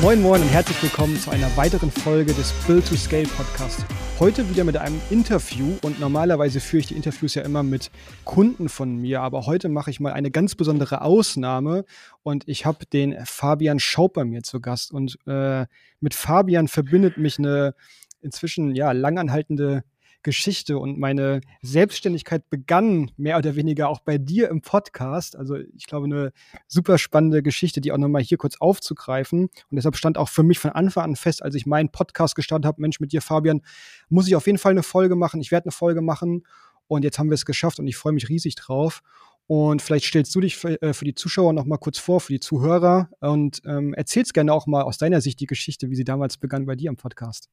Moin 0.00 0.22
Moin 0.22 0.40
und 0.40 0.48
herzlich 0.48 0.80
willkommen 0.80 1.16
zu 1.16 1.30
einer 1.30 1.56
weiteren 1.56 1.90
Folge 1.90 2.32
des 2.32 2.52
Build 2.68 2.86
to 2.86 2.94
Scale 2.94 3.26
Podcast. 3.26 3.84
Heute 4.20 4.48
wieder 4.48 4.62
mit 4.62 4.76
einem 4.76 5.00
Interview 5.10 5.76
und 5.82 5.98
normalerweise 5.98 6.60
führe 6.60 6.82
ich 6.82 6.86
die 6.86 6.94
Interviews 6.94 7.34
ja 7.34 7.42
immer 7.42 7.64
mit 7.64 7.90
Kunden 8.22 8.68
von 8.68 8.94
mir, 8.94 9.22
aber 9.22 9.46
heute 9.46 9.68
mache 9.68 9.90
ich 9.90 9.98
mal 9.98 10.12
eine 10.12 10.30
ganz 10.30 10.54
besondere 10.54 11.00
Ausnahme 11.00 11.84
und 12.22 12.46
ich 12.46 12.64
habe 12.64 12.86
den 12.86 13.16
Fabian 13.26 13.80
Schaub 13.80 14.12
bei 14.12 14.24
mir 14.24 14.44
zu 14.44 14.60
Gast 14.60 14.92
und 14.92 15.18
äh, 15.26 15.66
mit 15.98 16.14
Fabian 16.14 16.68
verbindet 16.68 17.18
mich 17.18 17.40
eine 17.40 17.74
inzwischen 18.20 18.76
ja 18.76 18.92
langanhaltende 18.92 19.82
Geschichte 20.22 20.78
und 20.78 20.98
meine 20.98 21.40
Selbstständigkeit 21.62 22.50
begann 22.50 23.10
mehr 23.16 23.38
oder 23.38 23.56
weniger 23.56 23.88
auch 23.88 24.00
bei 24.00 24.18
dir 24.18 24.48
im 24.48 24.60
Podcast. 24.60 25.36
Also 25.36 25.56
ich 25.56 25.86
glaube, 25.86 26.06
eine 26.06 26.32
super 26.66 26.98
spannende 26.98 27.42
Geschichte, 27.42 27.80
die 27.80 27.92
auch 27.92 27.98
nochmal 27.98 28.22
hier 28.22 28.38
kurz 28.38 28.56
aufzugreifen. 28.60 29.42
Und 29.42 29.76
deshalb 29.76 29.96
stand 29.96 30.18
auch 30.18 30.28
für 30.28 30.42
mich 30.42 30.58
von 30.58 30.72
Anfang 30.72 31.04
an 31.04 31.16
fest, 31.16 31.42
als 31.42 31.54
ich 31.54 31.66
meinen 31.66 31.90
Podcast 31.90 32.34
gestartet 32.34 32.66
habe, 32.66 32.80
Mensch, 32.80 33.00
mit 33.00 33.12
dir, 33.12 33.22
Fabian, 33.22 33.62
muss 34.08 34.26
ich 34.26 34.36
auf 34.36 34.46
jeden 34.46 34.58
Fall 34.58 34.72
eine 34.72 34.82
Folge 34.82 35.16
machen. 35.16 35.40
Ich 35.40 35.50
werde 35.50 35.66
eine 35.66 35.72
Folge 35.72 36.00
machen. 36.00 36.44
Und 36.88 37.04
jetzt 37.04 37.18
haben 37.18 37.30
wir 37.30 37.34
es 37.34 37.46
geschafft 37.46 37.78
und 37.78 37.86
ich 37.86 37.96
freue 37.96 38.12
mich 38.12 38.28
riesig 38.28 38.54
drauf. 38.56 39.02
Und 39.46 39.80
vielleicht 39.80 40.04
stellst 40.04 40.34
du 40.34 40.40
dich 40.40 40.56
für, 40.56 40.80
äh, 40.82 40.92
die 40.92 41.14
Zuschauer 41.14 41.52
noch 41.54 41.64
mal 41.64 41.78
kurz 41.78 41.98
vor, 41.98 42.20
für 42.20 42.34
die 42.34 42.40
Zuhörer 42.40 43.08
und 43.20 43.62
ähm, 43.64 43.94
erzählst 43.94 44.34
gerne 44.34 44.52
auch 44.52 44.66
mal 44.66 44.82
aus 44.82 44.98
deiner 44.98 45.22
Sicht 45.22 45.40
die 45.40 45.46
Geschichte, 45.46 45.88
wie 45.90 45.96
sie 45.96 46.04
damals 46.04 46.36
begann 46.36 46.66
bei 46.66 46.76
dir 46.76 46.90
im 46.90 46.96
Podcast. 46.96 47.48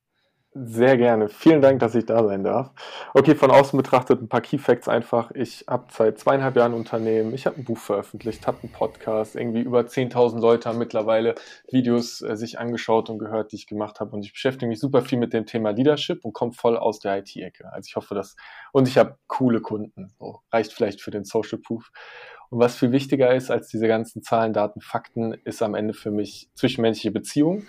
Sehr 0.58 0.95
gerne. 0.95 1.27
Vielen 1.27 1.62
Dank, 1.62 1.82
dass 1.82 1.95
ich 1.95 2.05
da 2.05 2.23
sein 2.23 2.45
darf. 2.45 2.72
Okay, 3.13 3.36
von 3.36 3.52
außen 3.52 3.76
betrachtet 3.76 4.22
ein 4.22 4.30
paar 4.30 4.40
Key 4.40 4.58
Facts 4.58 4.88
einfach. 4.88 5.32
Ich 5.32 5.66
habe 5.68 5.88
seit 5.91 6.18
zweieinhalb 6.18 6.55
Jahren 6.55 6.73
Unternehmen, 6.73 7.34
ich 7.34 7.46
habe 7.46 7.57
ein 7.57 7.66
Buch 7.66 7.77
veröffentlicht, 7.77 8.48
habe 8.48 8.60
einen 8.63 8.71
Podcast, 8.71 9.35
irgendwie 9.35 9.60
über 9.60 9.82
10.000 9.82 10.40
Leute 10.40 10.70
haben 10.70 10.77
mittlerweile 10.77 11.35
Videos 11.70 12.21
äh, 12.21 12.38
sich 12.38 12.57
angeschaut 12.57 13.10
und 13.10 13.20
gehört, 13.20 13.52
die 13.52 13.57
ich 13.57 13.68
gemacht 13.68 13.99
habe. 13.99 14.15
Und 14.15 14.24
ich 14.24 14.32
beschäftige 14.32 14.70
mich 14.70 14.80
super 14.80 15.02
viel 15.02 15.20
mit 15.20 15.34
dem 15.34 15.46
Thema 15.46 15.71
Leadership 15.71 16.24
und 16.24 16.32
komme 16.32 16.54
voll 16.54 16.77
aus 16.77 16.99
der 16.99 17.18
IT-Ecke. 17.18 17.70
Also 17.74 17.87
ich 17.90 17.98
hoffe, 17.98 18.15
dass, 18.15 18.37
und 18.71 18.87
ich 18.87 18.98
habe 18.98 19.18
coole 19.27 19.60
Kunden. 19.60 20.13
So, 20.20 20.40
reicht 20.54 20.71
vielleicht 20.71 21.02
für 21.02 21.12
den 21.12 21.26
Social 21.26 21.60
Proof. 21.60 21.91
Und 22.49 22.60
was 22.60 22.76
viel 22.76 22.91
wichtiger 22.91 23.34
ist 23.34 23.51
als 23.51 23.68
diese 23.68 23.88
ganzen 23.88 24.21
Zahlen, 24.21 24.54
Daten, 24.54 24.82
Fakten, 24.82 25.34
ist 25.43 25.62
am 25.62 25.76
Ende 25.76 25.93
für 25.93 26.12
mich 26.12 26.49
zwischenmenschliche 26.55 27.12
Beziehung 27.12 27.63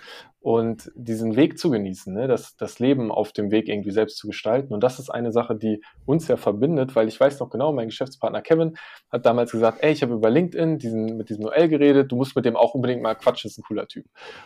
und 0.47 0.91
diesen 0.95 1.35
Weg 1.35 1.59
zu 1.59 1.69
genießen, 1.69 2.13
ne? 2.13 2.27
das, 2.27 2.55
das 2.55 2.79
Leben 2.79 3.11
auf 3.11 3.33
dem 3.33 3.51
Weg 3.51 3.67
irgendwie 3.67 3.91
selbst 3.91 4.17
zu 4.17 4.27
gestalten. 4.27 4.73
Und 4.73 4.81
das 4.81 4.97
ist 4.97 5.09
eine 5.09 5.33
Sache, 5.33 5.57
die 5.57 5.81
uns 6.05 6.29
ja 6.29 6.37
verbindet, 6.37 6.95
weil 6.95 7.09
ich 7.09 7.19
weiß 7.19 7.41
noch 7.41 7.49
genau, 7.49 7.73
mein 7.73 7.87
Geschäftspartner 7.87 8.41
Kevin 8.41 8.77
hat 9.11 9.25
damals 9.25 9.51
gesagt, 9.51 9.79
ey, 9.81 9.91
ich 9.91 10.03
habe 10.03 10.13
über 10.13 10.29
LinkedIn 10.29 10.77
diesen, 10.77 11.17
mit 11.17 11.29
diesem 11.29 11.43
Noel 11.43 11.67
geredet, 11.67 12.11
du 12.11 12.15
musst 12.15 12.35
mit 12.35 12.45
dem 12.45 12.55
auch 12.55 12.75
unbedingt 12.75 13.01
mal 13.01 13.15
quatschen, 13.15 13.49
ist 13.49 13.57
ein 13.57 13.63
cooler 13.63 13.87
Typ. 13.87 14.05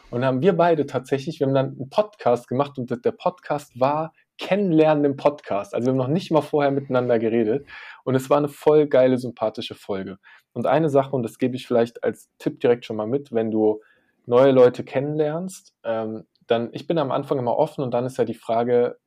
Und 0.09 0.21
dann 0.21 0.27
haben 0.27 0.41
wir 0.41 0.53
beide 0.53 0.87
tatsächlich, 0.87 1.39
wir 1.39 1.45
haben 1.45 1.53
dann 1.53 1.75
einen 1.77 1.89
Podcast 1.89 2.47
gemacht 2.47 2.79
und 2.79 2.89
der 3.05 3.11
Podcast 3.11 3.79
war 3.79 4.11
Kennenlernen 4.41 5.05
im 5.05 5.17
Podcast. 5.17 5.75
Also 5.75 5.85
wir 5.85 5.91
haben 5.91 5.97
noch 5.97 6.07
nicht 6.07 6.31
mal 6.31 6.41
vorher 6.41 6.71
miteinander 6.71 7.19
geredet. 7.19 7.67
Und 8.03 8.15
es 8.15 8.29
war 8.31 8.37
eine 8.37 8.49
voll 8.49 8.87
geile, 8.87 9.19
sympathische 9.19 9.75
Folge. 9.75 10.17
Und 10.51 10.65
eine 10.65 10.89
Sache, 10.89 11.15
und 11.15 11.21
das 11.21 11.37
gebe 11.37 11.55
ich 11.55 11.67
vielleicht 11.67 12.03
als 12.03 12.29
Tipp 12.39 12.59
direkt 12.59 12.85
schon 12.85 12.95
mal 12.95 13.05
mit, 13.05 13.31
wenn 13.31 13.51
du 13.51 13.81
neue 14.25 14.51
Leute 14.51 14.83
kennenlernst, 14.83 15.75
ähm, 15.83 16.25
dann, 16.47 16.69
ich 16.73 16.87
bin 16.87 16.97
am 16.97 17.11
Anfang 17.11 17.37
immer 17.37 17.55
offen 17.55 17.83
und 17.83 17.93
dann 17.93 18.05
ist 18.05 18.17
ja 18.17 18.25
die 18.25 18.33
Frage, 18.33 18.97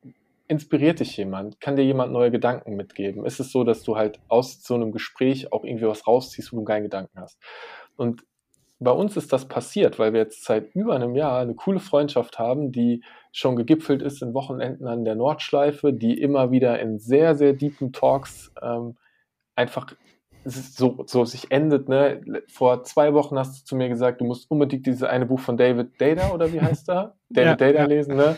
inspiriert 0.47 1.01
dich 1.01 1.17
jemand? 1.17 1.59
Kann 1.59 1.75
dir 1.75 1.83
jemand 1.83 2.13
neue 2.13 2.31
Gedanken 2.31 2.77
mitgeben? 2.77 3.25
Ist 3.25 3.41
es 3.41 3.51
so, 3.51 3.65
dass 3.65 3.83
du 3.83 3.97
halt 3.97 4.21
aus 4.29 4.63
so 4.63 4.73
einem 4.73 4.93
Gespräch 4.93 5.51
auch 5.51 5.65
irgendwie 5.65 5.85
was 5.85 6.07
rausziehst, 6.07 6.53
wo 6.53 6.57
du 6.57 6.63
keinen 6.63 6.83
Gedanken 6.83 7.19
hast? 7.19 7.37
Und 7.97 8.23
bei 8.79 8.91
uns 8.91 9.15
ist 9.15 9.31
das 9.31 9.47
passiert, 9.47 9.99
weil 9.99 10.13
wir 10.13 10.19
jetzt 10.19 10.43
seit 10.43 10.75
über 10.75 10.95
einem 10.95 11.15
Jahr 11.15 11.39
eine 11.39 11.55
coole 11.55 11.79
Freundschaft 11.79 12.39
haben, 12.39 12.71
die 12.71 13.03
schon 13.31 13.55
gegipfelt 13.55 14.01
ist 14.01 14.21
in 14.21 14.33
Wochenenden 14.33 14.87
an 14.87 15.05
der 15.05 15.15
Nordschleife, 15.15 15.93
die 15.93 16.19
immer 16.19 16.51
wieder 16.51 16.79
in 16.79 16.99
sehr, 16.99 17.35
sehr 17.35 17.53
deepen 17.53 17.93
Talks 17.93 18.51
ähm, 18.61 18.97
einfach 19.55 19.93
so, 20.43 21.03
so 21.07 21.25
sich 21.25 21.51
endet. 21.51 21.89
Ne? 21.89 22.21
Vor 22.47 22.83
zwei 22.83 23.13
Wochen 23.13 23.37
hast 23.37 23.61
du 23.61 23.65
zu 23.65 23.75
mir 23.75 23.89
gesagt, 23.89 24.21
du 24.21 24.25
musst 24.25 24.49
unbedingt 24.51 24.85
dieses 24.85 25.03
eine 25.03 25.25
Buch 25.25 25.39
von 25.39 25.57
David 25.57 25.99
Data 25.99 26.31
oder 26.31 26.51
wie 26.53 26.61
heißt 26.61 26.89
er? 26.89 27.15
David 27.29 27.47
ja, 27.47 27.55
Data 27.55 27.79
ja. 27.79 27.85
lesen. 27.85 28.15
Ne? 28.15 28.35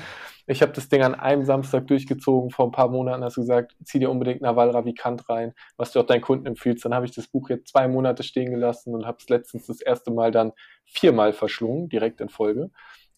Ich 0.49 0.61
habe 0.61 0.71
das 0.71 0.87
Ding 0.87 1.03
an 1.03 1.13
einem 1.13 1.43
Samstag 1.43 1.87
durchgezogen. 1.87 2.51
Vor 2.51 2.65
ein 2.65 2.71
paar 2.71 2.87
Monaten 2.89 3.23
hast 3.23 3.35
du 3.35 3.41
gesagt, 3.41 3.75
zieh 3.83 3.99
dir 3.99 4.09
unbedingt 4.09 4.41
Naval 4.41 4.69
Ravikant 4.69 5.29
rein, 5.29 5.53
was 5.75 5.91
du 5.91 5.99
auch 5.99 6.05
deinen 6.05 6.21
Kunden 6.21 6.45
empfiehlst. 6.45 6.85
Dann 6.85 6.93
habe 6.93 7.05
ich 7.05 7.11
das 7.11 7.27
Buch 7.27 7.49
jetzt 7.49 7.67
zwei 7.69 7.87
Monate 7.89 8.23
stehen 8.23 8.51
gelassen 8.51 8.95
und 8.95 9.05
habe 9.05 9.17
es 9.19 9.27
letztens 9.27 9.67
das 9.67 9.81
erste 9.81 10.09
Mal 10.09 10.31
dann 10.31 10.53
viermal 10.85 11.33
verschlungen, 11.33 11.89
direkt 11.89 12.21
in 12.21 12.29
Folge. 12.29 12.71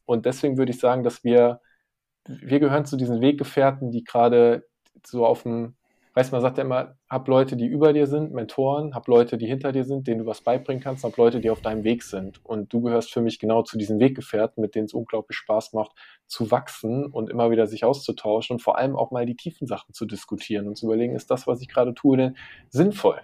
Und 0.06 0.25
deswegen 0.25 0.57
würde 0.57 0.72
ich 0.72 0.79
sagen, 0.79 1.03
dass 1.03 1.23
wir, 1.23 1.62
wir 2.28 2.59
gehören 2.59 2.85
zu 2.85 2.97
diesen 2.97 3.22
Weggefährten, 3.22 3.91
die 3.91 4.03
gerade 4.03 4.68
so 5.06 5.25
auf 5.25 5.44
dem 5.44 5.75
Weißt 6.19 6.34
man 6.34 6.41
sagt 6.41 6.57
ja 6.57 6.66
immer, 6.66 6.97
hab 7.09 7.30
Leute, 7.30 7.56
die 7.56 7.66
über 7.66 7.94
dir 7.94 8.06
sind, 8.06 8.34
Mentoren, 8.34 8.94
hab 8.94 9.07
Leute, 9.07 9.38
die 9.38 9.46
hinter 9.47 9.72
dir 9.72 9.85
sind, 9.85 10.06
denen 10.06 10.19
du 10.19 10.25
was 10.25 10.41
beibringen 10.41 10.84
kannst, 10.84 11.06
hab 11.06 11.16
Leute, 11.16 11.40
die 11.40 11.50
auf 11.50 11.62
deinem 11.62 11.85
Weg 11.85 12.03
sind. 12.03 12.44
Und 12.44 12.74
du 12.74 12.81
gehörst 12.81 13.13
für 13.13 13.22
mich 13.22 13.40
genau 13.40 13.63
zu 13.63 13.78
diesen 13.78 14.02
Weggefährten, 14.02 14.59
mit 14.59 14.75
denen 14.75 14.84
es 14.84 14.94
unglaublich 14.94 15.38
Spaß 15.38 15.72
macht, 15.72 15.94
zu 16.28 16.52
wachsen 16.52 17.06
und 17.06 17.30
immer 17.30 17.52
wieder 17.52 17.68
sich 17.68 17.85
auszutauschen 17.85 18.56
und 18.56 18.59
vor 18.59 18.78
allem 18.78 18.97
auch 18.97 19.12
mal 19.12 19.25
die 19.25 19.38
tiefen 19.38 19.66
Sachen 19.66 19.94
zu 19.94 20.06
diskutieren 20.06 20.68
und 20.68 20.75
zu 20.75 20.88
überlegen, 20.88 21.16
ist 21.16 21.31
das, 21.31 21.47
was 21.47 21.62
ich 21.62 21.69
gerade 21.69 21.94
tue, 21.94 22.18
denn 22.18 22.36
sinnvoll? 22.68 23.22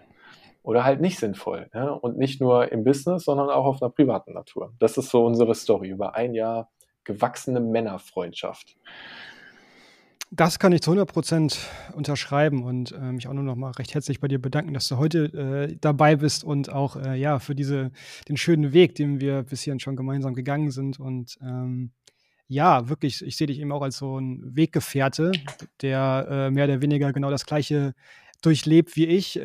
Oder 0.63 0.85
halt 0.85 1.01
nicht 1.01 1.19
sinnvoll. 1.19 1.69
Ja? 1.73 1.89
Und 1.89 2.17
nicht 2.17 2.39
nur 2.39 2.71
im 2.71 2.85
Business, 2.85 3.25
sondern 3.25 3.49
auch 3.49 3.65
auf 3.65 3.81
einer 3.81 3.91
privaten 3.91 4.31
Natur. 4.31 4.71
Das 4.79 4.97
ist 4.97 5.09
so 5.09 5.25
unsere 5.25 5.53
Story 5.53 5.89
über 5.89 6.15
ein 6.15 6.33
Jahr 6.33 6.71
gewachsene 7.03 7.59
Männerfreundschaft. 7.59 8.77
Das 10.35 10.59
kann 10.59 10.73
ich 10.73 10.81
zu 10.81 10.91
100 10.91 11.07
Prozent 11.07 11.59
unterschreiben 11.93 12.63
und 12.63 12.91
äh, 12.91 13.13
mich 13.13 13.27
auch 13.27 13.33
nur 13.33 13.43
noch 13.43 13.55
mal 13.55 13.71
recht 13.71 13.93
herzlich 13.93 14.19
bei 14.19 14.27
dir 14.27 14.39
bedanken, 14.39 14.73
dass 14.73 14.87
du 14.89 14.97
heute 14.97 15.69
äh, 15.71 15.77
dabei 15.79 16.17
bist 16.17 16.43
und 16.43 16.69
auch 16.69 16.97
äh, 16.97 17.15
ja 17.15 17.39
für 17.39 17.55
diese 17.55 17.91
den 18.27 18.35
schönen 18.35 18.73
Weg, 18.73 18.95
den 18.95 19.21
wir 19.21 19.43
bis 19.43 19.61
hierhin 19.61 19.79
schon 19.79 19.95
gemeinsam 19.95 20.33
gegangen 20.33 20.71
sind 20.71 20.99
und 20.99 21.37
ähm, 21.41 21.91
ja, 22.47 22.89
wirklich, 22.89 23.25
ich 23.25 23.37
sehe 23.37 23.47
dich 23.47 23.59
eben 23.59 23.71
auch 23.71 23.81
als 23.81 23.97
so 23.97 24.19
ein 24.19 24.41
Weggefährte, 24.55 25.31
der 25.81 26.27
äh, 26.29 26.51
mehr 26.51 26.65
oder 26.65 26.81
weniger 26.81 27.13
genau 27.13 27.31
das 27.31 27.45
Gleiche 27.45 27.93
durchlebt 28.41 28.95
wie 28.95 29.05
ich. 29.05 29.39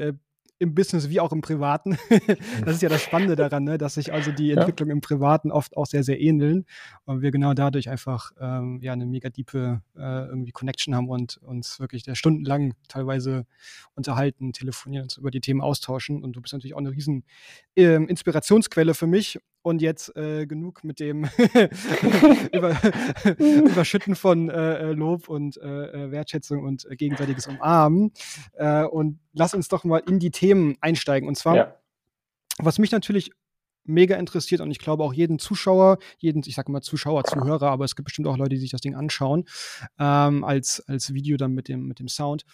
Im 0.60 0.74
Business 0.74 1.08
wie 1.08 1.20
auch 1.20 1.32
im 1.32 1.40
Privaten. 1.40 1.96
das 2.64 2.76
ist 2.76 2.82
ja 2.82 2.88
das 2.88 3.02
Spannende 3.02 3.34
daran, 3.34 3.64
ne? 3.64 3.78
dass 3.78 3.94
sich 3.94 4.12
also 4.12 4.30
die 4.30 4.52
Entwicklung 4.52 4.90
ja. 4.90 4.94
im 4.94 5.00
Privaten 5.00 5.50
oft 5.50 5.76
auch 5.76 5.86
sehr, 5.86 6.04
sehr 6.04 6.20
ähneln 6.20 6.66
und 7.06 7.22
wir 7.22 7.30
genau 7.30 7.54
dadurch 7.54 7.88
einfach 7.88 8.30
ähm, 8.38 8.78
ja 8.82 8.92
eine 8.92 9.06
mega 9.06 9.30
diepe 9.30 9.80
äh, 9.96 10.26
irgendwie 10.26 10.52
Connection 10.52 10.94
haben 10.94 11.08
und 11.08 11.38
uns 11.38 11.80
wirklich 11.80 12.02
der 12.02 12.14
stundenlang 12.14 12.74
teilweise 12.88 13.46
unterhalten, 13.94 14.52
telefonieren, 14.52 15.04
uns 15.04 15.16
über 15.16 15.30
die 15.30 15.40
Themen 15.40 15.62
austauschen 15.62 16.22
und 16.22 16.34
du 16.34 16.42
bist 16.42 16.52
natürlich 16.52 16.74
auch 16.74 16.78
eine 16.78 16.90
riesen 16.90 17.24
ähm, 17.74 18.06
Inspirationsquelle 18.06 18.92
für 18.92 19.06
mich 19.06 19.40
und 19.62 19.82
jetzt 19.82 20.16
äh, 20.16 20.46
genug 20.46 20.84
mit 20.84 21.00
dem 21.00 21.24
Über 22.52 22.76
Überschütten 23.38 24.16
von 24.16 24.48
äh, 24.48 24.78
äh, 24.78 24.92
Lob 24.92 25.28
und 25.28 25.56
äh, 25.58 26.06
äh 26.06 26.10
Wertschätzung 26.10 26.64
und 26.64 26.90
äh, 26.90 26.96
gegenseitiges 26.96 27.46
Umarmen. 27.46 28.12
und 28.90 29.18
lass 29.32 29.54
uns 29.54 29.68
doch 29.68 29.84
mal 29.84 30.02
in 30.06 30.18
die 30.18 30.30
Themen 30.30 30.76
einsteigen. 30.80 31.28
Und 31.28 31.36
zwar, 31.36 31.56
ja. 31.56 31.76
was 32.58 32.78
mich 32.78 32.90
natürlich 32.90 33.32
mega 33.84 34.16
interessiert 34.16 34.60
und 34.60 34.70
ich 34.70 34.78
glaube 34.78 35.04
auch 35.04 35.12
jeden 35.12 35.38
Zuschauer, 35.38 35.98
jeden, 36.18 36.42
ich 36.46 36.54
sage 36.54 36.70
mal 36.70 36.82
Zuschauer, 36.82 37.24
Zuhörer, 37.24 37.70
aber 37.70 37.84
es 37.84 37.96
gibt 37.96 38.06
bestimmt 38.06 38.28
auch 38.28 38.36
Leute, 38.36 38.50
die 38.50 38.60
sich 38.60 38.70
das 38.70 38.80
Ding 38.80 38.94
anschauen, 38.94 39.44
ähm, 39.98 40.44
als, 40.44 40.80
als 40.86 41.12
Video 41.14 41.36
dann 41.36 41.52
mit 41.52 41.68
dem, 41.68 41.86
mit 41.86 41.98
dem 41.98 42.08
Sound 42.08 42.44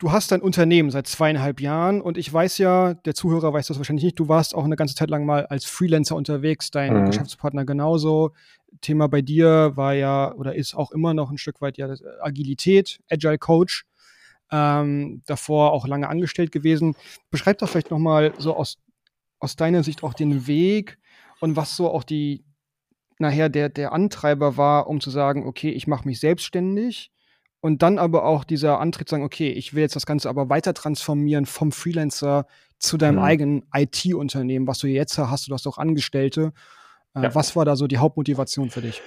du 0.00 0.10
hast 0.10 0.32
dein 0.32 0.40
Unternehmen 0.40 0.90
seit 0.90 1.06
zweieinhalb 1.06 1.60
Jahren 1.60 2.00
und 2.00 2.18
ich 2.18 2.32
weiß 2.32 2.58
ja, 2.58 2.94
der 2.94 3.14
Zuhörer 3.14 3.52
weiß 3.52 3.68
das 3.68 3.76
wahrscheinlich 3.76 4.04
nicht, 4.04 4.18
du 4.18 4.28
warst 4.28 4.54
auch 4.54 4.64
eine 4.64 4.74
ganze 4.74 4.94
Zeit 4.94 5.10
lang 5.10 5.26
mal 5.26 5.46
als 5.46 5.66
Freelancer 5.66 6.16
unterwegs, 6.16 6.70
dein 6.70 7.02
mhm. 7.02 7.06
Geschäftspartner 7.06 7.64
genauso. 7.64 8.32
Thema 8.80 9.08
bei 9.08 9.20
dir 9.20 9.72
war 9.76 9.92
ja 9.94 10.34
oder 10.34 10.54
ist 10.54 10.74
auch 10.74 10.90
immer 10.90 11.12
noch 11.12 11.30
ein 11.30 11.38
Stück 11.38 11.60
weit 11.60 11.76
ja 11.76 11.92
Agilität, 12.20 13.00
Agile 13.10 13.38
Coach. 13.38 13.84
Ähm, 14.52 15.22
davor 15.26 15.72
auch 15.72 15.86
lange 15.86 16.08
angestellt 16.08 16.50
gewesen. 16.50 16.96
Beschreib 17.30 17.58
doch 17.58 17.68
vielleicht 17.68 17.92
nochmal 17.92 18.32
so 18.38 18.56
aus, 18.56 18.78
aus 19.38 19.54
deiner 19.54 19.84
Sicht 19.84 20.02
auch 20.02 20.14
den 20.14 20.48
Weg 20.48 20.98
und 21.40 21.54
was 21.54 21.76
so 21.76 21.88
auch 21.88 22.02
die 22.02 22.42
nachher 23.18 23.48
der, 23.48 23.68
der 23.68 23.92
Antreiber 23.92 24.56
war, 24.56 24.88
um 24.88 25.00
zu 25.00 25.10
sagen, 25.10 25.46
okay, 25.46 25.70
ich 25.70 25.86
mache 25.86 26.08
mich 26.08 26.18
selbstständig 26.18 27.12
und 27.60 27.82
dann 27.82 27.98
aber 27.98 28.24
auch 28.24 28.44
dieser 28.44 28.80
Antritt 28.80 29.08
sagen, 29.08 29.22
okay, 29.22 29.50
ich 29.50 29.74
will 29.74 29.82
jetzt 29.82 29.96
das 29.96 30.06
Ganze 30.06 30.28
aber 30.28 30.48
weiter 30.48 30.74
transformieren 30.74 31.46
vom 31.46 31.72
Freelancer 31.72 32.46
zu 32.78 32.96
deinem 32.96 33.16
mhm. 33.16 33.22
eigenen 33.22 33.66
IT-Unternehmen, 33.74 34.66
was 34.66 34.78
du 34.78 34.86
jetzt 34.86 35.18
hast, 35.18 35.48
du 35.48 35.54
hast 35.54 35.66
auch 35.66 35.78
Angestellte. 35.78 36.52
Äh, 37.14 37.24
ja. 37.24 37.34
Was 37.34 37.56
war 37.56 37.64
da 37.64 37.76
so 37.76 37.86
die 37.86 37.98
Hauptmotivation 37.98 38.70
für 38.70 38.82
dich? 38.82 39.02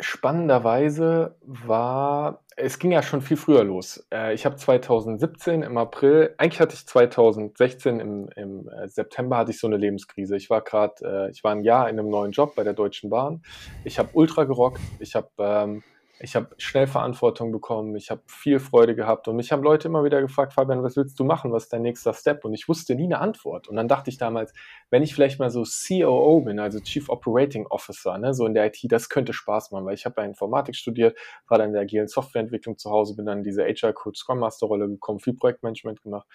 spannenderweise 0.00 1.36
war, 1.40 2.44
es 2.56 2.78
ging 2.78 2.92
ja 2.92 3.02
schon 3.02 3.22
viel 3.22 3.36
früher 3.36 3.64
los. 3.64 4.06
Äh, 4.12 4.34
ich 4.34 4.44
habe 4.44 4.56
2017 4.56 5.62
im 5.62 5.78
April, 5.78 6.34
eigentlich 6.36 6.60
hatte 6.60 6.74
ich 6.74 6.86
2016 6.86 8.00
im, 8.00 8.28
im 8.36 8.68
äh, 8.68 8.88
September 8.88 9.38
hatte 9.38 9.52
ich 9.52 9.58
so 9.58 9.66
eine 9.66 9.78
Lebenskrise. 9.78 10.36
Ich 10.36 10.50
war 10.50 10.60
gerade, 10.60 11.30
ich 11.32 11.42
war 11.44 11.52
ein 11.52 11.62
Jahr 11.62 11.88
in 11.88 11.98
einem 11.98 12.10
neuen 12.10 12.32
Job 12.32 12.54
bei 12.54 12.62
der 12.62 12.74
Deutschen 12.74 13.08
Bahn. 13.08 13.42
Ich 13.84 13.98
habe 13.98 14.10
ultra 14.12 14.44
gerockt. 14.44 14.80
Ich 14.98 15.14
habe 15.14 15.30
ähm, 15.38 15.82
ich 16.18 16.34
habe 16.34 16.48
schnell 16.56 16.86
Verantwortung 16.86 17.52
bekommen, 17.52 17.94
ich 17.94 18.10
habe 18.10 18.22
viel 18.26 18.58
Freude 18.58 18.94
gehabt 18.94 19.28
und 19.28 19.36
mich 19.36 19.52
haben 19.52 19.62
Leute 19.62 19.88
immer 19.88 20.02
wieder 20.02 20.20
gefragt, 20.22 20.54
Fabian, 20.54 20.82
was 20.82 20.96
willst 20.96 21.20
du 21.20 21.24
machen, 21.24 21.52
was 21.52 21.64
ist 21.64 21.72
dein 21.72 21.82
nächster 21.82 22.14
Step? 22.14 22.44
Und 22.44 22.54
ich 22.54 22.68
wusste 22.68 22.94
nie 22.94 23.04
eine 23.04 23.18
Antwort. 23.18 23.68
Und 23.68 23.76
dann 23.76 23.86
dachte 23.86 24.08
ich 24.08 24.16
damals, 24.16 24.54
wenn 24.90 25.02
ich 25.02 25.14
vielleicht 25.14 25.38
mal 25.38 25.50
so 25.50 25.64
COO 25.64 26.40
bin, 26.40 26.58
also 26.58 26.80
Chief 26.80 27.08
Operating 27.10 27.66
Officer, 27.66 28.16
ne, 28.16 28.32
so 28.32 28.46
in 28.46 28.54
der 28.54 28.66
IT, 28.66 28.78
das 28.84 29.10
könnte 29.10 29.34
Spaß 29.34 29.72
machen, 29.72 29.84
weil 29.84 29.94
ich 29.94 30.06
habe 30.06 30.20
ja 30.22 30.26
Informatik 30.26 30.74
studiert, 30.76 31.18
war 31.48 31.58
dann 31.58 31.68
in 31.68 31.72
der 31.74 31.82
agilen 31.82 32.08
Softwareentwicklung 32.08 32.78
zu 32.78 32.90
Hause, 32.90 33.14
bin 33.14 33.26
dann 33.26 33.38
in 33.38 33.44
diese 33.44 33.64
Agile 33.64 33.92
Coach 33.92 34.18
Scrum 34.20 34.38
Master 34.38 34.66
Rolle 34.66 34.88
gekommen, 34.88 35.20
viel 35.20 35.34
Projektmanagement 35.34 36.02
gemacht. 36.02 36.26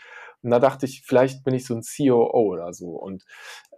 Und 0.43 0.51
da 0.51 0.59
dachte 0.59 0.85
ich, 0.85 1.01
vielleicht 1.03 1.43
bin 1.43 1.55
ich 1.55 1.65
so 1.65 1.73
ein 1.73 1.81
COO 1.81 2.51
oder 2.51 2.73
so. 2.73 2.91
Und 2.91 3.25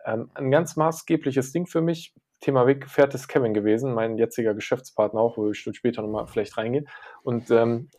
ähm, 0.05 0.29
ein 0.33 0.51
ganz 0.51 0.75
maßgebliches 0.75 1.53
Ding 1.53 1.65
für 1.65 1.81
mich, 1.81 2.13
Thema 2.43 2.67
Weggefährt 2.67 3.15
ist 3.15 3.29
Kevin 3.29 3.53
gewesen, 3.53 3.93
mein 3.93 4.17
jetziger 4.17 4.53
Geschäftspartner 4.53 5.19
auch, 5.19 5.37
wo 5.37 5.49
ich 5.49 5.59
später 5.59 6.01
nochmal 6.01 6.27
vielleicht 6.27 6.57
reingehen. 6.57 6.89
Und 7.23 7.49
ähm, 7.51 7.89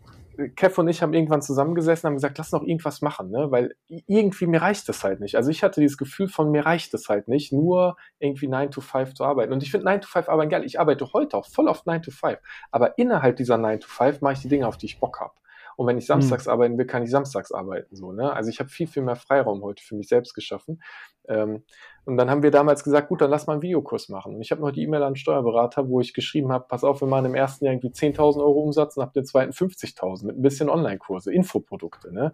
Kev 0.57 0.79
und 0.81 0.89
ich 0.89 1.01
haben 1.01 1.15
irgendwann 1.15 1.41
zusammengesessen 1.41 2.07
und 2.07 2.11
haben 2.11 2.17
gesagt, 2.17 2.37
lass 2.39 2.53
noch 2.53 2.63
irgendwas 2.63 3.01
machen, 3.01 3.31
ne? 3.31 3.51
weil 3.51 3.75
irgendwie 3.89 4.47
mir 4.47 4.61
reicht 4.61 4.89
das 4.89 5.03
halt 5.03 5.21
nicht. 5.21 5.37
Also 5.37 5.51
ich 5.51 5.63
hatte 5.63 5.81
dieses 5.81 5.97
Gefühl 5.97 6.29
von 6.29 6.51
mir 6.51 6.67
reicht 6.67 6.93
es 6.93 7.09
halt 7.09 7.29
nicht, 7.29 7.53
nur 7.53 7.97
irgendwie 8.19 8.49
9 8.49 8.71
to 8.71 8.81
5 8.81 9.15
zu 9.15 9.25
arbeiten. 9.25 9.53
Und 9.53 9.63
ich 9.63 9.71
finde 9.71 9.87
9 9.87 10.03
to 10.03 10.09
5 10.09 10.29
arbeiten 10.29 10.51
geil. 10.51 10.65
Ich 10.65 10.79
arbeite 10.79 11.13
heute 11.13 11.37
auch 11.37 11.47
voll 11.47 11.69
auf 11.69 11.87
9 11.87 12.03
to 12.03 12.11
5. 12.11 12.39
Aber 12.71 12.99
innerhalb 12.99 13.37
dieser 13.37 13.57
9 13.57 13.81
to 13.81 13.89
5 13.89 14.21
mache 14.21 14.35
ich 14.35 14.41
die 14.41 14.49
Dinge, 14.49 14.67
auf 14.67 14.77
die 14.77 14.87
ich 14.87 15.01
Bock 15.01 15.21
habe. 15.21 15.33
Und 15.77 15.87
wenn 15.87 15.99
ich 15.99 16.07
samstags 16.07 16.47
mhm. 16.47 16.53
arbeiten 16.53 16.79
will, 16.79 16.87
kann 16.87 17.03
ich 17.03 17.11
samstags 17.11 17.53
arbeiten. 17.53 17.95
So, 17.97 18.13
ne? 18.13 18.33
Also 18.33 18.51
ich 18.51 18.61
habe 18.61 18.69
viel, 18.69 18.87
viel 18.87 19.03
mehr 19.03 19.17
Freiraum 19.17 19.63
heute 19.63 19.83
für 19.83 19.95
mich 19.95 20.09
selbst 20.09 20.35
geschaffen. 20.35 20.83
Ähm, 21.29 21.65
und 22.05 22.17
dann 22.17 22.31
haben 22.31 22.43
wir 22.43 22.51
damals 22.51 22.85
gesagt, 22.85 23.09
gut, 23.09 23.21
dann 23.21 23.31
lass 23.31 23.47
mal 23.47 23.55
einen 23.55 23.63
Videokurs 23.63 24.09
machen. 24.09 24.35
Und 24.35 24.43
ich 24.43 24.51
habe 24.51 24.61
noch 24.61 24.71
die 24.71 24.83
E-Mail 24.83 25.03
an 25.03 25.13
den 25.13 25.17
Steuerberater, 25.17 25.89
wo 25.89 26.01
ich 26.01 26.13
geschrieben 26.13 26.53
habe, 26.53 26.67
pass 26.69 26.85
auf, 26.85 27.01
wir 27.01 27.09
machen 27.09 27.27
im 27.27 27.35
ersten 27.35 27.65
Jahr 27.65 27.73
irgendwie 27.75 27.89
10.000 27.89 28.41
Euro 28.41 28.61
Umsatz 28.61 28.97
und 28.97 29.03
ab 29.03 29.13
dem 29.15 29.25
zweiten 29.25 29.53
50.000 29.53 30.27
mit 30.27 30.37
ein 30.39 30.43
bisschen 30.43 30.69
Online-Kurse, 30.69 31.33
Infoprodukte. 31.33 32.13
Ne? 32.13 32.33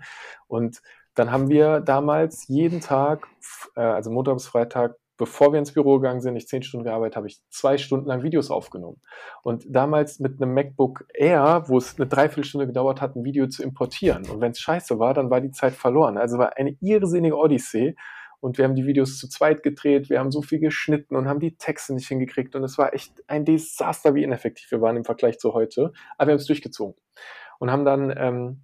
Und 0.48 0.82
dann 1.14 1.30
haben 1.30 1.48
wir 1.48 1.80
damals 1.80 2.48
jeden 2.48 2.80
Tag, 2.80 3.26
äh, 3.76 3.80
also 3.80 4.10
Montag 4.10 4.34
bis 4.34 4.46
Freitag, 4.46 4.96
bevor 5.20 5.52
wir 5.52 5.58
ins 5.58 5.72
Büro 5.72 5.98
gegangen 5.98 6.22
sind, 6.22 6.34
ich 6.34 6.48
zehn 6.48 6.62
Stunden 6.62 6.84
gearbeitet 6.84 7.16
habe, 7.16 7.26
ich 7.26 7.42
zwei 7.50 7.76
Stunden 7.76 8.06
lang 8.06 8.22
Videos 8.22 8.50
aufgenommen. 8.50 9.02
Und 9.42 9.64
damals 9.68 10.18
mit 10.18 10.40
einem 10.40 10.54
MacBook 10.54 11.04
Air, 11.12 11.64
wo 11.66 11.76
es 11.76 11.98
eine 11.98 12.08
Dreiviertelstunde 12.08 12.66
gedauert 12.66 13.02
hat, 13.02 13.16
ein 13.16 13.24
Video 13.24 13.46
zu 13.46 13.62
importieren. 13.62 14.30
Und 14.30 14.40
wenn 14.40 14.52
es 14.52 14.60
scheiße 14.60 14.98
war, 14.98 15.12
dann 15.12 15.28
war 15.28 15.42
die 15.42 15.50
Zeit 15.50 15.74
verloren. 15.74 16.16
Also 16.16 16.38
war 16.38 16.56
eine 16.56 16.74
irrsinnige 16.80 17.36
Odyssee. 17.36 17.96
Und 18.40 18.56
wir 18.56 18.64
haben 18.64 18.74
die 18.74 18.86
Videos 18.86 19.18
zu 19.18 19.28
zweit 19.28 19.62
gedreht, 19.62 20.08
wir 20.08 20.18
haben 20.18 20.30
so 20.30 20.40
viel 20.40 20.60
geschnitten 20.60 21.14
und 21.14 21.28
haben 21.28 21.40
die 21.40 21.58
Texte 21.58 21.92
nicht 21.92 22.08
hingekriegt. 22.08 22.56
Und 22.56 22.64
es 22.64 22.78
war 22.78 22.94
echt 22.94 23.12
ein 23.26 23.44
Desaster, 23.44 24.14
wie 24.14 24.22
ineffektiv 24.22 24.70
wir 24.70 24.80
waren 24.80 24.96
im 24.96 25.04
Vergleich 25.04 25.38
zu 25.38 25.52
heute. 25.52 25.92
Aber 26.16 26.28
wir 26.28 26.32
haben 26.32 26.40
es 26.40 26.46
durchgezogen. 26.46 26.94
Und 27.58 27.70
haben 27.70 27.84
dann 27.84 28.14
ähm, 28.16 28.62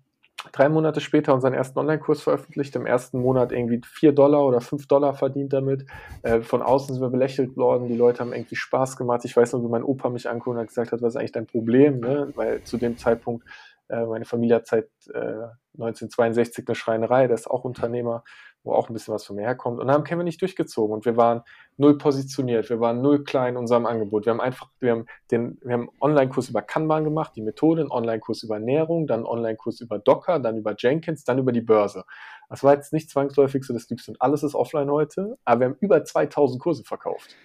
drei 0.53 0.69
Monate 0.69 1.01
später 1.01 1.35
unseren 1.35 1.55
ersten 1.55 1.79
Online-Kurs 1.79 2.23
veröffentlicht, 2.23 2.75
im 2.77 2.87
ersten 2.87 3.21
Monat 3.21 3.53
irgendwie 3.53 3.81
vier 3.85 4.13
Dollar 4.13 4.45
oder 4.45 4.61
fünf 4.61 4.87
Dollar 4.87 5.15
verdient 5.15 5.53
damit. 5.53 5.87
Äh, 6.23 6.41
von 6.41 6.63
außen 6.63 6.95
sind 6.95 7.03
wir 7.03 7.11
belächelt 7.11 7.57
worden, 7.57 7.89
die 7.89 7.97
Leute 7.97 8.21
haben 8.21 8.33
irgendwie 8.33 8.57
Spaß 8.57 8.97
gemacht. 8.97 9.25
Ich 9.25 9.37
weiß 9.37 9.53
noch, 9.53 9.63
wie 9.63 9.69
mein 9.69 9.85
Opa 9.85 10.11
mich 10.11 10.29
anguckt 10.29 10.59
und 10.59 10.67
gesagt 10.67 10.93
hat, 10.93 11.03
was 11.03 11.15
ist 11.15 11.17
eigentlich 11.17 11.33
dein 11.33 11.47
Problem? 11.47 12.01
Ne? 12.01 12.33
Weil 12.35 12.63
zu 12.63 12.77
dem 12.77 12.97
Zeitpunkt 12.97 13.45
äh, 13.89 14.05
meine 14.05 14.25
Familie 14.25 14.57
hat 14.57 14.67
seit 14.67 14.89
äh, 15.13 15.49
1962 15.75 16.67
eine 16.67 16.75
Schreinerei, 16.75 17.27
der 17.27 17.35
ist 17.35 17.51
auch 17.51 17.65
Unternehmer, 17.65 18.25
wo 18.67 18.73
auch 18.73 18.91
ein 18.91 18.93
bisschen 18.93 19.15
was 19.15 19.25
von 19.25 19.37
mir 19.37 19.43
herkommt. 19.43 19.81
Und 19.81 19.87
dann 19.87 19.95
haben 19.95 20.05
Kevin 20.05 20.25
nicht 20.25 20.43
durchgezogen 20.43 20.95
und 20.95 21.05
wir 21.05 21.17
waren 21.17 21.43
null 21.77 21.97
positioniert, 21.97 22.69
wir 22.69 22.81
waren 22.81 23.01
null 23.01 23.25
klein 23.25 23.55
in 23.55 23.57
unserem 23.57 23.87
Angebot. 23.87 24.27
Wir 24.27 24.33
haben 24.33 24.41
einfach, 24.41 24.69
wir 24.81 24.91
haben 24.91 25.07
den, 25.31 25.59
wir 25.63 25.75
haben 25.75 25.89
einen 25.89 25.99
Online-Kurs 26.01 26.49
über 26.51 26.63
Kanban 26.63 27.05
gemacht, 27.05 27.33
die 27.37 27.43
Methode, 27.43 27.83
einen 27.83 27.91
Online-Kurs 27.91 28.43
über 28.43 28.57
Ernährung, 28.57 29.07
dann 29.07 29.21
einen 29.21 29.27
Online-Kurs 29.27 29.81
über 29.81 29.99
Docker, 29.99 30.41
dann 30.41 30.57
über 30.57 30.75
Jenkins, 30.77 31.25
dann 31.25 31.39
über 31.39 31.53
die 31.53 31.61
Börse. 31.61 32.05
Das 32.49 32.63
war 32.63 32.75
jetzt 32.75 32.93
nicht 32.93 33.09
zwangsläufig 33.11 33.65
so 33.65 33.73
das 33.73 33.87
Glückste 33.87 34.13
und 34.13 34.23
alles 34.23 34.43
ist 34.43 34.55
offline 34.55 34.91
heute, 34.91 35.39
aber 35.45 35.61
wir 35.61 35.67
haben 35.69 35.77
über 35.81 36.05
2000 36.05 36.61
Kurse 36.61 36.85
verkauft. 36.85 37.37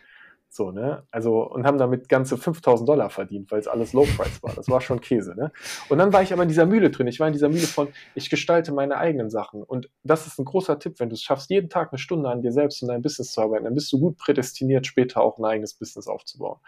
So, 0.53 0.71
ne? 0.71 1.07
Also, 1.11 1.49
und 1.49 1.65
haben 1.65 1.77
damit 1.77 2.09
ganze 2.09 2.37
5000 2.37 2.87
Dollar 2.87 3.09
verdient, 3.09 3.49
weil 3.51 3.61
es 3.61 3.69
alles 3.69 3.93
Low 3.93 4.05
Price 4.17 4.43
war. 4.43 4.53
Das 4.53 4.67
war 4.67 4.81
schon 4.81 4.99
Käse, 4.99 5.33
ne? 5.33 5.53
Und 5.87 5.97
dann 5.97 6.11
war 6.11 6.23
ich 6.23 6.33
aber 6.33 6.43
in 6.43 6.49
dieser 6.49 6.65
Mühle 6.65 6.91
drin. 6.91 7.07
Ich 7.07 7.21
war 7.21 7.27
in 7.27 7.31
dieser 7.31 7.47
Mühle 7.47 7.67
von, 7.67 7.87
ich 8.15 8.29
gestalte 8.29 8.73
meine 8.73 8.97
eigenen 8.97 9.29
Sachen. 9.29 9.63
Und 9.63 9.89
das 10.03 10.27
ist 10.27 10.39
ein 10.39 10.43
großer 10.43 10.77
Tipp, 10.77 10.99
wenn 10.99 11.07
du 11.07 11.13
es 11.13 11.23
schaffst, 11.23 11.49
jeden 11.49 11.69
Tag 11.69 11.93
eine 11.93 11.99
Stunde 11.99 12.29
an 12.29 12.41
dir 12.41 12.51
selbst 12.51 12.81
und 12.81 12.89
dein 12.89 13.01
Business 13.01 13.31
zu 13.31 13.39
arbeiten, 13.39 13.63
dann 13.63 13.75
bist 13.75 13.93
du 13.93 13.99
gut 13.99 14.17
prädestiniert, 14.17 14.85
später 14.85 15.21
auch 15.21 15.37
ein 15.37 15.45
eigenes 15.45 15.73
Business 15.73 16.09
aufzubauen. 16.09 16.59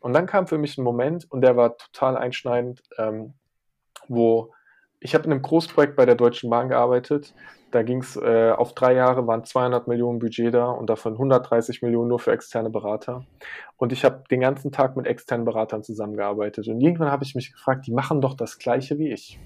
Und 0.00 0.14
dann 0.14 0.24
kam 0.24 0.46
für 0.46 0.56
mich 0.56 0.78
ein 0.78 0.82
Moment, 0.82 1.30
und 1.30 1.42
der 1.42 1.54
war 1.54 1.76
total 1.76 2.16
einschneidend, 2.16 2.82
ähm, 2.96 3.34
wo 4.08 4.54
ich 5.00 5.14
habe 5.14 5.24
in 5.24 5.32
einem 5.32 5.42
Großprojekt 5.42 5.96
bei 5.96 6.06
der 6.06 6.14
Deutschen 6.14 6.50
Bahn 6.50 6.68
gearbeitet. 6.68 7.34
Da 7.70 7.82
ging 7.82 8.00
es 8.00 8.16
äh, 8.16 8.50
auf 8.50 8.74
drei 8.74 8.94
Jahre, 8.94 9.26
waren 9.26 9.44
200 9.44 9.88
Millionen 9.88 10.18
Budget 10.18 10.54
da 10.54 10.70
und 10.70 10.88
davon 10.88 11.12
130 11.12 11.82
Millionen 11.82 12.08
nur 12.08 12.18
für 12.18 12.32
externe 12.32 12.70
Berater. 12.70 13.26
Und 13.76 13.92
ich 13.92 14.04
habe 14.04 14.24
den 14.30 14.40
ganzen 14.40 14.72
Tag 14.72 14.96
mit 14.96 15.06
externen 15.06 15.44
Beratern 15.44 15.82
zusammengearbeitet. 15.82 16.66
Und 16.68 16.80
irgendwann 16.80 17.10
habe 17.10 17.24
ich 17.24 17.34
mich 17.34 17.52
gefragt, 17.52 17.86
die 17.86 17.92
machen 17.92 18.20
doch 18.20 18.34
das 18.34 18.58
Gleiche 18.58 18.98
wie 18.98 19.12
ich. 19.12 19.38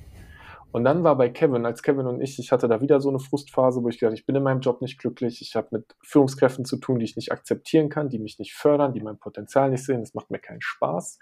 Und 0.71 0.85
dann 0.85 1.05
war 1.05 1.17
bei 1.17 1.29
Kevin, 1.29 1.67
als 1.67 1.83
Kevin 1.83 2.07
und 2.07 2.23
ich, 2.23 2.39
ich 2.39 2.51
hatte 2.51 2.67
da 2.67 2.81
wieder 2.81 2.99
so 2.99 3.11
eine 3.11 3.19
Frustphase, 3.19 3.83
wo 3.83 3.91
ich 3.91 3.99
gedacht, 3.99 4.17
ich 4.17 4.25
bin 4.25 4.37
in 4.37 4.43
meinem 4.43 4.61
Job 4.61 4.81
nicht 4.81 4.99
glücklich, 4.99 5.43
ich 5.43 5.55
habe 5.55 5.69
mit 5.73 5.95
Führungskräften 6.03 6.65
zu 6.65 6.79
tun, 6.79 6.99
die 6.99 7.05
ich 7.05 7.15
nicht 7.15 7.31
akzeptieren 7.31 7.91
kann, 7.91 8.09
die 8.09 8.19
mich 8.19 8.39
nicht 8.39 8.55
fördern, 8.55 8.95
die 8.95 9.03
mein 9.03 9.19
Potenzial 9.19 9.69
nicht 9.69 9.85
sehen, 9.85 10.01
das 10.01 10.15
macht 10.15 10.31
mir 10.31 10.39
keinen 10.39 10.63
Spaß. 10.63 11.19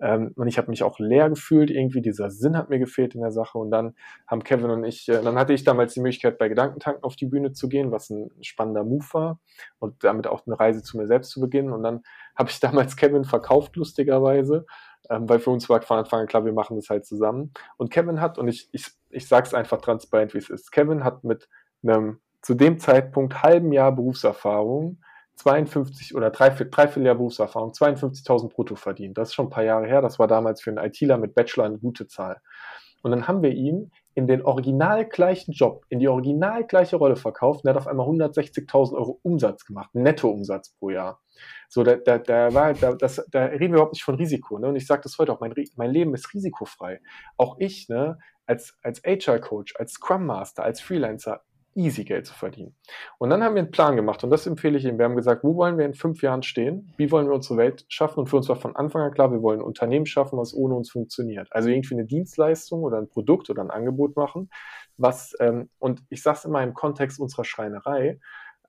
Ähm, 0.00 0.32
und 0.34 0.48
ich 0.48 0.58
habe 0.58 0.70
mich 0.70 0.82
auch 0.82 0.98
leer 0.98 1.30
gefühlt, 1.30 1.70
irgendwie 1.70 2.02
dieser 2.02 2.30
Sinn 2.30 2.56
hat 2.56 2.68
mir 2.68 2.78
gefehlt 2.78 3.14
in 3.14 3.20
der 3.20 3.30
Sache. 3.30 3.58
Und 3.58 3.70
dann 3.70 3.94
haben 4.26 4.42
Kevin 4.42 4.70
und 4.70 4.84
ich, 4.84 5.08
äh, 5.08 5.22
dann 5.22 5.38
hatte 5.38 5.52
ich 5.52 5.64
damals 5.64 5.94
die 5.94 6.00
Möglichkeit, 6.00 6.38
bei 6.38 6.48
Gedankentanken 6.48 7.04
auf 7.04 7.16
die 7.16 7.26
Bühne 7.26 7.52
zu 7.52 7.68
gehen, 7.68 7.92
was 7.92 8.10
ein 8.10 8.30
spannender 8.40 8.84
Move 8.84 9.04
war 9.12 9.40
und 9.78 10.02
damit 10.02 10.26
auch 10.26 10.46
eine 10.46 10.58
Reise 10.58 10.82
zu 10.82 10.96
mir 10.96 11.06
selbst 11.06 11.30
zu 11.30 11.40
beginnen. 11.40 11.72
Und 11.72 11.82
dann 11.82 12.02
habe 12.36 12.50
ich 12.50 12.60
damals 12.60 12.96
Kevin 12.96 13.24
verkauft, 13.24 13.76
lustigerweise, 13.76 14.66
ähm, 15.10 15.28
weil 15.28 15.38
für 15.38 15.50
uns 15.50 15.68
war 15.68 15.80
von 15.82 15.98
Anfang 15.98 16.20
an 16.20 16.26
klar, 16.26 16.44
wir 16.44 16.52
machen 16.52 16.76
das 16.76 16.90
halt 16.90 17.06
zusammen. 17.06 17.52
Und 17.76 17.90
Kevin 17.90 18.20
hat, 18.20 18.38
und 18.38 18.48
ich, 18.48 18.68
ich, 18.72 18.88
ich 19.10 19.28
sage 19.28 19.46
es 19.46 19.54
einfach 19.54 19.80
transparent, 19.80 20.34
wie 20.34 20.38
es 20.38 20.50
ist, 20.50 20.72
Kevin 20.72 21.04
hat 21.04 21.24
mit 21.24 21.48
einem 21.82 22.20
zu 22.42 22.54
dem 22.54 22.78
Zeitpunkt 22.78 23.42
halben 23.42 23.72
Jahr 23.72 23.92
Berufserfahrung 23.92 24.98
52 25.36 26.14
oder 26.14 26.30
dreiviertel, 26.30 26.70
dreiviertel 26.70 27.06
Jahr 27.06 27.14
Berufserfahrung, 27.16 27.72
52.000 27.72 28.50
brutto 28.50 28.76
verdient. 28.76 29.18
Das 29.18 29.28
ist 29.28 29.34
schon 29.34 29.46
ein 29.46 29.50
paar 29.50 29.64
Jahre 29.64 29.86
her. 29.86 30.00
Das 30.00 30.18
war 30.18 30.28
damals 30.28 30.62
für 30.62 30.70
einen 30.70 30.84
ITler 30.84 31.18
mit 31.18 31.34
Bachelor 31.34 31.64
eine 31.64 31.78
gute 31.78 32.06
Zahl. 32.06 32.40
Und 33.02 33.10
dann 33.10 33.28
haben 33.28 33.42
wir 33.42 33.50
ihn 33.50 33.90
in 34.14 34.26
den 34.26 34.40
original 34.42 35.04
gleichen 35.04 35.52
Job, 35.52 35.84
in 35.90 35.98
die 35.98 36.08
original 36.08 36.64
gleiche 36.64 36.96
Rolle 36.96 37.16
verkauft 37.16 37.62
und 37.62 37.68
er 37.68 37.74
hat 37.74 37.82
auf 37.82 37.86
einmal 37.86 38.06
160.000 38.06 38.94
Euro 38.94 39.20
Umsatz 39.22 39.66
gemacht, 39.66 39.90
Nettoumsatz 39.92 40.70
pro 40.78 40.88
Jahr. 40.88 41.20
So, 41.68 41.82
da, 41.82 41.96
da, 41.96 42.16
da, 42.16 42.54
war, 42.54 42.72
da, 42.72 42.94
das, 42.94 43.22
da 43.30 43.44
reden 43.44 43.72
wir 43.72 43.74
überhaupt 43.74 43.92
nicht 43.92 44.04
von 44.04 44.14
Risiko. 44.14 44.58
Ne? 44.58 44.68
Und 44.68 44.76
ich 44.76 44.86
sage 44.86 45.02
das 45.02 45.18
heute 45.18 45.32
auch, 45.32 45.40
mein, 45.40 45.52
mein 45.76 45.90
Leben 45.90 46.14
ist 46.14 46.32
risikofrei. 46.32 47.00
Auch 47.36 47.56
ich, 47.58 47.90
ne, 47.90 48.18
als, 48.46 48.78
als 48.82 49.02
HR-Coach, 49.04 49.74
als 49.78 49.92
Scrum 49.92 50.24
Master, 50.24 50.62
als 50.62 50.80
Freelancer, 50.80 51.42
easy 51.74 52.04
Geld 52.04 52.26
zu 52.26 52.34
verdienen. 52.34 52.74
Und 53.18 53.30
dann 53.30 53.42
haben 53.42 53.54
wir 53.54 53.62
einen 53.62 53.70
Plan 53.70 53.96
gemacht 53.96 54.22
und 54.24 54.30
das 54.30 54.46
empfehle 54.46 54.78
ich 54.78 54.84
Ihnen. 54.84 54.98
Wir 54.98 55.04
haben 55.04 55.16
gesagt, 55.16 55.44
wo 55.44 55.56
wollen 55.56 55.78
wir 55.78 55.84
in 55.84 55.94
fünf 55.94 56.22
Jahren 56.22 56.42
stehen? 56.42 56.92
Wie 56.96 57.10
wollen 57.10 57.26
wir 57.26 57.34
unsere 57.34 57.56
Welt 57.56 57.84
schaffen? 57.88 58.20
Und 58.20 58.26
für 58.28 58.36
uns 58.36 58.48
war 58.48 58.56
von 58.56 58.76
Anfang 58.76 59.02
an 59.02 59.12
klar, 59.12 59.32
wir 59.32 59.42
wollen 59.42 59.60
ein 59.60 59.64
Unternehmen 59.66 60.06
schaffen, 60.06 60.38
was 60.38 60.54
ohne 60.54 60.74
uns 60.74 60.90
funktioniert. 60.90 61.48
Also 61.50 61.68
irgendwie 61.68 61.94
eine 61.94 62.04
Dienstleistung 62.04 62.82
oder 62.82 62.98
ein 62.98 63.08
Produkt 63.08 63.50
oder 63.50 63.62
ein 63.62 63.70
Angebot 63.70 64.16
machen, 64.16 64.50
was, 64.96 65.36
ähm, 65.40 65.68
und 65.78 66.02
ich 66.10 66.22
sage 66.22 66.38
es 66.38 66.44
immer 66.44 66.62
im 66.62 66.74
Kontext 66.74 67.18
unserer 67.18 67.44
Schreinerei, 67.44 68.20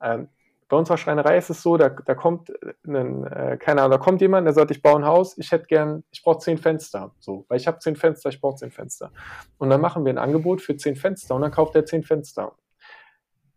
ähm, 0.02 0.30
bei 0.68 0.78
unserer 0.78 0.98
Schreinerei 0.98 1.38
ist 1.38 1.52
es 1.52 1.62
so, 1.62 1.78
da, 1.78 1.90
da 1.90 2.16
kommt 2.16 2.52
ein, 2.88 3.24
äh, 3.28 3.58
keine 3.60 3.82
Ahnung, 3.82 3.92
da 3.92 3.98
kommt 4.00 4.22
jemand, 4.22 4.48
der 4.48 4.54
sagt, 4.54 4.72
ich 4.72 4.82
baue 4.82 4.98
ein 4.98 5.06
Haus, 5.06 5.38
ich 5.38 5.52
hätte 5.52 5.68
gern, 5.68 6.04
ich 6.12 6.24
brauche 6.24 6.40
zehn 6.40 6.58
Fenster, 6.58 7.12
so, 7.20 7.46
weil 7.50 7.60
ich 7.60 7.68
habe 7.68 7.78
zehn 7.80 7.96
Fenster, 7.96 8.30
ich 8.30 8.42
brauche 8.42 8.56
zehn 8.56 8.72
Fenster. 8.72 9.12
Und 9.60 9.70
dann 9.70 9.80
machen 9.80 10.06
wir 10.06 10.14
ein 10.14 10.18
Angebot 10.18 10.62
für 10.62 10.76
zehn 10.76 10.96
Fenster 10.96 11.36
und 11.36 11.42
dann 11.42 11.52
kauft 11.52 11.76
er 11.76 11.86
zehn 11.86 12.04
Fenster. 12.04 12.56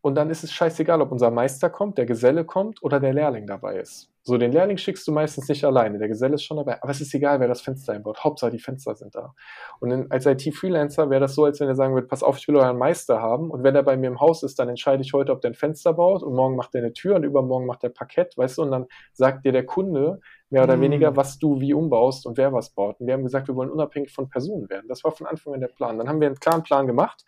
Und 0.00 0.14
dann 0.14 0.31
ist 0.31 0.45
es 0.45 0.52
scheißegal, 0.52 1.00
ob 1.00 1.11
unser 1.11 1.31
Meister 1.31 1.71
kommt, 1.71 1.99
der 1.99 2.07
Geselle 2.07 2.45
kommt 2.45 2.83
oder 2.83 3.00
der 3.00 3.12
Lehrling 3.12 3.47
dabei 3.47 3.78
ist. 3.78 4.11
So, 4.23 4.37
den 4.37 4.52
Lehrling 4.52 4.76
schickst 4.76 5.09
du 5.09 5.12
meistens 5.12 5.49
nicht 5.49 5.64
alleine, 5.64 5.99
der 5.99 6.09
Geselle 6.09 6.35
ist 6.35 6.43
schon 6.43 6.59
dabei, 6.59 6.83
aber 6.83 6.90
es 6.90 7.00
ist 7.00 7.14
egal, 7.14 7.40
wer 7.40 7.49
das 7.49 7.62
Fenster 7.62 7.95
einbaut. 7.95 8.23
Hauptsache, 8.23 8.50
die 8.50 8.59
Fenster 8.59 8.95
sind 8.95 9.14
da. 9.14 9.35
Und 9.81 9.90
in, 9.90 10.11
als 10.11 10.26
IT-Freelancer 10.26 11.09
wäre 11.09 11.23
das 11.23 11.35
so, 11.35 11.45
als 11.45 11.61
wenn 11.61 11.69
er 11.69 11.75
sagen 11.75 11.95
würde, 11.95 12.07
pass 12.07 12.23
auf, 12.23 12.37
ich 12.37 12.47
will 12.47 12.57
euren 12.57 12.76
Meister 12.76 13.23
haben 13.23 13.50
und 13.50 13.62
wenn 13.64 13.75
er 13.75 13.83
bei 13.83 13.97
mir 13.97 14.09
im 14.09 14.21
Haus 14.21 14.43
ist, 14.43 14.59
dann 14.59 14.69
entscheide 14.69 15.02
ich 15.02 15.14
heute, 15.14 15.33
ob 15.33 15.40
der 15.40 15.52
ein 15.52 15.55
Fenster 15.55 15.95
baut 15.95 16.23
und 16.23 16.35
morgen 16.35 16.57
macht 16.57 16.75
er 16.75 16.83
eine 16.83 16.93
Tür 16.93 17.17
und 17.17 17.25
übermorgen 17.25 17.64
macht 17.64 17.83
er 17.85 17.90
Parkett, 17.90 18.37
weißt 18.37 18.59
du, 18.59 18.62
und 18.62 18.71
dann 18.71 18.87
sagt 19.14 19.47
dir 19.47 19.52
der 19.52 19.64
Kunde, 19.64 20.21
mehr 20.50 20.62
oder 20.62 20.76
mm. 20.76 20.81
weniger, 20.81 21.17
was 21.17 21.38
du 21.38 21.61
wie 21.61 21.75
umbaust 21.75 22.26
und 22.26 22.37
wer 22.38 22.52
was 22.52 22.71
baut. 22.71 23.00
Und 23.00 23.07
wir 23.07 23.14
haben 23.14 23.23
gesagt, 23.23 23.49
wir 23.49 23.57
wollen 23.57 23.71
unabhängig 23.71 24.12
von 24.12 24.28
Personen 24.28 24.69
werden. 24.71 24.87
Das 24.88 25.05
war 25.05 25.12
von 25.12 25.26
Anfang 25.26 25.55
an 25.55 25.61
der 25.61 25.69
Plan. 25.69 25.99
Dann 25.99 26.09
haben 26.09 26.21
wir 26.21 26.26
einen 26.26 26.40
klaren 26.40 26.62
Plan 26.62 26.87
gemacht. 26.87 27.25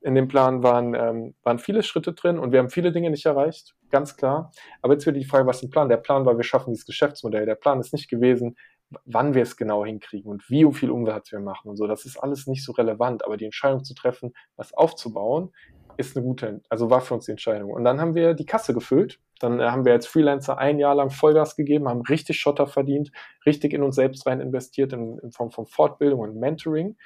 In 0.00 0.14
dem 0.14 0.28
Plan 0.28 0.62
waren, 0.62 0.94
ähm, 0.94 1.34
waren 1.42 1.58
viele 1.58 1.82
Schritte 1.82 2.12
drin 2.12 2.38
und 2.38 2.52
wir 2.52 2.58
haben 2.58 2.70
viele 2.70 2.92
Dinge 2.92 3.10
nicht 3.10 3.26
erreicht, 3.26 3.74
ganz 3.90 4.16
klar. 4.16 4.50
Aber 4.80 4.94
jetzt 4.94 5.06
wird 5.06 5.16
die 5.16 5.24
Frage, 5.24 5.46
was 5.46 5.58
ist 5.58 5.64
ein 5.64 5.70
Plan? 5.70 5.88
Der 5.88 5.96
Plan 5.96 6.26
war, 6.26 6.36
wir 6.36 6.44
schaffen 6.44 6.72
dieses 6.72 6.86
Geschäftsmodell. 6.86 7.46
Der 7.46 7.54
Plan 7.54 7.78
ist 7.80 7.92
nicht 7.92 8.08
gewesen, 8.08 8.56
wann 9.04 9.34
wir 9.34 9.42
es 9.42 9.56
genau 9.56 9.84
hinkriegen 9.84 10.30
und 10.30 10.48
wie 10.50 10.70
viel 10.72 10.90
Umsatz 10.90 11.32
wir 11.32 11.40
machen 11.40 11.70
und 11.70 11.76
so. 11.76 11.86
Das 11.86 12.04
ist 12.04 12.16
alles 12.16 12.46
nicht 12.46 12.64
so 12.64 12.72
relevant. 12.72 13.24
Aber 13.24 13.36
die 13.36 13.44
Entscheidung 13.44 13.84
zu 13.84 13.94
treffen, 13.94 14.32
was 14.56 14.74
aufzubauen, 14.74 15.52
ist 15.96 16.16
eine 16.16 16.24
gute, 16.24 16.60
also 16.68 16.90
war 16.90 17.00
für 17.00 17.14
uns 17.14 17.26
die 17.26 17.32
Entscheidung. 17.32 17.70
Und 17.70 17.84
dann 17.84 18.00
haben 18.00 18.14
wir 18.14 18.34
die 18.34 18.46
Kasse 18.46 18.74
gefüllt. 18.74 19.20
Dann 19.40 19.60
äh, 19.60 19.70
haben 19.70 19.84
wir 19.84 19.92
als 19.92 20.06
Freelancer 20.06 20.58
ein 20.58 20.78
Jahr 20.78 20.94
lang 20.94 21.10
Vollgas 21.10 21.56
gegeben, 21.56 21.88
haben 21.88 22.02
richtig 22.02 22.38
Schotter 22.38 22.66
verdient, 22.66 23.10
richtig 23.46 23.72
in 23.72 23.82
uns 23.82 23.96
selbst 23.96 24.26
rein 24.26 24.40
investiert 24.40 24.92
in, 24.92 25.18
in 25.18 25.32
Form 25.32 25.50
von 25.50 25.66
Fortbildung 25.66 26.20
und 26.20 26.36
Mentoring 26.36 26.96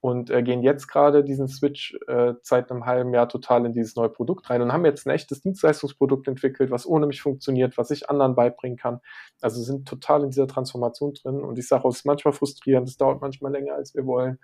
und 0.00 0.30
äh, 0.30 0.42
gehen 0.42 0.62
jetzt 0.62 0.88
gerade 0.88 1.22
diesen 1.22 1.48
Switch 1.48 1.98
äh, 2.06 2.34
seit 2.42 2.70
einem 2.70 2.86
halben 2.86 3.12
Jahr 3.12 3.28
total 3.28 3.66
in 3.66 3.72
dieses 3.72 3.96
neue 3.96 4.08
Produkt 4.08 4.48
rein 4.48 4.62
und 4.62 4.72
haben 4.72 4.84
jetzt 4.84 5.06
ein 5.06 5.10
echtes 5.10 5.42
Dienstleistungsprodukt 5.42 6.26
entwickelt, 6.26 6.70
was 6.70 6.86
ohne 6.86 7.06
mich 7.06 7.20
funktioniert, 7.20 7.76
was 7.76 7.90
ich 7.90 8.08
anderen 8.08 8.34
beibringen 8.34 8.78
kann. 8.78 9.00
Also 9.42 9.62
sind 9.62 9.86
total 9.86 10.22
in 10.24 10.30
dieser 10.30 10.48
Transformation 10.48 11.12
drin 11.14 11.40
und 11.40 11.58
ich 11.58 11.68
sage, 11.68 11.86
es 11.88 11.96
ist 11.98 12.06
manchmal 12.06 12.32
frustrierend, 12.32 12.88
es 12.88 12.96
dauert 12.96 13.20
manchmal 13.20 13.52
länger, 13.52 13.74
als 13.74 13.94
wir 13.94 14.06
wollen 14.06 14.38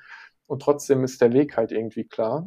und 0.47 0.63
trotzdem 0.63 1.05
ist 1.05 1.21
der 1.21 1.33
Weg 1.33 1.57
halt 1.57 1.73
irgendwie 1.73 2.05
klar 2.05 2.45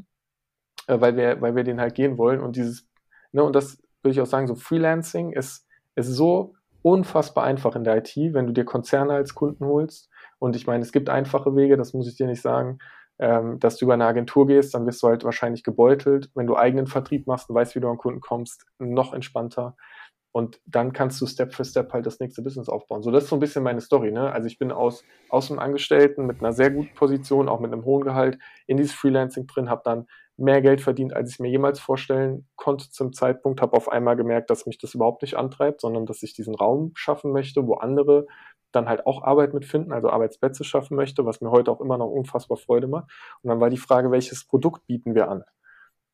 äh, 0.89 0.99
weil, 0.99 1.15
wir, 1.15 1.39
weil 1.41 1.55
wir 1.55 1.63
den 1.63 1.79
halt 1.79 1.95
gehen 1.95 2.17
wollen. 2.17 2.41
Und 2.41 2.55
dieses, 2.55 2.87
ne, 3.31 3.43
und 3.43 3.55
das 3.55 3.81
würde 4.01 4.13
ich 4.13 4.21
auch 4.21 4.25
sagen, 4.25 4.47
so 4.47 4.55
Freelancing 4.55 5.31
ist, 5.31 5.67
ist 5.95 6.07
so 6.07 6.55
unfassbar 6.81 7.43
einfach 7.43 7.75
in 7.75 7.83
der 7.83 7.97
IT, 7.97 8.15
wenn 8.15 8.47
du 8.47 8.53
dir 8.53 8.65
Konzerne 8.65 9.13
als 9.13 9.35
Kunden 9.35 9.65
holst. 9.65 10.09
Und 10.39 10.55
ich 10.55 10.65
meine, 10.65 10.81
es 10.81 10.91
gibt 10.91 11.09
einfache 11.09 11.55
Wege, 11.55 11.77
das 11.77 11.93
muss 11.93 12.07
ich 12.07 12.15
dir 12.15 12.25
nicht 12.25 12.41
sagen, 12.41 12.79
ähm, 13.19 13.59
dass 13.59 13.77
du 13.77 13.85
über 13.85 13.93
eine 13.93 14.05
Agentur 14.05 14.47
gehst, 14.47 14.73
dann 14.73 14.87
wirst 14.87 15.03
du 15.03 15.07
halt 15.07 15.23
wahrscheinlich 15.25 15.63
gebeutelt. 15.63 16.31
Wenn 16.33 16.47
du 16.47 16.55
eigenen 16.55 16.87
Vertrieb 16.87 17.27
machst 17.27 17.49
und 17.49 17.55
weißt, 17.55 17.75
wie 17.75 17.81
du 17.81 17.89
an 17.89 17.97
Kunden 17.97 18.21
kommst, 18.21 18.65
noch 18.79 19.13
entspannter. 19.13 19.75
Und 20.31 20.61
dann 20.65 20.93
kannst 20.93 21.19
du 21.19 21.25
Step 21.25 21.53
für 21.53 21.65
Step 21.65 21.91
halt 21.91 22.05
das 22.05 22.19
nächste 22.19 22.41
Business 22.41 22.69
aufbauen. 22.69 23.03
So, 23.03 23.11
das 23.11 23.23
ist 23.23 23.29
so 23.29 23.35
ein 23.35 23.41
bisschen 23.41 23.63
meine 23.63 23.81
Story. 23.81 24.11
Ne? 24.11 24.31
Also 24.31 24.47
ich 24.47 24.57
bin 24.57 24.71
aus, 24.71 25.03
aus 25.27 25.51
einem 25.51 25.59
Angestellten 25.59 26.25
mit 26.25 26.39
einer 26.39 26.53
sehr 26.53 26.71
guten 26.71 26.93
Position, 26.93 27.49
auch 27.49 27.59
mit 27.59 27.73
einem 27.73 27.83
hohen 27.83 28.05
Gehalt, 28.05 28.37
in 28.67 28.77
dieses 28.77 28.93
Freelancing 28.93 29.47
drin, 29.47 29.69
habe 29.69 29.81
dann 29.83 30.07
mehr 30.39 30.61
Geld 30.61 30.81
verdient, 30.81 31.13
als 31.13 31.31
ich 31.31 31.39
mir 31.39 31.49
jemals 31.49 31.79
vorstellen 31.79 32.47
konnte 32.55 32.89
zum 32.89 33.13
Zeitpunkt, 33.13 33.61
habe 33.61 33.75
auf 33.75 33.89
einmal 33.89 34.15
gemerkt, 34.15 34.49
dass 34.49 34.65
mich 34.65 34.77
das 34.77 34.93
überhaupt 34.93 35.21
nicht 35.21 35.35
antreibt, 35.35 35.81
sondern 35.81 36.05
dass 36.05 36.23
ich 36.23 36.33
diesen 36.33 36.55
Raum 36.55 36.91
schaffen 36.95 37.31
möchte, 37.31 37.67
wo 37.67 37.75
andere 37.75 38.25
dann 38.71 38.87
halt 38.87 39.05
auch 39.05 39.23
Arbeit 39.23 39.53
mitfinden, 39.53 39.91
also 39.91 40.09
Arbeitsplätze 40.09 40.63
schaffen 40.63 40.95
möchte, 40.95 41.25
was 41.25 41.41
mir 41.41 41.51
heute 41.51 41.71
auch 41.71 41.81
immer 41.81 41.97
noch 41.97 42.09
unfassbar 42.09 42.57
Freude 42.57 42.87
macht. 42.87 43.09
Und 43.41 43.49
dann 43.49 43.59
war 43.59 43.69
die 43.69 43.77
Frage, 43.77 44.11
welches 44.11 44.45
Produkt 44.45 44.85
bieten 44.87 45.15
wir 45.15 45.29
an? 45.29 45.43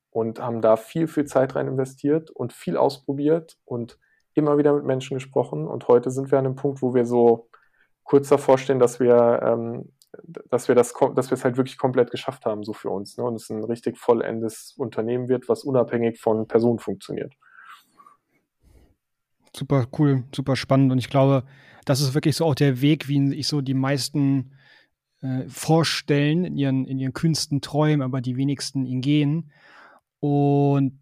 Und 0.09 0.39
haben 0.39 0.61
da 0.61 0.77
viel, 0.77 1.07
viel 1.07 1.25
Zeit 1.25 1.55
rein 1.55 1.67
investiert 1.67 2.31
und 2.31 2.53
viel 2.53 2.77
ausprobiert 2.77 3.57
und 3.65 3.99
immer 4.33 4.57
wieder 4.57 4.73
mit 4.73 4.85
Menschen 4.85 5.15
gesprochen. 5.15 5.67
Und 5.67 5.87
heute 5.87 6.11
sind 6.11 6.31
wir 6.31 6.39
an 6.39 6.45
einem 6.45 6.55
Punkt, 6.55 6.81
wo 6.81 6.93
wir 6.93 7.05
so 7.05 7.49
kurz 8.03 8.29
davor 8.29 8.57
stehen, 8.57 8.79
dass 8.79 8.99
wir 8.99 9.41
ähm, 9.43 9.91
dass 10.23 10.67
wir 10.67 10.75
das, 10.75 10.93
dass 11.15 11.29
wir 11.29 11.35
es 11.35 11.43
halt 11.43 11.57
wirklich 11.57 11.77
komplett 11.77 12.11
geschafft 12.11 12.45
haben, 12.45 12.63
so 12.63 12.73
für 12.73 12.89
uns. 12.89 13.17
Ne? 13.17 13.23
Und 13.23 13.35
es 13.35 13.49
ein 13.49 13.63
richtig 13.63 13.97
vollendes 13.97 14.73
Unternehmen 14.77 15.27
wird, 15.27 15.49
was 15.49 15.63
unabhängig 15.63 16.19
von 16.19 16.47
Personen 16.47 16.79
funktioniert. 16.79 17.33
Super 19.55 19.87
cool, 19.97 20.23
super 20.35 20.55
spannend. 20.55 20.91
Und 20.91 20.97
ich 20.97 21.09
glaube, 21.09 21.43
das 21.85 22.01
ist 22.01 22.13
wirklich 22.13 22.35
so 22.35 22.45
auch 22.45 22.55
der 22.55 22.81
Weg, 22.81 23.07
wie 23.07 23.33
ich 23.33 23.47
so 23.47 23.61
die 23.61 23.73
meisten 23.73 24.53
äh, 25.21 25.47
vorstellen 25.47 26.45
in 26.45 26.57
ihren, 26.57 26.85
in 26.85 26.99
ihren 26.99 27.13
kühnsten 27.13 27.61
Träumen, 27.61 28.01
aber 28.01 28.21
die 28.21 28.37
wenigsten 28.37 28.85
ihn 28.85 29.01
gehen. 29.01 29.51
Und 30.19 30.99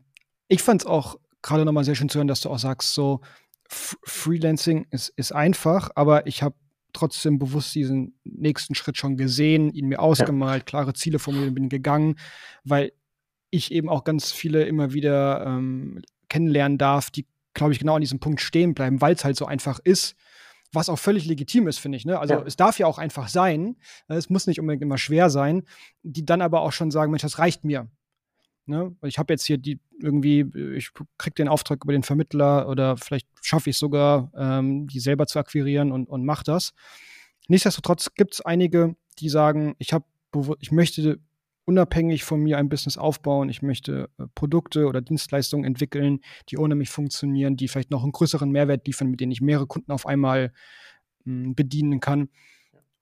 ich 0.48 0.62
fand 0.62 0.82
es 0.82 0.88
auch 0.88 1.18
gerade 1.42 1.66
nochmal 1.66 1.84
sehr 1.84 1.96
schön 1.96 2.10
zu 2.10 2.20
hören, 2.20 2.28
dass 2.28 2.42
du 2.42 2.50
auch 2.50 2.60
sagst, 2.60 2.94
so 2.94 3.22
Freelancing 3.68 4.86
ist, 4.92 5.10
ist 5.10 5.34
einfach, 5.34 5.90
aber 5.96 6.28
ich 6.28 6.44
habe 6.44 6.56
trotzdem 6.94 7.40
bewusst 7.40 7.76
diesen 7.76 8.18
nächsten 8.24 8.76
Schritt 8.76 8.98
schon 8.98 9.18
gesehen, 9.18 9.72
ihn 9.74 9.88
mir 9.88 10.00
ausgemalt, 10.00 10.62
ja. 10.62 10.66
klare 10.66 10.94
Ziele 10.94 11.20
formuliert, 11.20 11.56
bin 11.56 11.70
gegangen, 11.70 12.16
weil 12.64 12.94
ich 13.50 13.72
eben 13.72 13.90
auch 13.90 14.04
ganz 14.04 14.32
viele 14.32 14.64
immer 14.64 14.94
wieder 14.94 15.46
ähm, 15.46 16.02
kennenlernen 16.30 16.78
darf, 16.78 17.12
die, 17.12 17.28
glaube 17.54 17.74
ich, 17.74 17.80
genau 17.80 17.96
an 17.96 18.02
diesem 18.02 18.20
Punkt 18.20 18.42
stehen 18.42 18.74
bleiben, 18.74 19.02
weil 19.02 19.14
es 19.14 19.24
halt 19.24 19.36
so 19.36 19.46
einfach 19.46 19.80
ist, 19.84 20.16
was 20.72 20.90
auch 20.90 20.98
völlig 20.98 21.26
legitim 21.26 21.68
ist, 21.68 21.78
finde 21.78 21.98
ich. 21.98 22.06
Ne? 22.06 22.20
Also 22.20 22.34
ja. 22.34 22.44
es 22.44 22.56
darf 22.56 22.80
ja 22.80 22.88
auch 22.88 22.98
einfach 22.98 23.28
sein, 23.28 23.76
es 24.08 24.30
muss 24.30 24.48
nicht 24.48 24.60
unbedingt 24.60 24.82
immer 24.82 24.98
schwer 24.98 25.30
sein, 25.30 25.64
die 26.02 26.26
dann 26.26 26.42
aber 26.42 26.62
auch 26.62 26.72
schon 26.72 26.90
sagen, 26.90 27.12
Mensch, 27.12 27.22
das 27.22 27.38
reicht 27.38 27.64
mir. 27.64 27.88
Ne? 28.66 28.96
Ich 29.04 29.18
habe 29.18 29.34
jetzt 29.34 29.46
hier 29.46 29.58
die 29.58 29.80
irgendwie, 30.00 30.46
ich 30.76 30.92
kriege 31.18 31.36
den 31.36 31.48
Auftrag 31.48 31.84
über 31.84 31.94
den 31.94 32.04
Vermittler 32.04 32.68
oder 32.68 32.98
vielleicht 32.98 33.28
schaffe 33.42 33.70
ich 33.70 33.76
es 33.76 33.80
sogar, 33.80 34.32
ähm, 34.36 34.88
die 34.88 35.00
selber 35.00 35.28
zu 35.28 35.40
akquirieren 35.40 35.92
und, 35.92 36.08
und 36.08 36.26
mache 36.26 36.44
das. 36.44 36.74
Nichtsdestotrotz 37.48 38.14
gibt 38.16 38.36
es 38.36 38.42
einige, 38.42 38.96
die 39.20 39.30
sagen, 39.30 39.76
ich 39.80 39.94
habe, 39.94 40.06
ich 40.60 40.72
möchte 40.72 41.20
unabhängig 41.66 42.24
von 42.24 42.42
mir 42.42 42.58
ein 42.58 42.70
Business 42.70 42.98
aufbauen, 42.98 43.50
ich 43.50 43.62
möchte 43.62 44.10
äh, 44.18 44.26
Produkte 44.36 44.88
oder 44.88 45.02
Dienstleistungen 45.02 45.66
entwickeln, 45.66 46.20
die 46.50 46.58
ohne 46.58 46.76
mich 46.76 46.90
funktionieren, 46.90 47.56
die 47.56 47.68
vielleicht 47.68 47.92
noch 47.92 48.04
einen 48.04 48.12
größeren 48.12 48.50
Mehrwert 48.50 48.86
liefern, 48.88 49.10
mit 49.10 49.20
denen 49.20 49.32
ich 49.32 49.42
mehrere 49.42 49.68
Kunden 49.68 49.92
auf 49.92 50.06
einmal 50.06 50.54
mh, 51.26 51.46
hm, 51.46 51.56
bedienen 51.56 52.00
kann. 52.00 52.30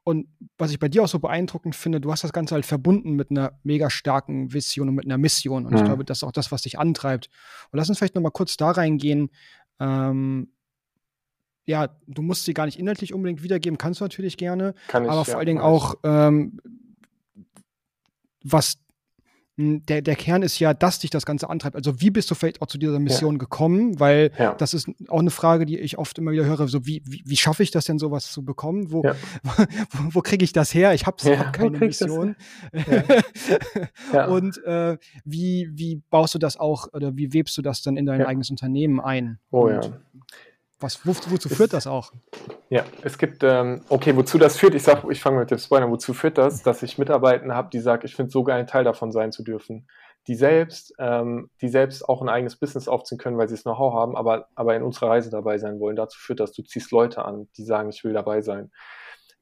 Und 0.04 0.28
was 0.58 0.72
ich 0.72 0.80
bei 0.80 0.88
dir 0.88 1.04
auch 1.04 1.08
so 1.08 1.20
beeindruckend 1.20 1.76
finde, 1.76 2.02
du 2.02 2.12
hast 2.12 2.24
das 2.24 2.34
Ganze 2.34 2.56
halt 2.56 2.66
verbunden 2.66 3.12
mit 3.12 3.30
einer 3.30 3.60
mega 3.64 3.90
starken 3.90 4.52
Vision 4.52 4.90
und 4.90 4.96
mit 4.96 5.06
einer 5.06 5.20
Mission. 5.20 5.66
Und 5.66 5.74
mhm. 5.74 5.78
ich 5.78 5.84
glaube, 5.84 6.06
das 6.06 6.20
ist 6.20 6.24
auch 6.24 6.32
das, 6.32 6.52
was 6.52 6.64
dich 6.64 6.80
antreibt. 6.80 7.30
Und 7.72 7.78
lass 7.78 7.88
uns 7.88 8.00
vielleicht 8.00 8.16
noch 8.16 8.22
mal 8.22 8.32
kurz 8.32 8.58
da 8.58 8.72
reingehen. 8.72 9.30
Ähm, 9.80 10.52
ja, 11.66 11.90
du 12.08 12.22
musst 12.24 12.46
sie 12.46 12.54
gar 12.54 12.66
nicht 12.66 12.80
inhaltlich 12.80 13.14
unbedingt 13.14 13.44
wiedergeben, 13.44 13.78
kannst 13.78 14.00
du 14.00 14.06
natürlich 14.06 14.38
gerne. 14.38 14.74
Kann 14.88 15.06
ich, 15.06 15.12
aber 15.12 15.24
vor 15.24 15.34
ja, 15.34 15.38
allen 15.38 15.46
Dingen 15.46 15.62
auch, 15.62 15.96
ähm, 16.04 16.60
was 18.44 18.80
der, 19.58 20.02
der 20.02 20.16
Kern 20.16 20.44
ist 20.44 20.60
ja, 20.60 20.74
dass 20.74 21.00
dich 21.00 21.10
das 21.10 21.26
Ganze 21.26 21.50
antreibt. 21.50 21.76
Also 21.76 22.00
wie 22.02 22.10
bist 22.10 22.32
du 22.32 22.36
vielleicht 22.36 22.62
auch 22.62 22.68
zu 22.68 22.78
dieser 22.78 23.00
Mission 23.00 23.36
ja. 23.36 23.40
gekommen? 23.40 24.00
Weil 24.00 24.32
ja. 24.38 24.54
das 24.56 24.74
ist 24.74 24.90
auch 25.10 25.20
eine 25.20 25.30
Frage, 25.30 25.66
die 25.66 25.78
ich 25.78 25.98
oft 25.98 26.18
immer 26.18 26.32
wieder 26.32 26.46
höre. 26.46 26.68
So 26.68 26.86
wie, 26.86 27.04
wie, 27.06 27.22
wie 27.26 27.38
schaffe 27.38 27.62
ich 27.62 27.72
das 27.72 27.86
denn, 27.86 28.00
sowas 28.00 28.32
zu 28.32 28.44
bekommen? 28.44 28.92
Wo, 28.92 29.04
ja. 29.04 29.16
wo, 29.92 30.16
wo 30.16 30.22
kriege 30.22 30.44
ich 30.44 30.54
das 30.54 30.74
her? 30.74 30.94
Ich 30.94 31.06
habe 31.06 31.18
hab 31.38 31.54
keine 31.54 31.78
Mission. 31.78 32.36
Und 34.30 34.64
äh, 34.64 34.98
wie, 35.26 35.70
wie 35.74 36.02
baust 36.10 36.34
du 36.34 36.40
das 36.40 36.58
auch 36.58 36.88
oder 36.94 37.16
wie 37.18 37.34
webst 37.34 37.58
du 37.58 37.62
das 37.62 37.82
dann 37.82 37.98
in 37.98 38.06
dein 38.06 38.26
eigenes 38.26 38.50
Unternehmen 38.50 39.00
ein? 39.00 39.40
Oh 39.52 39.66
Und 39.66 39.86
ja. 39.86 40.02
Was, 40.82 41.06
wo, 41.06 41.12
wozu 41.12 41.48
es, 41.48 41.56
führt 41.56 41.74
das 41.74 41.88
auch? 41.88 42.12
Ja, 42.70 42.84
es 43.04 43.18
gibt, 43.18 43.44
ähm, 43.44 43.82
okay, 43.90 44.16
wozu 44.16 44.38
das 44.38 44.58
führt, 44.58 44.74
ich 44.74 44.84
sag, 44.84 45.04
ich 45.10 45.22
fange 45.22 45.40
mit 45.40 45.52
dem 45.52 45.60
Spoiler, 45.60 45.90
wozu 45.90 46.14
führt 46.14 46.38
das, 46.38 46.64
dass 46.64 46.82
ich 46.82 46.98
Mitarbeiter 46.98 47.54
habe, 47.54 47.70
die 47.72 47.80
sagen, 47.80 48.04
ich 48.06 48.16
finde 48.16 48.28
es 48.28 48.34
so 48.34 48.44
geil, 48.44 48.60
ein 48.60 48.68
Teil 48.68 48.84
davon 48.84 49.12
sein 49.12 49.32
zu 49.32 49.44
dürfen. 49.44 49.88
Die 50.28 50.36
selbst, 50.36 50.94
ähm, 51.00 51.50
die 51.62 51.70
selbst 51.70 52.08
auch 52.08 52.22
ein 52.22 52.30
eigenes 52.30 52.56
Business 52.56 52.88
aufziehen 52.88 53.18
können, 53.18 53.38
weil 53.38 53.48
sie 53.48 53.56
es 53.56 53.64
Know-how 53.64 53.94
haben, 53.94 54.16
aber, 54.16 54.48
aber 54.56 54.76
in 54.76 54.84
unserer 54.84 55.10
Reise 55.10 55.30
dabei 55.30 55.58
sein 55.58 55.80
wollen. 55.80 55.96
Dazu 55.96 56.20
führt 56.20 56.40
das, 56.40 56.52
du 56.52 56.64
ziehst 56.64 56.92
Leute 56.92 57.26
an, 57.26 57.48
die 57.58 57.64
sagen, 57.64 57.90
ich 57.90 58.04
will 58.04 58.14
dabei 58.14 58.42
sein. 58.42 58.72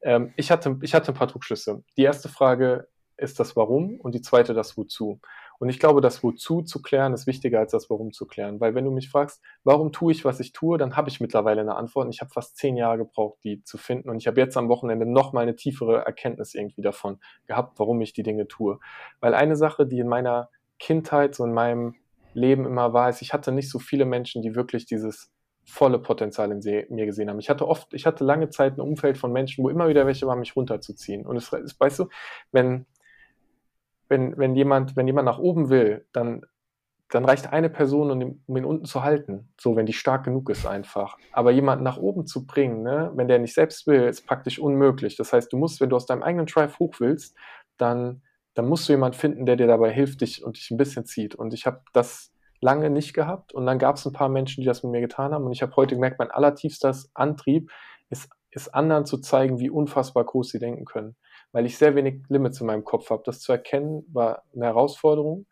Ähm, 0.01 0.33
ich, 0.37 0.51
hatte, 0.51 0.77
ich 0.81 0.93
hatte 0.93 1.11
ein 1.11 1.15
paar 1.15 1.27
Trugschlüsse. 1.27 1.83
Die 1.97 2.03
erste 2.03 2.29
Frage 2.29 2.87
ist 3.17 3.39
das 3.39 3.55
Warum 3.55 3.99
und 3.99 4.15
die 4.15 4.21
zweite 4.21 4.53
das 4.53 4.77
Wozu. 4.77 5.19
Und 5.59 5.67
ich 5.69 5.79
glaube, 5.79 5.99
das 5.99 6.23
Wozu 6.23 6.61
zu 6.61 6.81
klären 6.81 7.13
ist 7.13 7.27
wichtiger 7.27 7.59
als 7.59 7.73
das 7.73 7.89
Warum 7.89 8.13
zu 8.13 8.25
klären. 8.25 8.59
Weil 8.61 8.75
wenn 8.75 8.85
du 8.85 8.91
mich 8.91 9.09
fragst, 9.09 9.41
warum 9.63 9.91
tue 9.91 10.13
ich, 10.13 10.23
was 10.23 10.39
ich 10.39 10.53
tue, 10.53 10.77
dann 10.77 10.95
habe 10.95 11.09
ich 11.09 11.19
mittlerweile 11.19 11.61
eine 11.61 11.75
Antwort. 11.75 12.05
Und 12.05 12.13
ich 12.13 12.21
habe 12.21 12.31
fast 12.31 12.55
zehn 12.57 12.77
Jahre 12.77 12.99
gebraucht, 12.99 13.39
die 13.43 13.61
zu 13.63 13.77
finden. 13.77 14.09
Und 14.09 14.17
ich 14.17 14.27
habe 14.27 14.39
jetzt 14.39 14.55
am 14.55 14.69
Wochenende 14.69 15.05
noch 15.05 15.33
mal 15.33 15.41
eine 15.41 15.55
tiefere 15.55 16.05
Erkenntnis 16.05 16.55
irgendwie 16.55 16.81
davon 16.81 17.19
gehabt, 17.45 17.77
warum 17.77 17.99
ich 18.01 18.13
die 18.13 18.23
Dinge 18.23 18.47
tue. 18.47 18.79
Weil 19.19 19.33
eine 19.33 19.57
Sache, 19.57 19.85
die 19.85 19.99
in 19.99 20.07
meiner 20.07 20.49
Kindheit, 20.79 21.35
so 21.35 21.43
in 21.43 21.53
meinem 21.53 21.95
Leben 22.33 22.65
immer 22.65 22.93
war, 22.93 23.09
ist, 23.09 23.21
ich 23.21 23.33
hatte 23.33 23.51
nicht 23.51 23.69
so 23.69 23.79
viele 23.79 24.05
Menschen, 24.05 24.41
die 24.41 24.55
wirklich 24.55 24.85
dieses 24.85 25.31
volle 25.65 25.99
Potenzial 25.99 26.51
in 26.51 26.85
mir 26.89 27.05
gesehen 27.05 27.29
haben. 27.29 27.39
Ich 27.39 27.49
hatte 27.49 27.67
oft, 27.67 27.93
ich 27.93 28.05
hatte 28.05 28.23
lange 28.23 28.49
Zeit 28.49 28.77
ein 28.77 28.81
Umfeld 28.81 29.17
von 29.17 29.31
Menschen, 29.31 29.63
wo 29.63 29.69
immer 29.69 29.87
wieder 29.87 30.05
welche 30.05 30.25
waren, 30.25 30.39
mich 30.39 30.55
runterzuziehen. 30.55 31.25
Und 31.25 31.35
es 31.35 31.51
weißt 31.51 31.99
du, 31.99 32.07
wenn, 32.51 32.85
wenn, 34.09 34.37
wenn, 34.37 34.55
jemand, 34.55 34.95
wenn 34.95 35.07
jemand 35.07 35.25
nach 35.25 35.39
oben 35.39 35.69
will, 35.69 36.05
dann, 36.11 36.45
dann 37.09 37.25
reicht 37.25 37.53
eine 37.53 37.69
Person, 37.69 38.11
um 38.11 38.57
ihn, 38.57 38.65
unten 38.65 38.85
zu 38.85 39.03
halten. 39.03 39.53
So, 39.59 39.75
wenn 39.75 39.85
die 39.85 39.93
stark 39.93 40.25
genug 40.25 40.49
ist 40.49 40.65
einfach. 40.65 41.17
Aber 41.31 41.51
jemanden 41.51 41.83
nach 41.83 41.97
oben 41.97 42.25
zu 42.27 42.45
bringen, 42.45 42.83
ne, 42.83 43.11
wenn 43.15 43.27
der 43.27 43.39
nicht 43.39 43.53
selbst 43.53 43.87
will, 43.87 44.03
ist 44.03 44.27
praktisch 44.27 44.59
unmöglich. 44.59 45.15
Das 45.15 45.31
heißt, 45.31 45.53
du 45.53 45.57
musst, 45.57 45.79
wenn 45.79 45.89
du 45.89 45.95
aus 45.95 46.05
deinem 46.05 46.23
eigenen 46.23 46.47
Drive 46.47 46.79
hoch 46.79 46.95
willst, 46.99 47.37
dann, 47.77 48.21
dann 48.55 48.67
musst 48.67 48.89
du 48.89 48.93
jemanden 48.93 49.17
finden, 49.17 49.45
der 49.45 49.55
dir 49.55 49.67
dabei 49.67 49.91
hilft 49.91 50.21
dich 50.21 50.43
und 50.43 50.57
dich 50.57 50.69
ein 50.71 50.77
bisschen 50.77 51.05
zieht. 51.05 51.35
Und 51.35 51.53
ich 51.53 51.65
habe 51.65 51.81
das 51.93 52.33
lange 52.61 52.89
nicht 52.89 53.13
gehabt. 53.13 53.53
Und 53.53 53.65
dann 53.65 53.79
gab 53.79 53.95
es 53.95 54.05
ein 54.05 54.13
paar 54.13 54.29
Menschen, 54.29 54.61
die 54.61 54.67
das 54.67 54.83
mit 54.83 54.91
mir 54.91 55.01
getan 55.01 55.33
haben. 55.33 55.45
Und 55.45 55.51
ich 55.51 55.61
habe 55.61 55.75
heute 55.75 55.95
gemerkt, 55.95 56.19
mein 56.19 56.31
allertiefster 56.31 56.95
Antrieb 57.13 57.71
ist 58.09 58.29
ist 58.51 58.73
anderen 58.73 59.05
zu 59.05 59.17
zeigen, 59.17 59.59
wie 59.59 59.69
unfassbar 59.69 60.23
groß 60.23 60.49
sie 60.49 60.59
denken 60.59 60.85
können. 60.85 61.15
Weil 61.51 61.65
ich 61.65 61.77
sehr 61.77 61.95
wenig 61.95 62.23
Limits 62.29 62.61
in 62.61 62.67
meinem 62.67 62.83
Kopf 62.83 63.09
habe. 63.09 63.23
Das 63.25 63.39
zu 63.39 63.51
erkennen 63.51 64.05
war 64.11 64.43
eine 64.53 64.65
Herausforderung, 64.65 65.45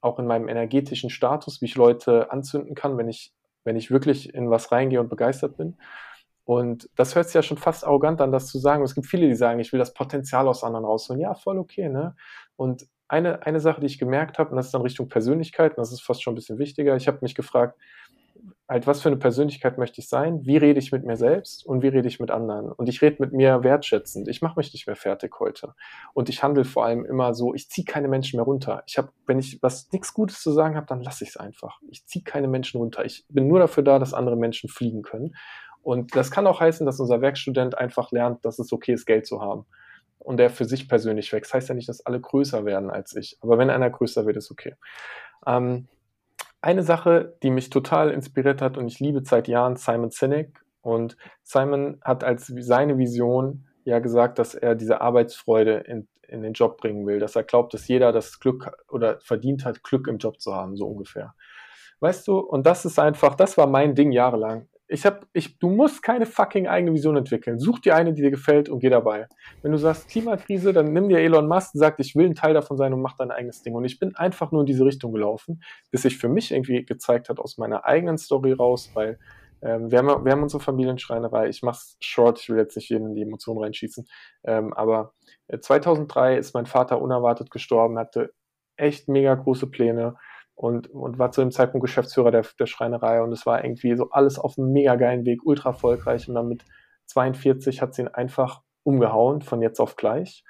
auch 0.00 0.18
in 0.18 0.26
meinem 0.26 0.48
energetischen 0.48 1.10
Status, 1.10 1.60
wie 1.60 1.66
ich 1.66 1.76
Leute 1.76 2.30
anzünden 2.30 2.74
kann, 2.74 2.96
wenn 2.98 3.08
ich, 3.08 3.32
wenn 3.64 3.76
ich 3.76 3.90
wirklich 3.90 4.34
in 4.34 4.50
was 4.50 4.72
reingehe 4.72 5.00
und 5.00 5.08
begeistert 5.08 5.56
bin. 5.56 5.76
Und 6.44 6.88
das 6.96 7.14
hört 7.14 7.26
sich 7.26 7.34
ja 7.34 7.42
schon 7.42 7.58
fast 7.58 7.86
arrogant 7.86 8.20
an, 8.20 8.32
das 8.32 8.48
zu 8.48 8.58
sagen. 8.58 8.82
Es 8.82 8.94
gibt 8.94 9.06
viele, 9.06 9.28
die 9.28 9.34
sagen, 9.34 9.60
ich 9.60 9.72
will 9.72 9.78
das 9.78 9.94
Potenzial 9.94 10.48
aus 10.48 10.64
anderen 10.64 10.84
rausholen. 10.84 11.20
Ja, 11.20 11.34
voll 11.34 11.58
okay, 11.58 11.88
ne? 11.88 12.16
Und 12.56 12.86
eine, 13.06 13.44
eine 13.44 13.60
Sache, 13.60 13.80
die 13.80 13.86
ich 13.86 13.98
gemerkt 13.98 14.38
habe, 14.38 14.50
und 14.50 14.56
das 14.56 14.66
ist 14.66 14.74
dann 14.74 14.82
Richtung 14.82 15.08
Persönlichkeit, 15.08 15.72
und 15.72 15.78
das 15.78 15.92
ist 15.92 16.02
fast 16.02 16.22
schon 16.22 16.32
ein 16.32 16.36
bisschen 16.36 16.58
wichtiger, 16.58 16.96
ich 16.96 17.08
habe 17.08 17.18
mich 17.22 17.34
gefragt, 17.34 17.78
halt, 18.68 18.86
was 18.86 19.02
für 19.02 19.08
eine 19.08 19.16
Persönlichkeit 19.16 19.78
möchte 19.78 20.00
ich 20.00 20.08
sein? 20.08 20.44
Wie 20.44 20.56
rede 20.56 20.78
ich 20.78 20.92
mit 20.92 21.04
mir 21.04 21.16
selbst 21.16 21.66
und 21.66 21.82
wie 21.82 21.88
rede 21.88 22.08
ich 22.08 22.20
mit 22.20 22.30
anderen? 22.30 22.70
Und 22.72 22.88
ich 22.88 23.02
rede 23.02 23.16
mit 23.20 23.32
mir 23.32 23.64
wertschätzend. 23.64 24.28
Ich 24.28 24.42
mache 24.42 24.58
mich 24.58 24.72
nicht 24.72 24.86
mehr 24.86 24.96
fertig 24.96 25.38
heute. 25.40 25.74
Und 26.14 26.28
ich 26.28 26.42
handle 26.42 26.64
vor 26.64 26.84
allem 26.84 27.04
immer 27.04 27.34
so, 27.34 27.54
ich 27.54 27.68
ziehe 27.68 27.84
keine 27.84 28.08
Menschen 28.08 28.36
mehr 28.36 28.44
runter. 28.44 28.82
Ich 28.86 28.98
habe, 28.98 29.10
wenn 29.26 29.38
ich 29.38 29.62
was 29.62 29.90
nichts 29.92 30.14
Gutes 30.14 30.40
zu 30.40 30.52
sagen 30.52 30.76
habe, 30.76 30.86
dann 30.86 31.00
lasse 31.00 31.24
ich 31.24 31.30
es 31.30 31.36
einfach. 31.36 31.80
Ich 31.90 32.06
ziehe 32.06 32.24
keine 32.24 32.48
Menschen 32.48 32.78
runter. 32.78 33.04
Ich 33.04 33.24
bin 33.28 33.48
nur 33.48 33.58
dafür 33.58 33.82
da, 33.82 33.98
dass 33.98 34.14
andere 34.14 34.36
Menschen 34.36 34.68
fliegen 34.68 35.02
können. 35.02 35.34
Und 35.82 36.14
das 36.14 36.30
kann 36.30 36.46
auch 36.46 36.60
heißen, 36.60 36.86
dass 36.86 37.00
unser 37.00 37.20
Werkstudent 37.20 37.76
einfach 37.76 38.12
lernt, 38.12 38.44
dass 38.44 38.58
es 38.58 38.72
okay 38.72 38.92
ist, 38.92 39.06
Geld 39.06 39.26
zu 39.26 39.40
haben. 39.40 39.66
Und 40.18 40.36
der 40.36 40.50
für 40.50 40.66
sich 40.66 40.88
persönlich 40.88 41.32
wächst. 41.32 41.54
Heißt 41.54 41.68
ja 41.68 41.74
nicht, 41.74 41.88
dass 41.88 42.04
alle 42.04 42.20
größer 42.20 42.64
werden 42.64 42.90
als 42.90 43.16
ich. 43.16 43.38
Aber 43.40 43.58
wenn 43.58 43.70
einer 43.70 43.88
größer 43.88 44.26
wird, 44.26 44.36
ist 44.36 44.50
okay. 44.50 44.74
Ähm, 45.46 45.88
eine 46.62 46.82
Sache, 46.82 47.36
die 47.42 47.50
mich 47.50 47.70
total 47.70 48.10
inspiriert 48.10 48.60
hat 48.60 48.76
und 48.76 48.88
ich 48.88 49.00
liebe 49.00 49.22
seit 49.24 49.48
Jahren 49.48 49.76
Simon 49.76 50.10
Sinek. 50.10 50.64
Und 50.82 51.16
Simon 51.42 52.00
hat 52.02 52.24
als 52.24 52.46
seine 52.46 52.98
Vision 52.98 53.66
ja 53.84 53.98
gesagt, 53.98 54.38
dass 54.38 54.54
er 54.54 54.74
diese 54.74 55.00
Arbeitsfreude 55.00 55.78
in, 55.86 56.08
in 56.26 56.42
den 56.42 56.52
Job 56.52 56.78
bringen 56.78 57.06
will, 57.06 57.18
dass 57.18 57.36
er 57.36 57.44
glaubt, 57.44 57.74
dass 57.74 57.88
jeder 57.88 58.12
das 58.12 58.40
Glück 58.40 58.70
oder 58.88 59.20
verdient 59.20 59.64
hat, 59.64 59.82
Glück 59.82 60.06
im 60.06 60.18
Job 60.18 60.40
zu 60.40 60.54
haben, 60.54 60.76
so 60.76 60.86
ungefähr. 60.86 61.34
Weißt 62.00 62.26
du, 62.28 62.38
und 62.38 62.66
das 62.66 62.84
ist 62.84 62.98
einfach, 62.98 63.34
das 63.34 63.58
war 63.58 63.66
mein 63.66 63.94
Ding 63.94 64.12
jahrelang. 64.12 64.68
Ich 64.92 65.06
hab, 65.06 65.26
ich, 65.32 65.58
du 65.58 65.70
musst 65.70 66.02
keine 66.02 66.26
fucking 66.26 66.66
eigene 66.66 66.92
Vision 66.92 67.16
entwickeln. 67.16 67.60
Such 67.60 67.78
dir 67.78 67.94
eine, 67.94 68.12
die 68.12 68.22
dir 68.22 68.30
gefällt 68.30 68.68
und 68.68 68.80
geh 68.80 68.90
dabei. 68.90 69.28
Wenn 69.62 69.70
du 69.70 69.78
sagst 69.78 70.08
Klimakrise, 70.08 70.72
dann 70.72 70.92
nimm 70.92 71.08
dir 71.08 71.20
Elon 71.20 71.46
Musk 71.46 71.74
und 71.74 71.80
sag, 71.80 72.00
ich 72.00 72.16
will 72.16 72.26
ein 72.26 72.34
Teil 72.34 72.54
davon 72.54 72.76
sein 72.76 72.92
und 72.92 73.00
mach 73.00 73.16
dein 73.16 73.30
eigenes 73.30 73.62
Ding. 73.62 73.74
Und 73.74 73.84
ich 73.84 74.00
bin 74.00 74.16
einfach 74.16 74.50
nur 74.50 74.62
in 74.62 74.66
diese 74.66 74.84
Richtung 74.84 75.12
gelaufen, 75.12 75.62
bis 75.92 76.02
sich 76.02 76.18
für 76.18 76.28
mich 76.28 76.50
irgendwie 76.50 76.84
gezeigt 76.84 77.28
hat 77.28 77.38
aus 77.38 77.56
meiner 77.56 77.84
eigenen 77.84 78.18
Story 78.18 78.52
raus, 78.52 78.90
weil 78.94 79.18
ähm, 79.62 79.90
wir, 79.90 79.98
haben, 79.98 80.24
wir 80.24 80.32
haben 80.32 80.42
unsere 80.42 80.62
Familienschreinerei. 80.62 81.48
Ich 81.48 81.62
mach's 81.62 81.96
short, 82.00 82.40
ich 82.40 82.48
will 82.48 82.58
jetzt 82.58 82.76
nicht 82.76 82.88
jeden 82.88 83.10
in 83.10 83.14
die 83.14 83.22
Emotionen 83.22 83.62
reinschießen. 83.62 84.06
Ähm, 84.44 84.72
aber 84.72 85.12
2003 85.58 86.34
äh, 86.34 86.38
ist 86.38 86.54
mein 86.54 86.66
Vater 86.66 87.00
unerwartet 87.00 87.50
gestorben, 87.50 87.98
hatte 87.98 88.32
echt 88.76 89.08
mega 89.08 89.34
große 89.34 89.66
Pläne 89.66 90.16
und, 90.60 90.90
und 90.90 91.18
war 91.18 91.30
zu 91.30 91.40
dem 91.40 91.50
Zeitpunkt 91.50 91.86
Geschäftsführer 91.86 92.30
der, 92.30 92.44
der 92.58 92.66
Schreinerei 92.66 93.22
und 93.22 93.32
es 93.32 93.46
war 93.46 93.64
irgendwie 93.64 93.96
so 93.96 94.10
alles 94.10 94.38
auf 94.38 94.58
einem 94.58 94.72
mega 94.72 94.94
geilen 94.96 95.24
Weg, 95.24 95.40
ultra 95.42 95.70
erfolgreich 95.70 96.28
und 96.28 96.34
dann 96.34 96.48
mit 96.48 96.66
42 97.06 97.80
hat 97.80 97.94
sie 97.94 98.02
ihn 98.02 98.08
einfach 98.08 98.60
umgehauen 98.82 99.40
von 99.40 99.62
jetzt 99.62 99.80
auf 99.80 99.96
gleich. 99.96 100.44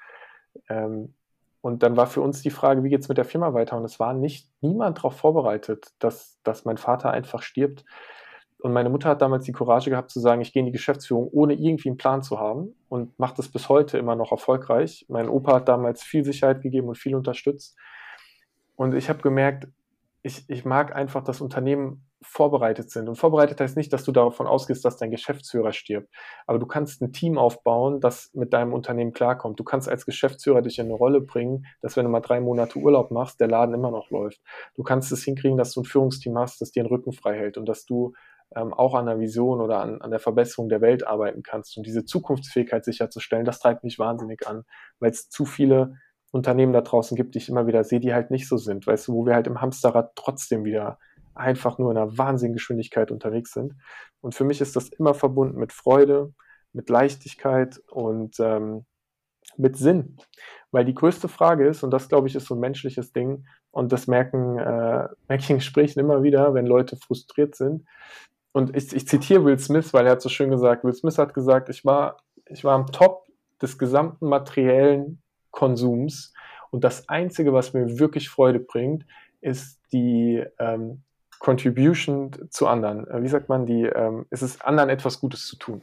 Ähm, 0.67 1.13
und 1.61 1.81
dann 1.81 1.95
war 1.95 2.07
für 2.07 2.19
uns 2.19 2.41
die 2.41 2.49
Frage, 2.49 2.83
wie 2.83 2.89
geht's 2.89 3.07
mit 3.07 3.19
der 3.19 3.25
Firma 3.25 3.53
weiter? 3.53 3.77
Und 3.77 3.85
es 3.85 4.01
war 4.01 4.13
nicht 4.13 4.49
niemand 4.59 4.97
darauf 4.97 5.15
vorbereitet, 5.15 5.93
dass, 5.99 6.41
dass 6.43 6.65
mein 6.65 6.77
Vater 6.77 7.11
einfach 7.11 7.41
stirbt. 7.41 7.85
Und 8.59 8.73
meine 8.73 8.89
Mutter 8.89 9.07
hat 9.07 9.21
damals 9.21 9.45
die 9.45 9.53
Courage 9.53 9.89
gehabt 9.89 10.11
zu 10.11 10.19
sagen, 10.19 10.41
ich 10.41 10.51
gehe 10.51 10.59
in 10.59 10.65
die 10.65 10.73
Geschäftsführung, 10.73 11.29
ohne 11.31 11.53
irgendwie 11.53 11.87
einen 11.87 11.97
Plan 11.97 12.21
zu 12.21 12.37
haben 12.37 12.75
und 12.89 13.17
macht 13.17 13.39
es 13.39 13.49
bis 13.49 13.69
heute 13.69 13.97
immer 13.97 14.17
noch 14.17 14.31
erfolgreich. 14.31 15.05
Mein 15.07 15.29
Opa 15.29 15.55
hat 15.55 15.69
damals 15.69 16.03
viel 16.03 16.25
Sicherheit 16.25 16.61
gegeben 16.61 16.89
und 16.89 16.97
viel 16.97 17.15
unterstützt. 17.15 17.77
Und 18.75 18.93
ich 18.93 19.07
habe 19.07 19.21
gemerkt, 19.21 19.67
ich, 20.23 20.45
ich 20.47 20.65
mag 20.65 20.95
einfach, 20.95 21.23
dass 21.23 21.41
Unternehmen 21.41 22.05
vorbereitet 22.21 22.91
sind. 22.91 23.09
Und 23.09 23.15
vorbereitet 23.15 23.59
heißt 23.59 23.75
nicht, 23.75 23.91
dass 23.91 24.03
du 24.03 24.11
davon 24.11 24.45
ausgehst, 24.45 24.85
dass 24.85 24.97
dein 24.97 25.09
Geschäftsführer 25.09 25.73
stirbt. 25.73 26.13
Aber 26.45 26.59
du 26.59 26.67
kannst 26.67 27.01
ein 27.01 27.11
Team 27.11 27.39
aufbauen, 27.39 27.99
das 27.99 28.29
mit 28.33 28.53
deinem 28.53 28.73
Unternehmen 28.73 29.13
klarkommt. 29.13 29.59
Du 29.59 29.63
kannst 29.63 29.89
als 29.89 30.05
Geschäftsführer 30.05 30.61
dich 30.61 30.77
in 30.77 30.85
eine 30.85 30.93
Rolle 30.93 31.21
bringen, 31.21 31.65
dass 31.81 31.97
wenn 31.97 32.05
du 32.05 32.11
mal 32.11 32.19
drei 32.19 32.39
Monate 32.39 32.77
Urlaub 32.77 33.09
machst, 33.09 33.39
der 33.39 33.47
Laden 33.47 33.73
immer 33.73 33.89
noch 33.89 34.11
läuft. 34.11 34.39
Du 34.75 34.83
kannst 34.83 35.11
es 35.11 35.23
hinkriegen, 35.23 35.57
dass 35.57 35.73
du 35.73 35.81
ein 35.81 35.85
Führungsteam 35.85 36.37
hast, 36.37 36.61
das 36.61 36.71
dir 36.71 36.83
den 36.83 36.89
Rücken 36.89 37.11
frei 37.11 37.35
hält 37.35 37.57
und 37.57 37.67
dass 37.67 37.85
du 37.85 38.13
ähm, 38.55 38.73
auch 38.73 38.93
an 38.93 39.07
der 39.07 39.19
Vision 39.19 39.59
oder 39.59 39.79
an, 39.79 40.01
an 40.01 40.11
der 40.11 40.19
Verbesserung 40.19 40.69
der 40.69 40.81
Welt 40.81 41.07
arbeiten 41.07 41.41
kannst. 41.41 41.75
Und 41.77 41.87
diese 41.87 42.05
Zukunftsfähigkeit 42.05 42.85
sicherzustellen, 42.85 43.45
das 43.45 43.59
treibt 43.59 43.83
mich 43.83 43.97
wahnsinnig 43.97 44.47
an, 44.47 44.63
weil 44.99 45.09
es 45.09 45.29
zu 45.29 45.45
viele 45.45 45.95
Unternehmen 46.31 46.73
da 46.73 46.81
draußen 46.81 47.15
gibt, 47.15 47.35
die 47.35 47.39
ich 47.39 47.49
immer 47.49 47.67
wieder 47.67 47.83
sehe, 47.83 47.99
die 47.99 48.13
halt 48.13 48.31
nicht 48.31 48.47
so 48.47 48.57
sind, 48.57 48.87
weißt 48.87 49.09
du, 49.09 49.13
wo 49.13 49.25
wir 49.25 49.35
halt 49.35 49.47
im 49.47 49.61
Hamsterrad 49.61 50.15
trotzdem 50.15 50.63
wieder 50.63 50.97
einfach 51.35 51.77
nur 51.77 51.91
in 51.91 51.97
einer 51.97 52.17
wahnsinnigen 52.17 52.55
Geschwindigkeit 52.55 53.11
unterwegs 53.11 53.53
sind. 53.53 53.75
Und 54.21 54.35
für 54.35 54.43
mich 54.43 54.61
ist 54.61 54.75
das 54.75 54.89
immer 54.89 55.13
verbunden 55.13 55.59
mit 55.59 55.73
Freude, 55.73 56.33
mit 56.73 56.89
Leichtigkeit 56.89 57.81
und 57.89 58.39
ähm, 58.39 58.85
mit 59.57 59.77
Sinn. 59.77 60.17
Weil 60.71 60.85
die 60.85 60.95
größte 60.95 61.27
Frage 61.27 61.67
ist, 61.67 61.83
und 61.83 61.91
das 61.91 62.09
glaube 62.09 62.27
ich 62.27 62.35
ist 62.35 62.45
so 62.45 62.55
ein 62.55 62.61
menschliches 62.61 63.11
Ding, 63.11 63.45
und 63.71 63.91
das 63.91 64.07
merken, 64.07 64.57
äh, 64.57 65.07
merke 65.27 65.43
ich 65.43 65.49
in 65.49 65.57
Gesprächen 65.57 65.99
immer 65.99 66.23
wieder, 66.23 66.53
wenn 66.53 66.65
Leute 66.65 66.97
frustriert 66.97 67.55
sind. 67.55 67.85
Und 68.51 68.75
ich, 68.75 68.93
ich 68.93 69.07
zitiere 69.07 69.45
Will 69.45 69.59
Smith, 69.59 69.93
weil 69.93 70.05
er 70.05 70.13
hat 70.13 70.21
so 70.21 70.29
schön 70.29 70.51
gesagt, 70.51 70.83
Will 70.83 70.93
Smith 70.93 71.17
hat 71.17 71.33
gesagt, 71.33 71.69
ich 71.69 71.85
war, 71.85 72.17
ich 72.47 72.63
war 72.63 72.75
am 72.75 72.87
Top 72.87 73.27
des 73.61 73.77
gesamten 73.77 74.27
materiellen 74.27 75.20
Konsums. 75.51 76.33
Und 76.71 76.83
das 76.83 77.07
Einzige, 77.09 77.53
was 77.53 77.73
mir 77.73 77.99
wirklich 77.99 78.29
Freude 78.29 78.59
bringt, 78.59 79.05
ist 79.41 79.79
die 79.91 80.43
ähm, 80.59 81.03
Contribution 81.39 82.31
zu 82.49 82.67
anderen. 82.67 83.07
Äh, 83.07 83.23
wie 83.23 83.27
sagt 83.27 83.49
man, 83.49 83.65
die, 83.65 83.83
ähm, 83.83 84.25
es 84.29 84.41
ist 84.41 84.63
anderen 84.63 84.89
etwas 84.89 85.19
Gutes 85.19 85.47
zu 85.47 85.57
tun. 85.57 85.81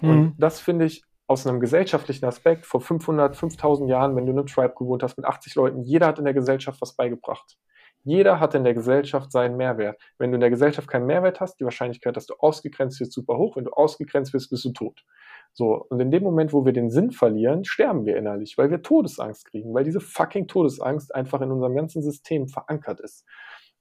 Mhm. 0.00 0.10
Und 0.10 0.34
das 0.38 0.60
finde 0.60 0.84
ich 0.84 1.04
aus 1.26 1.46
einem 1.46 1.60
gesellschaftlichen 1.60 2.24
Aspekt 2.24 2.66
vor 2.66 2.80
500, 2.80 3.36
5000 3.36 3.88
Jahren, 3.88 4.16
wenn 4.16 4.26
du 4.26 4.32
in 4.32 4.38
einem 4.38 4.48
Tribe 4.48 4.74
gewohnt 4.76 5.04
hast 5.04 5.16
mit 5.16 5.26
80 5.26 5.54
Leuten, 5.54 5.82
jeder 5.82 6.08
hat 6.08 6.18
in 6.18 6.24
der 6.24 6.34
Gesellschaft 6.34 6.80
was 6.80 6.96
beigebracht. 6.96 7.56
Jeder 8.02 8.40
hat 8.40 8.54
in 8.54 8.64
der 8.64 8.74
Gesellschaft 8.74 9.30
seinen 9.30 9.56
Mehrwert. 9.56 10.00
Wenn 10.18 10.30
du 10.32 10.36
in 10.36 10.40
der 10.40 10.50
Gesellschaft 10.50 10.88
keinen 10.88 11.06
Mehrwert 11.06 11.40
hast, 11.40 11.60
die 11.60 11.64
Wahrscheinlichkeit, 11.64 12.16
dass 12.16 12.26
du 12.26 12.34
ausgegrenzt 12.38 12.98
wirst, 12.98 13.12
super 13.12 13.36
hoch. 13.36 13.56
Wenn 13.56 13.64
du 13.64 13.72
ausgegrenzt 13.72 14.32
wirst, 14.32 14.50
bist 14.50 14.64
du 14.64 14.72
tot. 14.72 15.04
So, 15.52 15.84
und 15.88 16.00
in 16.00 16.10
dem 16.10 16.22
Moment, 16.22 16.52
wo 16.52 16.64
wir 16.64 16.72
den 16.72 16.90
Sinn 16.90 17.10
verlieren, 17.10 17.64
sterben 17.64 18.06
wir 18.06 18.16
innerlich, 18.16 18.56
weil 18.56 18.70
wir 18.70 18.82
Todesangst 18.82 19.46
kriegen, 19.46 19.74
weil 19.74 19.84
diese 19.84 20.00
fucking 20.00 20.46
Todesangst 20.46 21.14
einfach 21.14 21.40
in 21.40 21.50
unserem 21.50 21.74
ganzen 21.74 22.02
System 22.02 22.48
verankert 22.48 23.00
ist. 23.00 23.26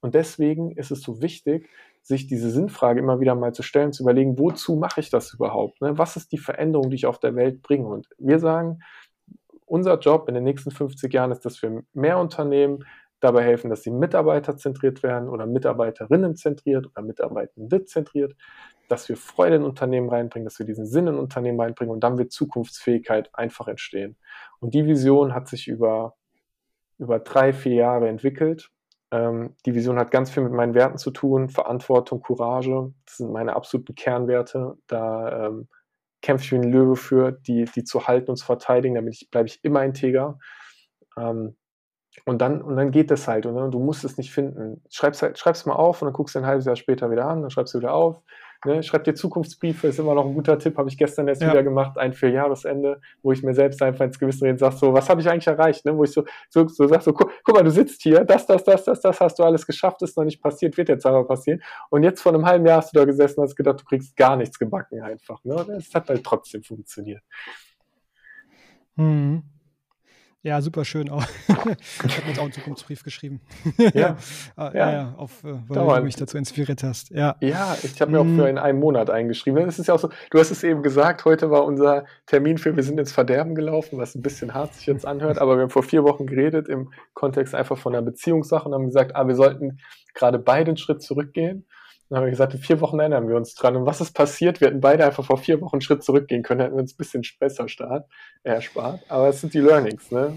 Und 0.01 0.15
deswegen 0.15 0.71
ist 0.71 0.91
es 0.91 1.01
so 1.01 1.21
wichtig, 1.21 1.69
sich 2.01 2.27
diese 2.27 2.49
Sinnfrage 2.49 2.99
immer 2.99 3.19
wieder 3.19 3.35
mal 3.35 3.53
zu 3.53 3.63
stellen, 3.63 3.93
zu 3.93 4.03
überlegen, 4.03 4.39
wozu 4.39 4.75
mache 4.75 5.01
ich 5.01 5.09
das 5.09 5.33
überhaupt? 5.33 5.81
Ne? 5.81 5.97
Was 5.97 6.15
ist 6.15 6.31
die 6.31 6.37
Veränderung, 6.37 6.89
die 6.89 6.95
ich 6.95 7.05
auf 7.05 7.19
der 7.19 7.35
Welt 7.35 7.61
bringe? 7.61 7.87
Und 7.87 8.07
wir 8.17 8.39
sagen, 8.39 8.79
unser 9.65 9.99
Job 9.99 10.27
in 10.27 10.35
den 10.35 10.43
nächsten 10.43 10.71
50 10.71 11.13
Jahren 11.13 11.31
ist, 11.31 11.45
dass 11.45 11.61
wir 11.61 11.83
mehr 11.93 12.17
Unternehmen 12.17 12.85
dabei 13.19 13.43
helfen, 13.43 13.69
dass 13.69 13.83
sie 13.83 13.91
mitarbeiterzentriert 13.91 15.03
werden 15.03 15.29
oder 15.29 15.45
Mitarbeiterinnen 15.45 16.35
zentriert 16.35 16.87
oder 16.87 17.01
Mitarbeitende 17.01 17.85
zentriert, 17.85 18.35
dass 18.89 19.07
wir 19.07 19.17
Freude 19.17 19.57
in 19.57 19.63
Unternehmen 19.63 20.09
reinbringen, 20.09 20.45
dass 20.45 20.59
wir 20.59 20.65
diesen 20.65 20.85
Sinn 20.85 21.07
in 21.07 21.17
Unternehmen 21.17 21.59
reinbringen 21.59 21.93
und 21.93 22.01
dann 22.01 22.17
wird 22.17 22.31
Zukunftsfähigkeit 22.31 23.29
einfach 23.33 23.67
entstehen. 23.67 24.17
Und 24.59 24.73
die 24.73 24.85
Vision 24.85 25.33
hat 25.33 25.47
sich 25.47 25.67
über, 25.67 26.15
über 26.97 27.19
drei, 27.19 27.53
vier 27.53 27.75
Jahre 27.75 28.09
entwickelt. 28.09 28.71
Ähm, 29.11 29.55
die 29.65 29.73
Vision 29.73 29.97
hat 29.97 30.11
ganz 30.11 30.29
viel 30.31 30.43
mit 30.43 30.53
meinen 30.53 30.73
Werten 30.73 30.97
zu 30.97 31.11
tun, 31.11 31.49
Verantwortung, 31.49 32.21
Courage, 32.21 32.93
das 33.05 33.17
sind 33.17 33.31
meine 33.31 33.55
absoluten 33.55 33.95
Kernwerte. 33.95 34.77
Da 34.87 35.47
ähm, 35.47 35.67
kämpfe 36.21 36.43
ich 36.43 36.51
wie 36.51 36.55
ein 36.55 36.71
Löwe 36.71 36.95
für, 36.95 37.31
die, 37.31 37.65
die 37.65 37.83
zu 37.83 38.07
halten 38.07 38.31
und 38.31 38.37
zu 38.37 38.45
verteidigen, 38.45 38.95
damit 38.95 39.29
bleibe 39.31 39.47
ich 39.47 39.63
immer 39.63 39.83
integer. 39.83 40.37
Ähm, 41.17 41.55
und 42.25 42.39
dann, 42.41 42.61
und 42.61 42.75
dann 42.75 42.91
geht 42.91 43.11
das 43.11 43.27
halt, 43.27 43.45
und 43.45 43.55
ne? 43.55 43.69
du 43.69 43.79
musst 43.79 44.03
es 44.03 44.17
nicht 44.17 44.31
finden. 44.31 44.83
Schreib's, 44.89 45.21
halt, 45.21 45.65
mal 45.65 45.75
auf 45.75 46.01
und 46.01 46.07
dann 46.07 46.13
guckst 46.13 46.35
du 46.35 46.39
ein 46.39 46.45
halbes 46.45 46.65
Jahr 46.65 46.75
später 46.75 47.11
wieder 47.11 47.25
an, 47.27 47.41
dann 47.41 47.51
schreibst 47.51 47.73
du 47.73 47.79
wieder 47.79 47.93
auf, 47.93 48.21
Ne, 48.65 48.83
schreib 48.83 49.05
dir 49.05 49.15
Zukunftsbriefe, 49.15 49.87
ist 49.87 49.99
immer 49.99 50.13
noch 50.13 50.25
ein 50.25 50.33
guter 50.33 50.59
Tipp, 50.59 50.77
habe 50.77 50.89
ich 50.89 50.97
gestern 50.97 51.29
erst 51.29 51.41
ja. 51.41 51.49
wieder 51.49 51.63
gemacht, 51.63 51.97
ein 51.97 52.11
für 52.11 52.27
Jahresende, 52.27 52.99
wo 53.21 53.31
ich 53.31 53.41
mir 53.41 53.53
selbst 53.53 53.81
einfach 53.81 54.03
ins 54.03 54.19
Gewissen 54.19 54.43
rede 54.43 54.53
und 54.55 54.59
sag 54.59 54.73
so, 54.73 54.93
was 54.93 55.07
habe 55.09 55.21
ich 55.21 55.29
eigentlich 55.29 55.47
erreicht? 55.47 55.85
Ne? 55.85 55.95
Wo 55.95 56.03
ich 56.03 56.11
so, 56.11 56.25
so, 56.49 56.67
so 56.67 56.85
sag 56.85 57.01
so, 57.01 57.13
guck, 57.13 57.31
guck, 57.45 57.55
mal, 57.55 57.63
du 57.63 57.71
sitzt 57.71 58.01
hier, 58.01 58.25
das, 58.25 58.45
das, 58.45 58.65
das, 58.65 58.83
das, 58.83 58.99
das 58.99 59.19
hast 59.21 59.39
du 59.39 59.43
alles 59.43 59.65
geschafft, 59.65 60.01
ist 60.01 60.17
noch 60.17 60.25
nicht 60.25 60.41
passiert, 60.41 60.75
wird 60.75 60.89
jetzt 60.89 61.05
aber 61.05 61.25
passieren. 61.25 61.61
Und 61.89 62.03
jetzt 62.03 62.21
vor 62.21 62.33
einem 62.33 62.45
halben 62.45 62.65
Jahr 62.65 62.79
hast 62.79 62.93
du 62.93 62.99
da 62.99 63.05
gesessen 63.05 63.39
und 63.39 63.47
hast 63.47 63.55
gedacht, 63.55 63.79
du 63.79 63.85
kriegst 63.85 64.17
gar 64.17 64.35
nichts 64.35 64.59
gebacken 64.59 65.01
einfach. 65.01 65.41
Ne? 65.45 65.55
Es 65.77 65.93
hat 65.95 66.09
halt 66.09 66.25
trotzdem 66.25 66.61
funktioniert. 66.61 67.23
Hm. 68.97 69.43
Ja, 70.41 70.61
super 70.61 70.85
schön 70.85 71.09
auch. 71.09 71.23
ich 71.49 72.17
habe 72.17 72.27
jetzt 72.27 72.39
auch 72.39 72.43
einen 72.43 72.53
Zukunftsbrief 72.53 73.03
geschrieben. 73.03 73.41
Ja, 73.93 74.15
ah, 74.55 74.71
ja, 74.73 74.91
ja, 74.91 75.13
auf, 75.17 75.43
äh, 75.43 75.47
weil 75.67 75.75
Dauernd. 75.75 75.99
du 75.99 76.03
mich 76.05 76.15
dazu 76.15 76.37
inspiriert 76.37 76.81
hast. 76.81 77.09
Ja, 77.09 77.35
ja 77.41 77.75
ich 77.83 77.99
habe 77.99 78.11
mir 78.11 78.21
auch 78.21 78.23
für 78.23 78.43
mhm. 78.43 78.45
in 78.45 78.57
einem 78.57 78.79
Monat 78.79 79.09
eingeschrieben. 79.09 79.65
Das 79.65 79.79
ist 79.79 79.87
ja 79.87 79.95
auch 79.95 79.99
so, 79.99 80.09
du 80.31 80.39
hast 80.39 80.49
es 80.49 80.63
eben 80.63 80.81
gesagt, 80.81 81.25
heute 81.25 81.51
war 81.51 81.65
unser 81.65 82.05
Termin 82.25 82.57
für 82.57 82.73
Wir 82.73 82.83
sind 82.83 82.97
ins 82.97 83.11
Verderben 83.11 83.53
gelaufen, 83.53 83.99
was 83.99 84.15
ein 84.15 84.21
bisschen 84.21 84.53
hart 84.53 84.75
sich 84.75 84.85
jetzt 84.85 85.05
anhört, 85.05 85.39
aber 85.39 85.57
wir 85.57 85.63
haben 85.63 85.69
vor 85.69 85.83
vier 85.83 86.05
Wochen 86.05 86.25
geredet 86.25 86.69
im 86.69 86.93
Kontext 87.13 87.53
einfach 87.53 87.77
von 87.77 87.93
einer 87.93 88.01
Beziehungssache 88.01 88.69
und 88.69 88.73
haben 88.73 88.85
gesagt, 88.85 89.17
ah, 89.17 89.27
wir 89.27 89.35
sollten 89.35 89.79
gerade 90.13 90.39
beide 90.39 90.69
einen 90.69 90.77
Schritt 90.77 91.01
zurückgehen 91.01 91.65
dann 92.09 92.17
haben 92.17 92.25
wir 92.25 92.31
gesagt, 92.31 92.55
in 92.55 92.59
vier 92.59 92.81
Wochen 92.81 92.99
erinnern 92.99 93.27
wir 93.27 93.35
uns 93.35 93.53
dran. 93.53 93.75
Und 93.75 93.85
was 93.85 94.01
ist 94.01 94.13
passiert? 94.13 94.61
Wir 94.61 94.69
hätten 94.69 94.81
beide 94.81 95.05
einfach 95.05 95.23
vor 95.23 95.37
vier 95.37 95.61
Wochen 95.61 95.75
einen 95.75 95.81
Schritt 95.81 96.03
zurückgehen 96.03 96.41
können, 96.41 96.61
hätten 96.61 96.75
wir 96.75 96.81
uns 96.81 96.93
ein 96.93 96.97
bisschen 96.97 97.23
besser 97.39 97.69
start, 97.69 98.09
äh, 98.43 98.53
erspart. 98.53 99.01
Aber 99.09 99.29
es 99.29 99.41
sind 99.41 99.53
die 99.53 99.59
Learnings, 99.59 100.09
ne? 100.11 100.35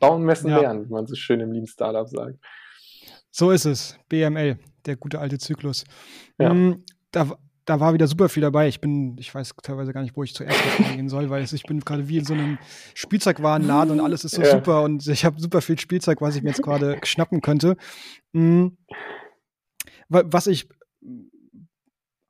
Bauen, 0.00 0.24
messen, 0.24 0.50
ja. 0.50 0.60
lernen, 0.60 0.88
wie 0.88 0.92
man 0.92 1.06
so 1.06 1.14
schön 1.14 1.40
im 1.40 1.52
Lean 1.52 1.66
Startup 1.66 2.08
sagt. 2.08 2.38
So 3.30 3.50
ist 3.50 3.66
es. 3.66 3.98
BML, 4.08 4.58
der 4.84 4.96
gute 4.96 5.20
alte 5.20 5.38
Zyklus. 5.38 5.84
Ja. 6.38 6.52
Mhm, 6.52 6.84
da, 7.12 7.30
da 7.66 7.80
war 7.80 7.94
wieder 7.94 8.08
super 8.08 8.28
viel 8.28 8.40
dabei. 8.40 8.66
Ich 8.66 8.80
bin, 8.80 9.16
ich 9.18 9.32
weiß 9.32 9.54
teilweise 9.62 9.92
gar 9.92 10.02
nicht, 10.02 10.16
wo 10.16 10.24
ich 10.24 10.34
zuerst 10.34 10.58
gehen 10.94 11.08
soll, 11.08 11.30
weil 11.30 11.44
ich 11.44 11.62
bin 11.64 11.80
gerade 11.80 12.08
wie 12.08 12.18
in 12.18 12.24
so 12.24 12.34
einem 12.34 12.58
Spielzeugwarenladen 12.94 13.92
und 13.92 14.00
alles 14.00 14.24
ist 14.24 14.34
so 14.34 14.42
ja. 14.42 14.50
super 14.50 14.82
und 14.82 15.06
ich 15.06 15.24
habe 15.24 15.40
super 15.40 15.60
viel 15.60 15.78
Spielzeug, 15.78 16.20
was 16.20 16.34
ich 16.34 16.42
mir 16.42 16.50
jetzt 16.50 16.62
gerade 16.62 16.98
schnappen 17.04 17.42
könnte. 17.42 17.76
Mhm. 18.32 18.76
Was 20.08 20.46
ich 20.46 20.68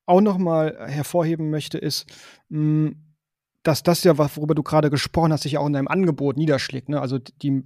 auch 0.06 0.20
noch 0.20 0.38
mal 0.38 0.76
hervorheben 0.86 1.50
möchte, 1.50 1.78
ist, 1.78 2.06
hm, 2.48 2.96
dass 3.62 3.82
das 3.82 4.04
ja, 4.04 4.16
worüber 4.16 4.54
du 4.54 4.62
gerade 4.62 4.90
gesprochen 4.90 5.32
hast, 5.32 5.42
sich 5.42 5.52
ja 5.52 5.60
auch 5.60 5.66
in 5.66 5.72
deinem 5.72 5.88
Angebot 5.88 6.36
niederschlägt. 6.36 6.88
Ne? 6.88 7.00
Also 7.00 7.18
die 7.18 7.64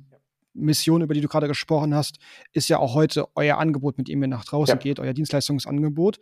Mission, 0.54 1.02
über 1.02 1.14
die 1.14 1.20
du 1.20 1.28
gerade 1.28 1.46
gesprochen 1.46 1.94
hast, 1.94 2.18
ist 2.52 2.68
ja 2.68 2.78
auch 2.78 2.94
heute 2.94 3.26
euer 3.36 3.58
Angebot, 3.58 3.98
mit 3.98 4.08
dem 4.08 4.22
ihr 4.22 4.28
nach 4.28 4.44
draußen 4.44 4.76
ja. 4.76 4.80
geht, 4.80 4.98
euer 4.98 5.12
Dienstleistungsangebot. 5.12 6.18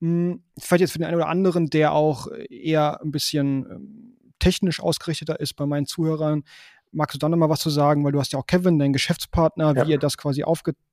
Hm, 0.00 0.44
vielleicht 0.58 0.82
jetzt 0.82 0.92
für 0.92 0.98
den 0.98 1.08
einen 1.08 1.16
oder 1.16 1.28
anderen, 1.28 1.68
der 1.68 1.92
auch 1.92 2.28
eher 2.48 3.00
ein 3.02 3.10
bisschen 3.10 3.66
ähm, 3.68 4.16
technisch 4.38 4.80
ausgerichteter 4.80 5.40
ist 5.40 5.54
bei 5.54 5.66
meinen 5.66 5.86
Zuhörern, 5.86 6.44
magst 6.92 7.16
du 7.16 7.18
da 7.18 7.28
noch 7.28 7.36
mal 7.36 7.50
was 7.50 7.60
zu 7.60 7.70
sagen, 7.70 8.04
weil 8.04 8.12
du 8.12 8.20
hast 8.20 8.32
ja 8.32 8.38
auch 8.38 8.46
Kevin, 8.46 8.78
deinen 8.78 8.92
Geschäftspartner, 8.92 9.74
ja. 9.74 9.86
wie 9.86 9.90
ihr 9.90 9.98
das 9.98 10.16
quasi 10.16 10.44
aufgeteilt 10.44 10.87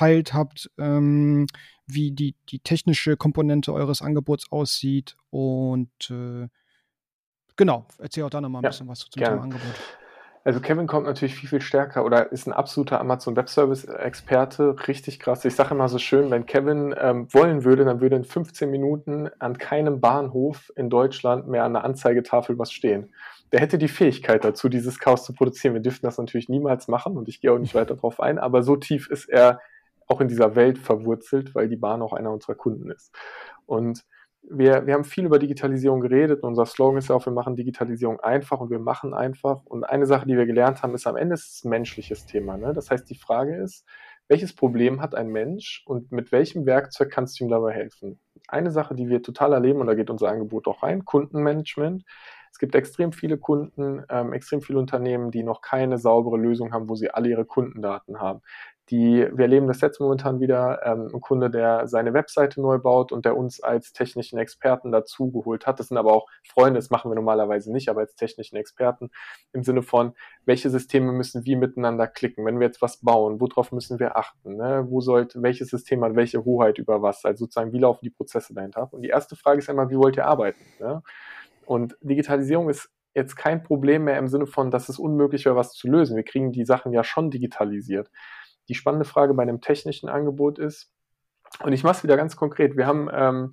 habt, 0.00 0.70
ähm, 0.78 1.46
wie 1.86 2.12
die, 2.12 2.36
die 2.48 2.60
technische 2.60 3.16
Komponente 3.16 3.72
eures 3.72 4.02
Angebots 4.02 4.50
aussieht 4.50 5.16
und 5.30 6.10
äh, 6.10 6.48
genau, 7.56 7.86
erzähl 7.98 8.24
auch 8.24 8.30
da 8.30 8.40
nochmal 8.40 8.60
ein 8.60 8.64
ja, 8.64 8.70
bisschen 8.70 8.88
was 8.88 9.00
zum 9.00 9.20
gerne. 9.20 9.36
Thema 9.36 9.42
Angebot. 9.44 9.74
Also 10.42 10.60
Kevin 10.60 10.86
kommt 10.86 11.06
natürlich 11.06 11.34
viel, 11.34 11.50
viel 11.50 11.60
stärker 11.60 12.02
oder 12.02 12.32
ist 12.32 12.46
ein 12.46 12.54
absoluter 12.54 12.98
Amazon 12.98 13.36
Web 13.36 13.50
Service 13.50 13.84
Experte, 13.84 14.74
richtig 14.88 15.20
krass. 15.20 15.44
Ich 15.44 15.54
sage 15.54 15.74
immer 15.74 15.88
so 15.90 15.98
schön, 15.98 16.30
wenn 16.30 16.46
Kevin 16.46 16.94
ähm, 16.98 17.28
wollen 17.32 17.64
würde, 17.64 17.84
dann 17.84 18.00
würde 18.00 18.16
in 18.16 18.24
15 18.24 18.70
Minuten 18.70 19.28
an 19.38 19.58
keinem 19.58 20.00
Bahnhof 20.00 20.72
in 20.76 20.88
Deutschland 20.88 21.46
mehr 21.46 21.64
an 21.64 21.74
der 21.74 21.84
Anzeigetafel 21.84 22.58
was 22.58 22.72
stehen. 22.72 23.12
Der 23.52 23.60
hätte 23.60 23.76
die 23.76 23.88
Fähigkeit 23.88 24.42
dazu, 24.42 24.70
dieses 24.70 24.98
Chaos 24.98 25.24
zu 25.24 25.34
produzieren. 25.34 25.74
Wir 25.74 25.82
dürften 25.82 26.06
das 26.06 26.16
natürlich 26.16 26.48
niemals 26.48 26.88
machen 26.88 27.18
und 27.18 27.28
ich 27.28 27.42
gehe 27.42 27.52
auch 27.52 27.58
nicht 27.58 27.74
weiter 27.74 27.94
darauf 27.94 28.18
ein, 28.18 28.38
aber 28.38 28.62
so 28.62 28.76
tief 28.76 29.10
ist 29.10 29.28
er 29.28 29.60
auch 30.10 30.20
in 30.20 30.28
dieser 30.28 30.56
Welt 30.56 30.78
verwurzelt, 30.78 31.54
weil 31.54 31.68
die 31.68 31.76
Bahn 31.76 32.02
auch 32.02 32.12
einer 32.12 32.32
unserer 32.32 32.56
Kunden 32.56 32.90
ist. 32.90 33.14
Und 33.66 34.04
wir, 34.42 34.86
wir 34.86 34.94
haben 34.94 35.04
viel 35.04 35.26
über 35.26 35.38
Digitalisierung 35.38 36.00
geredet 36.00 36.42
unser 36.42 36.66
Slogan 36.66 36.98
ist 36.98 37.08
ja 37.08 37.14
auch, 37.14 37.26
wir 37.26 37.32
machen 37.32 37.56
Digitalisierung 37.56 38.20
einfach 38.20 38.60
und 38.60 38.70
wir 38.70 38.78
machen 38.78 39.14
einfach. 39.14 39.64
Und 39.66 39.84
eine 39.84 40.06
Sache, 40.06 40.26
die 40.26 40.36
wir 40.36 40.46
gelernt 40.46 40.82
haben, 40.82 40.94
ist 40.94 41.06
am 41.06 41.16
Ende 41.16 41.34
ist 41.34 41.56
es 41.56 41.64
ein 41.64 41.70
menschliches 41.70 42.26
Thema. 42.26 42.56
Ne? 42.56 42.72
Das 42.72 42.90
heißt, 42.90 43.08
die 43.08 43.14
Frage 43.14 43.56
ist, 43.56 43.86
welches 44.28 44.54
Problem 44.54 45.00
hat 45.00 45.14
ein 45.14 45.28
Mensch 45.28 45.82
und 45.86 46.10
mit 46.12 46.32
welchem 46.32 46.64
Werkzeug 46.64 47.10
kannst 47.10 47.38
du 47.38 47.44
ihm 47.44 47.50
dabei 47.50 47.72
helfen? 47.72 48.20
Eine 48.48 48.70
Sache, 48.70 48.94
die 48.94 49.08
wir 49.08 49.22
total 49.22 49.52
erleben, 49.52 49.80
und 49.80 49.86
da 49.86 49.94
geht 49.94 50.10
unser 50.10 50.28
Angebot 50.28 50.68
auch 50.68 50.82
rein, 50.82 51.04
Kundenmanagement. 51.04 52.04
Es 52.52 52.58
gibt 52.58 52.74
extrem 52.74 53.12
viele 53.12 53.38
Kunden, 53.38 54.04
ähm, 54.08 54.32
extrem 54.32 54.60
viele 54.60 54.78
Unternehmen, 54.78 55.30
die 55.30 55.42
noch 55.42 55.60
keine 55.60 55.98
saubere 55.98 56.36
Lösung 56.36 56.72
haben, 56.72 56.88
wo 56.88 56.94
sie 56.94 57.10
alle 57.10 57.28
ihre 57.28 57.44
Kundendaten 57.44 58.20
haben 58.20 58.40
die, 58.90 59.28
wir 59.32 59.44
erleben 59.44 59.68
das 59.68 59.80
jetzt 59.80 60.00
momentan 60.00 60.40
wieder, 60.40 60.80
ähm, 60.84 61.10
ein 61.14 61.20
Kunde, 61.20 61.48
der 61.48 61.86
seine 61.86 62.12
Webseite 62.12 62.60
neu 62.60 62.78
baut 62.78 63.12
und 63.12 63.24
der 63.24 63.36
uns 63.36 63.62
als 63.62 63.92
technischen 63.92 64.38
Experten 64.38 64.90
dazu 64.90 65.30
geholt 65.30 65.66
hat. 65.66 65.78
Das 65.78 65.88
sind 65.88 65.96
aber 65.96 66.12
auch 66.12 66.26
Freunde, 66.48 66.78
das 66.78 66.90
machen 66.90 67.10
wir 67.10 67.14
normalerweise 67.14 67.72
nicht, 67.72 67.88
aber 67.88 68.00
als 68.00 68.16
technischen 68.16 68.56
Experten 68.56 69.10
im 69.52 69.62
Sinne 69.62 69.82
von, 69.82 70.14
welche 70.44 70.70
Systeme 70.70 71.12
müssen 71.12 71.44
wie 71.44 71.54
miteinander 71.54 72.08
klicken, 72.08 72.44
wenn 72.44 72.58
wir 72.58 72.66
jetzt 72.66 72.82
was 72.82 72.98
bauen, 72.98 73.40
worauf 73.40 73.70
müssen 73.70 74.00
wir 74.00 74.16
achten, 74.16 74.56
ne? 74.56 74.84
wo 74.88 75.00
sollte, 75.00 75.40
welches 75.42 75.68
System 75.68 76.02
hat 76.04 76.16
welche 76.16 76.44
Hoheit 76.44 76.78
über 76.78 77.00
was, 77.00 77.24
also 77.24 77.44
sozusagen, 77.44 77.72
wie 77.72 77.78
laufen 77.78 78.04
die 78.04 78.10
Prozesse 78.10 78.54
dahinter. 78.54 78.92
Und 78.92 79.02
die 79.02 79.08
erste 79.08 79.36
Frage 79.36 79.60
ist 79.60 79.68
immer, 79.68 79.88
wie 79.90 79.98
wollt 79.98 80.16
ihr 80.16 80.26
arbeiten? 80.26 80.60
Ne? 80.80 81.02
Und 81.64 81.96
Digitalisierung 82.00 82.68
ist 82.68 82.90
jetzt 83.14 83.36
kein 83.36 83.62
Problem 83.62 84.04
mehr 84.04 84.18
im 84.18 84.28
Sinne 84.28 84.46
von, 84.46 84.70
dass 84.70 84.88
es 84.88 84.98
unmöglich 84.98 85.44
wäre, 85.44 85.56
was 85.56 85.72
zu 85.74 85.88
lösen. 85.88 86.16
Wir 86.16 86.24
kriegen 86.24 86.52
die 86.52 86.64
Sachen 86.64 86.92
ja 86.92 87.04
schon 87.04 87.30
digitalisiert 87.30 88.10
die 88.70 88.74
spannende 88.74 89.04
Frage 89.04 89.34
bei 89.34 89.42
einem 89.42 89.60
technischen 89.60 90.08
Angebot 90.08 90.58
ist, 90.58 90.90
und 91.64 91.72
ich 91.72 91.82
mache 91.82 91.96
es 91.96 92.04
wieder 92.04 92.16
ganz 92.16 92.36
konkret, 92.36 92.76
wir 92.76 92.86
haben, 92.86 93.10
ähm, 93.12 93.52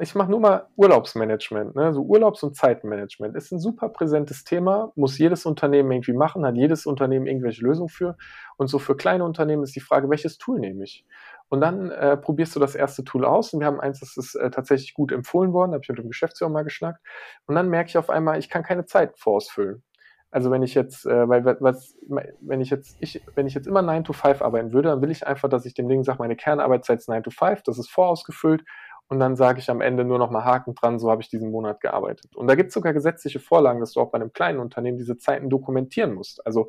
ich 0.00 0.14
mache 0.14 0.30
nur 0.30 0.40
mal 0.40 0.68
Urlaubsmanagement, 0.76 1.76
ne? 1.76 1.92
so 1.92 2.02
Urlaubs- 2.02 2.42
und 2.42 2.56
Zeitmanagement 2.56 3.36
ist 3.36 3.52
ein 3.52 3.60
super 3.60 3.90
präsentes 3.90 4.42
Thema, 4.42 4.90
muss 4.96 5.18
jedes 5.18 5.46
Unternehmen 5.46 5.92
irgendwie 5.92 6.14
machen, 6.14 6.44
hat 6.44 6.56
jedes 6.56 6.86
Unternehmen 6.86 7.26
irgendwelche 7.26 7.62
Lösungen 7.62 7.90
für. 7.90 8.16
Und 8.56 8.68
so 8.68 8.78
für 8.78 8.96
kleine 8.96 9.24
Unternehmen 9.24 9.62
ist 9.62 9.76
die 9.76 9.80
Frage, 9.80 10.08
welches 10.08 10.38
Tool 10.38 10.58
nehme 10.58 10.84
ich? 10.84 11.06
Und 11.48 11.60
dann 11.60 11.90
äh, 11.90 12.16
probierst 12.16 12.56
du 12.56 12.60
das 12.60 12.74
erste 12.74 13.04
Tool 13.04 13.24
aus 13.24 13.52
und 13.52 13.60
wir 13.60 13.66
haben 13.66 13.80
eins, 13.80 14.00
das 14.00 14.16
ist 14.16 14.34
äh, 14.34 14.50
tatsächlich 14.50 14.94
gut 14.94 15.12
empfohlen 15.12 15.52
worden, 15.52 15.72
habe 15.72 15.82
ich 15.82 15.88
mit 15.88 15.98
dem 15.98 16.08
Geschäftsführer 16.08 16.50
mal 16.50 16.64
geschnackt. 16.64 17.00
Und 17.46 17.54
dann 17.54 17.68
merke 17.68 17.90
ich 17.90 17.98
auf 17.98 18.10
einmal, 18.10 18.38
ich 18.38 18.48
kann 18.48 18.64
keine 18.64 18.86
Zeit 18.86 19.18
vorausfüllen. 19.18 19.84
Also 20.30 20.50
wenn 20.50 20.62
ich 20.62 20.74
jetzt, 20.74 21.06
äh, 21.06 21.28
weil 21.28 21.44
was, 21.60 21.96
wenn 22.40 22.60
ich 22.60 22.70
jetzt, 22.70 22.96
ich, 23.00 23.22
wenn 23.34 23.46
ich 23.46 23.54
jetzt 23.54 23.66
immer 23.66 23.82
9 23.82 24.04
to 24.04 24.12
5 24.12 24.42
arbeiten 24.42 24.72
würde, 24.72 24.90
dann 24.90 25.02
will 25.02 25.10
ich 25.10 25.26
einfach, 25.26 25.48
dass 25.48 25.64
ich 25.64 25.74
dem 25.74 25.88
Ding 25.88 26.04
sage, 26.04 26.18
meine 26.18 26.36
Kernarbeitszeit 26.36 26.98
ist 26.98 27.08
9 27.08 27.22
to 27.22 27.30
5, 27.30 27.62
das 27.62 27.78
ist 27.78 27.90
vorausgefüllt 27.90 28.64
und 29.08 29.20
dann 29.20 29.36
sage 29.36 29.60
ich 29.60 29.70
am 29.70 29.80
Ende 29.80 30.04
nur 30.04 30.18
noch 30.18 30.30
mal 30.30 30.44
Haken 30.44 30.74
dran, 30.74 30.98
so 30.98 31.10
habe 31.10 31.22
ich 31.22 31.28
diesen 31.28 31.50
Monat 31.50 31.80
gearbeitet. 31.80 32.34
Und 32.34 32.48
da 32.48 32.56
gibt 32.56 32.68
es 32.68 32.74
sogar 32.74 32.92
gesetzliche 32.92 33.38
Vorlagen, 33.38 33.78
dass 33.80 33.92
du 33.92 34.00
auch 34.00 34.10
bei 34.10 34.16
einem 34.16 34.32
kleinen 34.32 34.58
Unternehmen 34.58 34.98
diese 34.98 35.16
Zeiten 35.16 35.48
dokumentieren 35.48 36.12
musst. 36.12 36.44
Also 36.44 36.68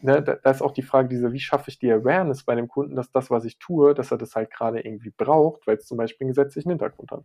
ne, 0.00 0.22
da, 0.22 0.36
da 0.36 0.50
ist 0.50 0.62
auch 0.62 0.72
die 0.72 0.82
Frage, 0.82 1.08
diese, 1.08 1.32
wie 1.32 1.40
schaffe 1.40 1.70
ich 1.70 1.78
die 1.78 1.92
Awareness 1.92 2.44
bei 2.44 2.54
dem 2.54 2.68
Kunden, 2.68 2.96
dass 2.96 3.10
das, 3.10 3.30
was 3.30 3.44
ich 3.44 3.58
tue, 3.58 3.92
dass 3.92 4.10
er 4.10 4.18
das 4.18 4.34
halt 4.34 4.50
gerade 4.50 4.80
irgendwie 4.80 5.10
braucht, 5.10 5.66
weil 5.66 5.76
es 5.76 5.86
zum 5.86 5.98
Beispiel 5.98 6.24
einen 6.24 6.34
gesetzlichen 6.34 6.70
Hintergrund 6.70 7.10
hat. 7.10 7.24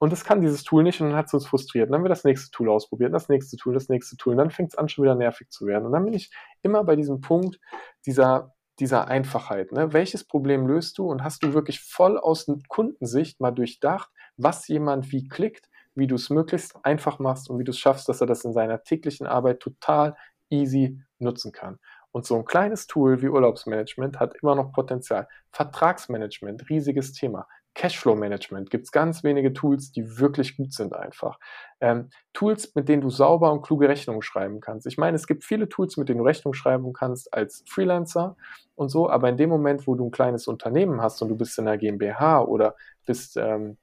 Und 0.00 0.12
das 0.12 0.24
kann 0.24 0.40
dieses 0.40 0.64
Tool 0.64 0.82
nicht 0.82 0.98
und 1.02 1.10
dann 1.10 1.16
hat 1.16 1.26
es 1.26 1.34
uns 1.34 1.46
frustriert. 1.46 1.86
Und 1.86 1.92
dann 1.92 1.98
haben 1.98 2.04
wir 2.06 2.08
das 2.08 2.24
nächste 2.24 2.50
Tool 2.50 2.70
ausprobiert, 2.70 3.12
das 3.12 3.28
nächste 3.28 3.58
Tool, 3.58 3.74
das 3.74 3.90
nächste 3.90 4.16
Tool. 4.16 4.32
Und 4.32 4.38
dann 4.38 4.50
fängt 4.50 4.72
es 4.72 4.78
an, 4.78 4.88
schon 4.88 5.04
wieder 5.04 5.14
nervig 5.14 5.50
zu 5.50 5.66
werden. 5.66 5.84
Und 5.84 5.92
dann 5.92 6.06
bin 6.06 6.14
ich 6.14 6.30
immer 6.62 6.82
bei 6.84 6.96
diesem 6.96 7.20
Punkt 7.20 7.60
dieser, 8.06 8.54
dieser 8.78 9.08
Einfachheit. 9.08 9.72
Ne? 9.72 9.92
Welches 9.92 10.24
Problem 10.24 10.66
löst 10.66 10.96
du 10.96 11.04
und 11.04 11.22
hast 11.22 11.42
du 11.42 11.52
wirklich 11.52 11.80
voll 11.80 12.18
aus 12.18 12.50
Kundensicht 12.68 13.40
mal 13.40 13.50
durchdacht, 13.50 14.10
was 14.38 14.66
jemand 14.68 15.12
wie 15.12 15.28
klickt, 15.28 15.68
wie 15.94 16.06
du 16.06 16.14
es 16.14 16.30
möglichst 16.30 16.82
einfach 16.82 17.18
machst 17.18 17.50
und 17.50 17.58
wie 17.58 17.64
du 17.64 17.72
es 17.72 17.78
schaffst, 17.78 18.08
dass 18.08 18.22
er 18.22 18.26
das 18.26 18.42
in 18.42 18.54
seiner 18.54 18.82
täglichen 18.82 19.26
Arbeit 19.26 19.60
total 19.60 20.16
easy 20.48 20.98
nutzen 21.18 21.52
kann. 21.52 21.78
Und 22.10 22.24
so 22.24 22.36
ein 22.36 22.46
kleines 22.46 22.86
Tool 22.86 23.20
wie 23.20 23.28
Urlaubsmanagement 23.28 24.18
hat 24.18 24.34
immer 24.42 24.54
noch 24.54 24.72
Potenzial. 24.72 25.28
Vertragsmanagement, 25.50 26.70
riesiges 26.70 27.12
Thema. 27.12 27.46
Cashflow-Management 27.80 28.68
gibt 28.68 28.84
es 28.84 28.92
ganz 28.92 29.24
wenige 29.24 29.54
Tools, 29.54 29.90
die 29.90 30.18
wirklich 30.18 30.58
gut 30.58 30.74
sind 30.74 30.94
einfach. 30.94 31.38
Ähm, 31.80 32.10
Tools, 32.34 32.74
mit 32.74 32.90
denen 32.90 33.00
du 33.00 33.08
sauber 33.08 33.50
und 33.50 33.62
kluge 33.62 33.88
Rechnungen 33.88 34.20
schreiben 34.20 34.60
kannst. 34.60 34.86
Ich 34.86 34.98
meine, 34.98 35.16
es 35.16 35.26
gibt 35.26 35.44
viele 35.44 35.66
Tools, 35.66 35.96
mit 35.96 36.10
denen 36.10 36.18
du 36.18 36.26
Rechnungen 36.26 36.52
schreiben 36.52 36.92
kannst 36.92 37.32
als 37.32 37.64
Freelancer 37.66 38.36
und 38.74 38.90
so, 38.90 39.08
aber 39.08 39.30
in 39.30 39.38
dem 39.38 39.48
Moment, 39.48 39.86
wo 39.86 39.94
du 39.94 40.04
ein 40.04 40.10
kleines 40.10 40.46
Unternehmen 40.46 41.00
hast 41.00 41.22
und 41.22 41.30
du 41.30 41.36
bist 41.36 41.58
in 41.58 41.66
einer 41.66 41.78
GmbH 41.78 42.42
oder 42.42 42.76
bist 43.06 43.38
ähm, 43.38 43.78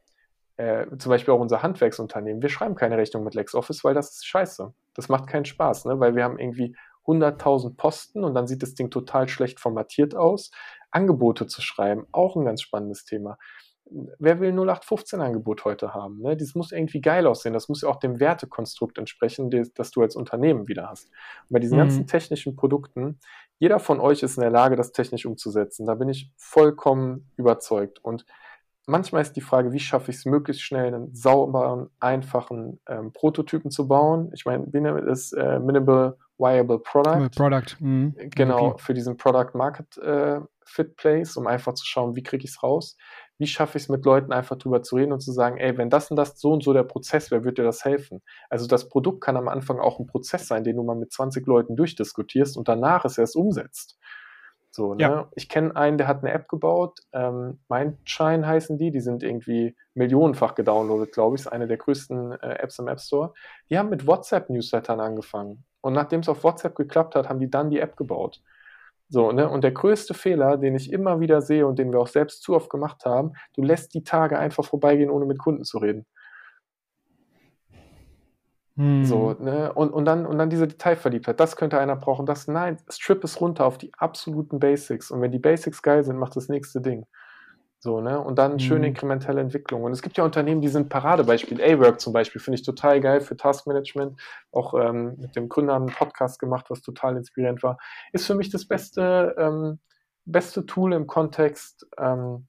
äh, 0.57 0.85
zum 0.99 1.09
Beispiel 1.09 1.33
auch 1.33 1.39
unser 1.39 1.63
Handwerksunternehmen, 1.63 2.43
wir 2.43 2.49
schreiben 2.49 2.75
keine 2.75 2.99
Rechnung 2.99 3.23
mit 3.23 3.33
LexOffice, 3.33 3.83
weil 3.83 3.95
das 3.95 4.11
ist 4.11 4.27
scheiße. 4.27 4.75
Das 4.93 5.09
macht 5.09 5.25
keinen 5.25 5.45
Spaß, 5.45 5.85
ne? 5.85 5.99
weil 5.99 6.15
wir 6.15 6.23
haben 6.23 6.37
irgendwie 6.37 6.75
100.000 7.07 7.75
Posten 7.75 8.23
und 8.23 8.35
dann 8.35 8.45
sieht 8.45 8.61
das 8.61 8.75
Ding 8.75 8.91
total 8.91 9.27
schlecht 9.27 9.59
formatiert 9.59 10.13
aus. 10.13 10.51
Angebote 10.91 11.47
zu 11.47 11.63
schreiben, 11.63 12.05
auch 12.11 12.35
ein 12.35 12.45
ganz 12.45 12.61
spannendes 12.61 13.05
Thema 13.05 13.39
wer 14.19 14.39
will 14.39 14.51
0815-Angebot 14.51 15.65
heute 15.65 15.93
haben? 15.93 16.21
Ne? 16.21 16.37
Das 16.37 16.55
muss 16.55 16.71
irgendwie 16.71 17.01
geil 17.01 17.27
aussehen. 17.27 17.53
Das 17.53 17.69
muss 17.69 17.81
ja 17.81 17.89
auch 17.89 17.97
dem 17.97 18.19
Wertekonstrukt 18.19 18.97
entsprechen, 18.97 19.49
das 19.75 19.91
du 19.91 20.01
als 20.01 20.15
Unternehmen 20.15 20.67
wieder 20.67 20.89
hast. 20.89 21.09
Und 21.49 21.53
bei 21.53 21.59
diesen 21.59 21.77
mhm. 21.77 21.81
ganzen 21.81 22.07
technischen 22.07 22.55
Produkten, 22.55 23.19
jeder 23.59 23.79
von 23.79 23.99
euch 23.99 24.23
ist 24.23 24.37
in 24.37 24.41
der 24.41 24.51
Lage, 24.51 24.75
das 24.75 24.91
technisch 24.91 25.25
umzusetzen. 25.25 25.85
Da 25.85 25.95
bin 25.95 26.09
ich 26.09 26.31
vollkommen 26.37 27.31
überzeugt. 27.37 28.03
Und 28.03 28.25
manchmal 28.85 29.21
ist 29.21 29.35
die 29.35 29.41
Frage, 29.41 29.71
wie 29.71 29.79
schaffe 29.79 30.11
ich 30.11 30.17
es 30.17 30.25
möglichst 30.25 30.63
schnell, 30.63 30.93
einen 30.93 31.13
sauberen, 31.15 31.89
einfachen 31.99 32.79
ähm, 32.87 33.11
Prototypen 33.13 33.71
zu 33.71 33.87
bauen. 33.87 34.31
Ich 34.33 34.45
meine, 34.45 34.65
wie 34.71 34.79
nennt 34.79 35.07
es 35.07 35.33
äh, 35.33 35.59
Minimal 35.59 36.17
Viable 36.37 36.79
Product. 36.79 37.29
Product. 37.35 37.75
Mhm. 37.79 38.15
Genau, 38.29 38.67
okay. 38.67 38.83
für 38.83 38.93
diesen 38.93 39.17
Product 39.17 39.55
Market 39.55 39.97
äh, 39.97 40.39
Fit 40.65 40.95
Place, 40.95 41.37
um 41.37 41.47
einfach 41.47 41.73
zu 41.73 41.85
schauen, 41.85 42.15
wie 42.15 42.23
kriege 42.23 42.43
ich 42.43 42.51
es 42.51 42.63
raus. 42.63 42.97
Wie 43.37 43.47
schaffe 43.47 43.77
ich 43.77 43.83
es 43.83 43.89
mit 43.89 44.05
Leuten 44.05 44.31
einfach 44.31 44.57
drüber 44.57 44.81
zu 44.81 44.95
reden 44.95 45.11
und 45.11 45.19
zu 45.19 45.31
sagen, 45.31 45.57
ey, 45.57 45.77
wenn 45.77 45.89
das 45.89 46.09
und 46.09 46.17
das 46.17 46.39
so 46.39 46.51
und 46.51 46.63
so 46.63 46.73
der 46.73 46.83
Prozess 46.83 47.29
wäre, 47.31 47.43
wird 47.43 47.57
dir 47.57 47.63
das 47.63 47.85
helfen? 47.85 48.21
Also 48.49 48.67
das 48.67 48.89
Produkt 48.89 49.21
kann 49.21 49.37
am 49.37 49.47
Anfang 49.47 49.79
auch 49.79 49.99
ein 49.99 50.07
Prozess 50.07 50.47
sein, 50.47 50.63
den 50.63 50.77
du 50.77 50.83
mal 50.83 50.95
mit 50.95 51.11
20 51.11 51.45
Leuten 51.45 51.75
durchdiskutierst 51.75 52.57
und 52.57 52.67
danach 52.67 53.05
es 53.05 53.17
erst 53.17 53.35
umsetzt. 53.35 53.97
So, 54.71 54.93
ne? 54.93 55.01
Ja. 55.01 55.31
Ich 55.33 55.49
kenne 55.49 55.75
einen, 55.75 55.97
der 55.97 56.07
hat 56.07 56.23
eine 56.23 56.31
App 56.31 56.47
gebaut, 56.47 56.99
ähm, 57.11 57.59
Mindshine 57.67 58.45
heißen 58.45 58.77
die, 58.77 58.91
die 58.91 58.99
sind 58.99 59.23
irgendwie 59.23 59.75
millionenfach 59.95 60.53
gedownloadet, 60.53 61.13
glaube 61.13 61.35
ich, 61.35 61.41
ist 61.41 61.47
eine 61.47 61.67
der 61.67 61.77
größten 61.77 62.33
äh, 62.33 62.59
Apps 62.59 62.77
im 62.77 62.87
App 62.87 62.99
Store. 62.99 63.33
Die 63.69 63.77
haben 63.79 63.89
mit 63.89 64.05
WhatsApp-Newslettern 64.05 64.99
angefangen. 64.99 65.63
Und 65.81 65.93
nachdem 65.93 66.19
es 66.19 66.29
auf 66.29 66.43
WhatsApp 66.43 66.75
geklappt 66.75 67.15
hat, 67.15 67.27
haben 67.27 67.39
die 67.39 67.49
dann 67.49 67.71
die 67.71 67.79
App 67.79 67.97
gebaut. 67.97 68.41
So, 69.09 69.31
ne? 69.31 69.49
Und 69.49 69.63
der 69.63 69.71
größte 69.71 70.13
Fehler, 70.13 70.57
den 70.57 70.75
ich 70.75 70.91
immer 70.91 71.19
wieder 71.19 71.41
sehe 71.41 71.65
und 71.65 71.79
den 71.79 71.91
wir 71.91 71.99
auch 71.99 72.07
selbst 72.07 72.43
zu 72.43 72.55
oft 72.55 72.69
gemacht 72.69 73.05
haben, 73.05 73.33
du 73.55 73.61
lässt 73.61 73.93
die 73.93 74.03
Tage 74.03 74.37
einfach 74.37 74.65
vorbeigehen, 74.65 75.09
ohne 75.09 75.25
mit 75.25 75.39
Kunden 75.39 75.63
zu 75.63 75.77
reden. 75.77 76.05
Hm. 78.75 79.05
So, 79.05 79.33
ne? 79.39 79.73
Und, 79.73 79.91
und, 79.91 80.05
dann, 80.05 80.25
und 80.25 80.37
dann 80.37 80.49
diese 80.49 80.67
Detailverliebtheit, 80.67 81.39
das 81.39 81.55
könnte 81.55 81.79
einer 81.79 81.95
brauchen, 81.95 82.25
das, 82.25 82.47
nein, 82.47 82.77
strip 82.89 83.23
es 83.23 83.41
runter 83.41 83.65
auf 83.65 83.77
die 83.77 83.91
absoluten 83.97 84.59
Basics. 84.59 85.09
Und 85.09 85.21
wenn 85.21 85.31
die 85.31 85.39
Basics 85.39 85.81
geil 85.81 86.03
sind, 86.03 86.17
macht 86.17 86.35
das 86.35 86.47
nächste 86.47 86.81
Ding. 86.81 87.05
So, 87.79 88.01
ne? 88.01 88.19
Und 88.19 88.39
dann 88.39 88.59
schöne 88.59 88.79
mhm. 88.79 88.85
inkrementelle 88.85 89.39
Entwicklung. 89.39 89.83
Und 89.83 89.91
es 89.91 90.01
gibt 90.01 90.17
ja 90.17 90.23
Unternehmen, 90.23 90.61
die 90.61 90.67
sind 90.67 90.89
Paradebeispiel. 90.89 91.61
A-Work 91.61 91.99
zum 92.01 92.11
Beispiel 92.11 92.41
finde 92.41 92.55
ich 92.59 92.65
total 92.65 92.99
geil 93.01 93.21
für 93.21 93.37
Taskmanagement. 93.37 94.19
Auch 94.51 94.73
ähm, 94.73 95.15
mit 95.19 95.35
dem 95.35 95.47
Gründer 95.47 95.75
einen 95.75 95.87
Podcast 95.87 96.39
gemacht, 96.39 96.65
was 96.69 96.81
total 96.81 97.17
inspirierend 97.17 97.61
war. 97.61 97.77
Ist 98.13 98.25
für 98.25 98.35
mich 98.35 98.49
das 98.49 98.67
beste, 98.67 99.35
ähm, 99.37 99.79
beste 100.25 100.65
Tool 100.65 100.93
im 100.93 101.05
Kontext 101.05 101.87
ähm, 101.97 102.47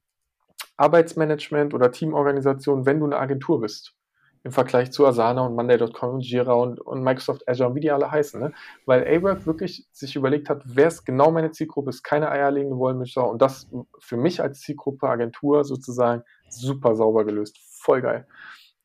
Arbeitsmanagement 0.77 1.73
oder 1.73 1.91
Teamorganisation, 1.91 2.85
wenn 2.85 2.99
du 2.99 3.05
eine 3.05 3.17
Agentur 3.17 3.61
bist 3.61 3.98
im 4.43 4.51
Vergleich 4.51 4.91
zu 4.91 5.05
Asana 5.05 5.45
und 5.45 5.55
Monday.com 5.55 6.15
und 6.15 6.21
Jira 6.21 6.53
und, 6.53 6.79
und, 6.79 7.03
Microsoft 7.03 7.47
Azure 7.47 7.69
und 7.69 7.75
wie 7.75 7.81
die 7.81 7.91
alle 7.91 8.09
heißen. 8.09 8.39
Ne? 8.39 8.53
Weil 8.85 9.05
A-Work 9.05 9.45
wirklich 9.45 9.87
sich 9.91 10.15
überlegt 10.15 10.49
hat, 10.49 10.61
wer 10.65 10.87
ist 10.87 11.05
genau 11.05 11.31
meine 11.31 11.51
Zielgruppe, 11.51 11.89
ist 11.89 12.03
keine 12.03 12.29
eierlegende 12.29 12.77
Wollmilchsau 12.77 13.29
und 13.29 13.41
das 13.41 13.69
für 13.99 14.17
mich 14.17 14.41
als 14.41 14.61
Zielgruppe 14.61 15.09
Agentur 15.09 15.63
sozusagen 15.63 16.23
super 16.49 16.95
sauber 16.95 17.25
gelöst. 17.25 17.57
Voll 17.81 18.01
geil. 18.01 18.27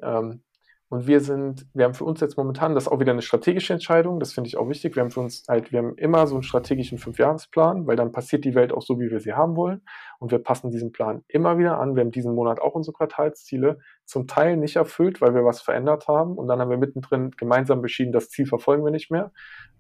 Ähm, 0.01 0.43
und 0.95 1.09
wir 1.09 1.19
sind, 1.19 1.67
wir 1.75 1.87
haben 1.87 1.95
für 1.95 2.05
uns 2.05 2.21
jetzt 2.21 2.37
momentan, 2.37 2.77
das 2.77 2.85
ist 2.85 2.89
auch 2.89 3.01
wieder 3.01 3.11
eine 3.11 3.21
strategische 3.21 3.73
Entscheidung, 3.73 4.21
das 4.21 4.33
finde 4.33 4.47
ich 4.47 4.57
auch 4.57 4.69
wichtig. 4.69 4.95
Wir 4.95 5.03
haben 5.03 5.11
für 5.11 5.19
uns 5.19 5.43
halt, 5.49 5.73
wir 5.73 5.81
haben 5.81 5.97
immer 5.97 6.29
so 6.29 6.37
einen 6.37 6.45
strategischen 6.45 6.99
Fünfjahresplan, 6.99 7.89
weil 7.89 7.97
dann 7.97 8.13
passiert 8.13 8.45
die 8.45 8.55
Welt 8.55 8.73
auch 8.73 8.81
so, 8.81 9.01
wie 9.01 9.11
wir 9.11 9.19
sie 9.19 9.33
haben 9.33 9.57
wollen. 9.57 9.83
Und 10.21 10.31
wir 10.31 10.39
passen 10.39 10.71
diesen 10.71 10.93
Plan 10.93 11.25
immer 11.27 11.59
wieder 11.59 11.81
an. 11.81 11.97
Wir 11.97 12.05
haben 12.05 12.13
diesen 12.13 12.37
Monat 12.37 12.61
auch 12.61 12.77
unsere 12.77 12.97
Quartalsziele 12.97 13.81
zum 14.05 14.29
Teil 14.29 14.57
nicht 14.57 14.77
erfüllt, 14.77 15.21
weil 15.21 15.35
wir 15.35 15.45
was 15.45 15.61
verändert 15.61 16.07
haben. 16.07 16.39
Und 16.39 16.47
dann 16.47 16.61
haben 16.61 16.71
wir 16.71 16.79
mittendrin 16.79 17.33
gemeinsam 17.33 17.83
beschieden, 17.83 18.13
das 18.13 18.29
Ziel 18.29 18.47
verfolgen 18.47 18.85
wir 18.85 18.93
nicht 18.93 19.11
mehr. 19.11 19.33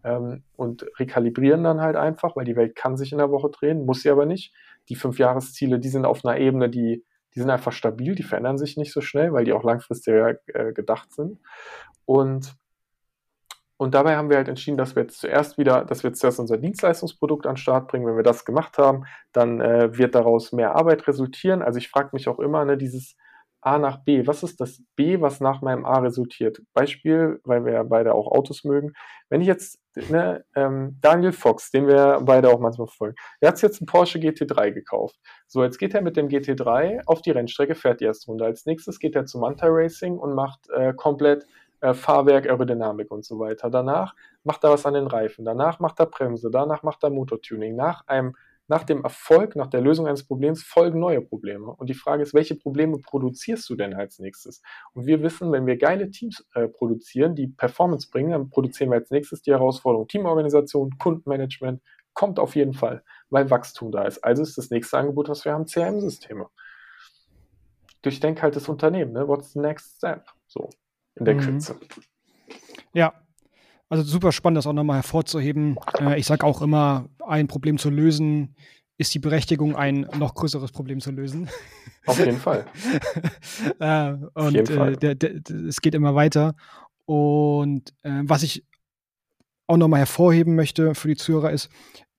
Ähm, 0.02 0.42
und 0.56 0.84
rekalibrieren 0.98 1.62
dann 1.62 1.80
halt 1.80 1.94
einfach, 1.94 2.34
weil 2.34 2.44
die 2.44 2.56
Welt 2.56 2.74
kann 2.74 2.96
sich 2.96 3.12
in 3.12 3.18
der 3.18 3.30
Woche 3.30 3.50
drehen, 3.50 3.86
muss 3.86 4.02
sie 4.02 4.10
aber 4.10 4.26
nicht. 4.26 4.52
Die 4.88 4.96
Fünfjahresziele, 4.96 5.78
die 5.78 5.90
sind 5.90 6.06
auf 6.06 6.24
einer 6.24 6.40
Ebene, 6.40 6.68
die 6.68 7.04
die 7.34 7.40
sind 7.40 7.50
einfach 7.50 7.72
stabil, 7.72 8.14
die 8.14 8.22
verändern 8.22 8.58
sich 8.58 8.76
nicht 8.76 8.92
so 8.92 9.00
schnell, 9.00 9.32
weil 9.32 9.44
die 9.44 9.52
auch 9.52 9.64
langfristiger 9.64 10.36
äh, 10.46 10.72
gedacht 10.72 11.12
sind. 11.12 11.40
Und, 12.04 12.54
und 13.76 13.94
dabei 13.94 14.16
haben 14.16 14.30
wir 14.30 14.36
halt 14.36 14.48
entschieden, 14.48 14.76
dass 14.76 14.94
wir 14.94 15.02
jetzt 15.02 15.20
zuerst 15.20 15.58
wieder, 15.58 15.84
dass 15.84 16.04
wir 16.04 16.12
zuerst 16.12 16.38
unser 16.38 16.58
Dienstleistungsprodukt 16.58 17.46
an 17.46 17.54
den 17.54 17.58
Start 17.58 17.88
bringen. 17.88 18.06
Wenn 18.06 18.16
wir 18.16 18.22
das 18.22 18.44
gemacht 18.44 18.78
haben, 18.78 19.04
dann 19.32 19.60
äh, 19.60 19.96
wird 19.96 20.14
daraus 20.14 20.52
mehr 20.52 20.76
Arbeit 20.76 21.06
resultieren. 21.08 21.62
Also 21.62 21.78
ich 21.78 21.88
frage 21.88 22.10
mich 22.12 22.28
auch 22.28 22.38
immer, 22.38 22.64
ne, 22.64 22.76
dieses 22.76 23.16
A 23.64 23.78
nach 23.78 24.04
B. 24.04 24.26
Was 24.26 24.42
ist 24.42 24.60
das 24.60 24.82
B, 24.94 25.22
was 25.22 25.40
nach 25.40 25.62
meinem 25.62 25.86
A 25.86 25.98
resultiert? 26.00 26.60
Beispiel, 26.74 27.40
weil 27.44 27.64
wir 27.64 27.72
ja 27.72 27.82
beide 27.82 28.14
auch 28.14 28.30
Autos 28.30 28.62
mögen. 28.62 28.92
Wenn 29.30 29.40
ich 29.40 29.46
jetzt, 29.46 29.80
ne, 30.10 30.44
ähm, 30.54 30.98
Daniel 31.00 31.32
Fox, 31.32 31.70
den 31.70 31.86
wir 31.86 32.20
beide 32.22 32.50
auch 32.50 32.60
manchmal 32.60 32.88
verfolgen, 32.88 33.16
der 33.40 33.48
hat 33.48 33.62
jetzt 33.62 33.80
einen 33.80 33.86
Porsche 33.86 34.18
GT3 34.18 34.70
gekauft. 34.70 35.16
So, 35.46 35.64
jetzt 35.64 35.78
geht 35.78 35.94
er 35.94 36.02
mit 36.02 36.16
dem 36.18 36.28
GT3 36.28 37.06
auf 37.06 37.22
die 37.22 37.30
Rennstrecke, 37.30 37.74
fährt 37.74 38.00
die 38.00 38.04
erste 38.04 38.26
Runde. 38.26 38.44
Als 38.44 38.66
nächstes 38.66 38.98
geht 38.98 39.16
er 39.16 39.24
zum 39.24 39.40
Manta 39.40 39.66
Racing 39.68 40.18
und 40.18 40.34
macht 40.34 40.68
äh, 40.68 40.92
komplett 40.92 41.46
äh, 41.80 41.94
Fahrwerk, 41.94 42.46
Aerodynamik 42.46 43.10
und 43.10 43.24
so 43.24 43.38
weiter. 43.38 43.70
Danach 43.70 44.14
macht 44.42 44.62
er 44.64 44.70
was 44.70 44.84
an 44.84 44.92
den 44.92 45.06
Reifen. 45.06 45.46
Danach 45.46 45.80
macht 45.80 46.00
er 46.00 46.06
Bremse. 46.06 46.50
Danach 46.50 46.82
macht 46.82 47.02
er 47.02 47.10
Motortuning. 47.10 47.76
Nach 47.76 48.06
einem 48.06 48.34
nach 48.66 48.84
dem 48.84 49.02
Erfolg, 49.02 49.56
nach 49.56 49.66
der 49.66 49.80
Lösung 49.80 50.06
eines 50.06 50.26
Problems 50.26 50.62
folgen 50.62 50.98
neue 50.98 51.20
Probleme. 51.20 51.66
Und 51.66 51.90
die 51.90 51.94
Frage 51.94 52.22
ist, 52.22 52.34
welche 52.34 52.54
Probleme 52.54 52.98
produzierst 52.98 53.68
du 53.68 53.74
denn 53.74 53.94
als 53.94 54.18
nächstes? 54.18 54.62
Und 54.92 55.06
wir 55.06 55.22
wissen, 55.22 55.52
wenn 55.52 55.66
wir 55.66 55.76
geile 55.76 56.10
Teams 56.10 56.46
äh, 56.54 56.68
produzieren, 56.68 57.34
die 57.34 57.48
Performance 57.48 58.08
bringen, 58.10 58.30
dann 58.30 58.48
produzieren 58.48 58.90
wir 58.90 58.96
als 58.96 59.10
nächstes 59.10 59.42
die 59.42 59.52
Herausforderung 59.52 60.08
Teamorganisation, 60.08 60.96
Kundenmanagement, 60.98 61.82
kommt 62.14 62.38
auf 62.38 62.54
jeden 62.54 62.74
Fall, 62.74 63.02
weil 63.28 63.50
Wachstum 63.50 63.90
da 63.90 64.04
ist. 64.04 64.22
Also 64.24 64.42
ist 64.42 64.56
das 64.56 64.70
nächste 64.70 64.96
Angebot, 64.96 65.28
was 65.28 65.44
wir 65.44 65.52
haben, 65.52 65.66
CRM-Systeme. 65.66 66.48
Durchdenk 68.02 68.42
halt 68.42 68.56
das 68.56 68.68
Unternehmen, 68.68 69.12
ne? 69.12 69.26
What's 69.26 69.52
the 69.52 69.58
next 69.58 69.96
step? 69.96 70.26
So, 70.46 70.70
in 71.16 71.24
der 71.24 71.34
mhm. 71.34 71.40
Kürze. 71.40 71.76
Ja, 72.92 73.23
also 73.94 74.10
super 74.10 74.32
spannend, 74.32 74.58
das 74.58 74.66
auch 74.66 74.72
nochmal 74.72 74.96
hervorzuheben. 74.96 75.78
Äh, 76.00 76.18
ich 76.18 76.26
sage 76.26 76.44
auch 76.44 76.62
immer, 76.62 77.08
ein 77.24 77.46
Problem 77.46 77.78
zu 77.78 77.90
lösen 77.90 78.56
ist 78.98 79.14
die 79.14 79.20
Berechtigung, 79.20 79.76
ein 79.76 80.08
noch 80.18 80.34
größeres 80.34 80.72
Problem 80.72 81.00
zu 81.00 81.12
lösen. 81.12 81.48
Auf 82.04 82.18
jeden 82.18 82.38
Fall. 82.40 82.66
äh, 83.78 84.14
und 84.34 84.52
jeden 84.52 84.72
äh, 84.72 84.76
Fall. 84.76 84.96
Der, 84.96 85.14
der, 85.14 85.40
es 85.68 85.80
geht 85.80 85.94
immer 85.94 86.16
weiter. 86.16 86.56
Und 87.04 87.90
äh, 88.02 88.22
was 88.22 88.42
ich 88.42 88.64
auch 89.68 89.76
nochmal 89.76 90.00
hervorheben 90.00 90.56
möchte 90.56 90.96
für 90.96 91.06
die 91.06 91.16
Zuhörer 91.16 91.52
ist, 91.52 91.68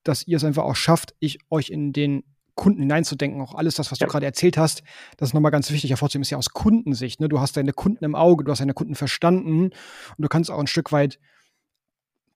dass 0.04 0.26
ihr 0.26 0.38
es 0.38 0.46
einfach 0.46 0.64
auch 0.64 0.78
schafft, 0.78 1.14
ich 1.20 1.40
euch 1.50 1.72
in 1.72 1.92
den 1.92 2.24
Kunden 2.56 2.80
hineinzudenken, 2.80 3.42
auch 3.42 3.54
alles 3.54 3.76
das, 3.76 3.92
was 3.92 4.00
ja. 4.00 4.08
du 4.08 4.12
gerade 4.12 4.26
erzählt 4.26 4.58
hast, 4.58 4.82
das 5.18 5.30
ist 5.30 5.34
nochmal 5.34 5.52
ganz 5.52 5.70
wichtig 5.72 5.90
hervorzuheben, 5.90 6.22
ist 6.22 6.30
ja 6.30 6.38
aus 6.38 6.52
Kundensicht. 6.52 7.20
Ne? 7.20 7.28
Du 7.28 7.42
hast 7.42 7.58
deine 7.58 7.74
Kunden 7.74 8.06
im 8.06 8.16
Auge, 8.16 8.46
du 8.46 8.52
hast 8.52 8.60
deine 8.60 8.74
Kunden 8.74 8.96
verstanden 8.96 9.66
und 9.66 9.74
du 10.18 10.30
kannst 10.30 10.50
auch 10.50 10.60
ein 10.60 10.68
Stück 10.68 10.94
weit 10.94 11.20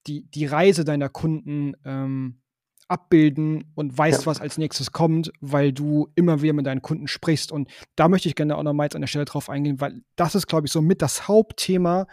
die, 0.08 0.30
die 0.32 0.46
Reise 0.46 0.86
deiner 0.86 1.10
Kunden 1.10 1.74
ähm, 1.86 2.42
abbilden 2.90 3.72
und 3.76 3.98
weißt, 3.98 4.22
ja. 4.22 4.26
was 4.26 4.42
als 4.42 4.58
nächstes 4.58 4.92
kommt, 4.92 5.32
weil 5.40 5.72
du 5.72 6.10
immer 6.16 6.42
wieder 6.42 6.54
mit 6.54 6.66
deinen 6.66 6.82
Kunden 6.82 7.08
sprichst. 7.08 7.52
Und 7.52 7.70
da 7.96 8.10
möchte 8.10 8.28
ich 8.28 8.36
gerne 8.36 8.58
auch 8.58 8.64
nochmal 8.64 8.86
jetzt 8.86 8.96
an 8.96 9.02
der 9.02 9.08
Stelle 9.08 9.26
drauf 9.26 9.50
eingehen, 9.50 9.80
weil 9.80 10.02
das 10.16 10.36
ist, 10.36 10.48
glaube 10.48 10.68
ich, 10.68 10.72
so 10.72 10.82
mit 10.82 11.02
das 11.02 11.28
Hauptthema, 11.28 12.08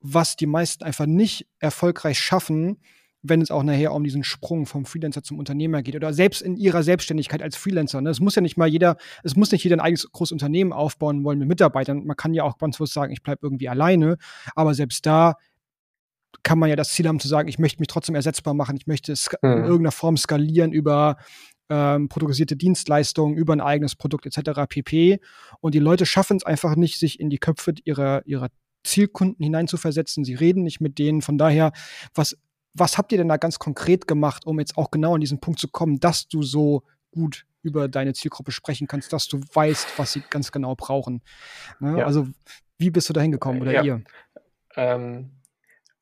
was 0.00 0.36
die 0.36 0.46
meisten 0.46 0.84
einfach 0.84 1.06
nicht 1.06 1.48
erfolgreich 1.58 2.18
schaffen, 2.18 2.78
wenn 3.22 3.42
es 3.42 3.50
auch 3.50 3.62
nachher 3.62 3.92
um 3.92 4.02
diesen 4.02 4.24
Sprung 4.24 4.64
vom 4.64 4.86
Freelancer 4.86 5.22
zum 5.22 5.38
Unternehmer 5.38 5.82
geht 5.82 5.96
oder 5.96 6.14
selbst 6.14 6.40
in 6.40 6.56
ihrer 6.56 6.82
Selbstständigkeit 6.82 7.42
als 7.42 7.56
Freelancer. 7.56 8.00
Ne? 8.00 8.10
Es 8.10 8.20
muss 8.20 8.34
ja 8.34 8.40
nicht 8.40 8.56
mal 8.56 8.68
jeder, 8.68 8.96
es 9.22 9.36
muss 9.36 9.52
nicht 9.52 9.62
jeder 9.62 9.76
ein 9.76 9.80
eigenes 9.80 10.10
großes 10.10 10.32
Unternehmen 10.32 10.72
aufbauen 10.72 11.22
wollen 11.22 11.38
mit 11.38 11.48
Mitarbeitern. 11.48 12.06
Man 12.06 12.16
kann 12.16 12.32
ja 12.32 12.44
auch 12.44 12.56
ganz 12.56 12.78
bewusst 12.78 12.94
sagen, 12.94 13.12
ich 13.12 13.22
bleibe 13.22 13.40
irgendwie 13.42 13.68
alleine. 13.68 14.16
Aber 14.54 14.72
selbst 14.72 15.04
da 15.04 15.34
kann 16.42 16.58
man 16.58 16.68
ja 16.68 16.76
das 16.76 16.92
Ziel 16.92 17.06
haben 17.08 17.20
zu 17.20 17.28
sagen, 17.28 17.48
ich 17.48 17.58
möchte 17.58 17.80
mich 17.80 17.88
trotzdem 17.88 18.14
ersetzbar 18.14 18.54
machen, 18.54 18.76
ich 18.76 18.86
möchte 18.86 19.12
es 19.12 19.28
mhm. 19.42 19.50
in 19.50 19.58
irgendeiner 19.58 19.92
Form 19.92 20.16
skalieren 20.16 20.72
über 20.72 21.16
ähm, 21.68 22.08
produzierte 22.08 22.56
Dienstleistungen, 22.56 23.36
über 23.36 23.52
ein 23.52 23.60
eigenes 23.60 23.94
Produkt 23.94 24.26
etc. 24.26 24.62
pp. 24.68 25.20
Und 25.60 25.74
die 25.74 25.78
Leute 25.78 26.04
schaffen 26.04 26.36
es 26.36 26.44
einfach 26.44 26.76
nicht, 26.76 26.98
sich 26.98 27.20
in 27.20 27.30
die 27.30 27.38
Köpfe 27.38 27.74
ihrer, 27.84 28.26
ihrer 28.26 28.48
Zielkunden 28.84 29.42
hineinzuversetzen. 29.42 30.24
Sie 30.24 30.34
reden 30.34 30.64
nicht 30.64 30.80
mit 30.80 30.98
denen. 30.98 31.22
Von 31.22 31.38
daher, 31.38 31.72
was, 32.14 32.36
was 32.74 32.98
habt 32.98 33.12
ihr 33.12 33.18
denn 33.18 33.28
da 33.28 33.36
ganz 33.36 33.58
konkret 33.58 34.08
gemacht, 34.08 34.46
um 34.46 34.58
jetzt 34.58 34.76
auch 34.76 34.90
genau 34.90 35.14
an 35.14 35.20
diesen 35.20 35.40
Punkt 35.40 35.60
zu 35.60 35.68
kommen, 35.68 36.00
dass 36.00 36.28
du 36.28 36.42
so 36.42 36.82
gut 37.12 37.46
über 37.62 37.88
deine 37.88 38.14
Zielgruppe 38.14 38.52
sprechen 38.52 38.86
kannst, 38.86 39.12
dass 39.12 39.28
du 39.28 39.40
weißt, 39.52 39.98
was 39.98 40.12
sie 40.12 40.22
ganz 40.28 40.50
genau 40.50 40.74
brauchen? 40.74 41.22
Ne? 41.78 41.98
Ja. 41.98 42.06
Also, 42.06 42.26
wie 42.78 42.90
bist 42.90 43.08
du 43.08 43.12
da 43.12 43.20
hingekommen 43.20 43.60
oder 43.60 43.72
ja. 43.72 43.84
ihr? 43.84 44.02
Ähm, 44.76 45.30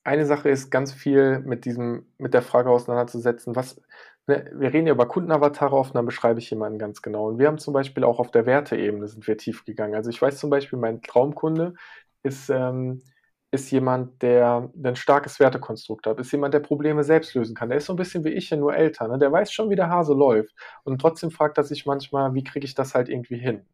eine 0.09 0.27
Sache 0.27 0.49
ist 0.49 0.71
ganz 0.71 0.93
viel 0.93 1.41
mit 1.41 1.65
diesem, 1.67 2.07
mit 2.19 2.35
der 2.35 2.43
Frage 2.43 2.71
auseinanderzusetzen, 2.71 3.55
was, 3.55 3.81
ne, 4.27 4.51
wir 4.55 4.73
reden 4.73 4.87
ja 4.87 4.95
über 4.95 5.07
Kundenavatare 5.07 5.77
oft, 5.77 5.95
dann 5.95 6.07
beschreibe 6.07 6.41
ich 6.41 6.51
jemanden 6.51 6.79
ganz 6.79 7.03
genau. 7.03 7.29
Und 7.29 7.39
wir 7.39 7.47
haben 7.47 7.59
zum 7.59 7.75
Beispiel 7.75 8.05
auch 8.05 8.19
auf 8.19 8.31
der 8.31 8.47
Werteebene 8.47 9.07
sind 9.09 9.27
wir 9.27 9.37
tief 9.37 9.65
gegangen. 9.65 9.95
Also 9.95 10.11
ich 10.11 10.21
weiß 10.21 10.39
zum 10.39 10.51
Beispiel, 10.51 10.79
mein 10.79 11.03
Traumkunde 11.03 11.75
ist, 12.23 12.49
ähm, 12.49 13.03
ist 13.51 13.71
jemand, 13.71 14.23
der, 14.23 14.71
ein 14.83 14.97
starkes 14.97 15.41
Wertekonstrukt 15.41 16.07
hat, 16.07 16.19
ist 16.21 16.33
jemand, 16.33 16.55
der 16.55 16.61
Probleme 16.61 17.05
selbst 17.05 17.35
lösen 17.35 17.55
kann. 17.55 17.69
Der 17.69 17.79
ist 17.79 17.87
so 17.87 17.93
ein 17.95 17.97
bisschen 17.97 18.25
wie 18.25 18.31
ich, 18.31 18.51
ja 18.51 18.57
nur 18.57 18.75
älter. 18.75 19.09
Ne? 19.09 19.19
Der 19.19 19.33
weiß 19.33 19.53
schon, 19.53 19.71
wie 19.71 19.77
der 19.77 19.91
Hase 19.91 20.15
läuft. 20.15 20.55
Und 20.85 21.01
trotzdem 21.01 21.31
fragt 21.31 21.59
er 21.59 21.65
sich 21.65 21.87
manchmal, 21.87 22.35
wie 22.35 22.45
kriege 22.45 22.67
ich 22.67 22.75
das 22.75 22.95
halt 22.95 23.09
irgendwie 23.09 23.39
hin? 23.39 23.67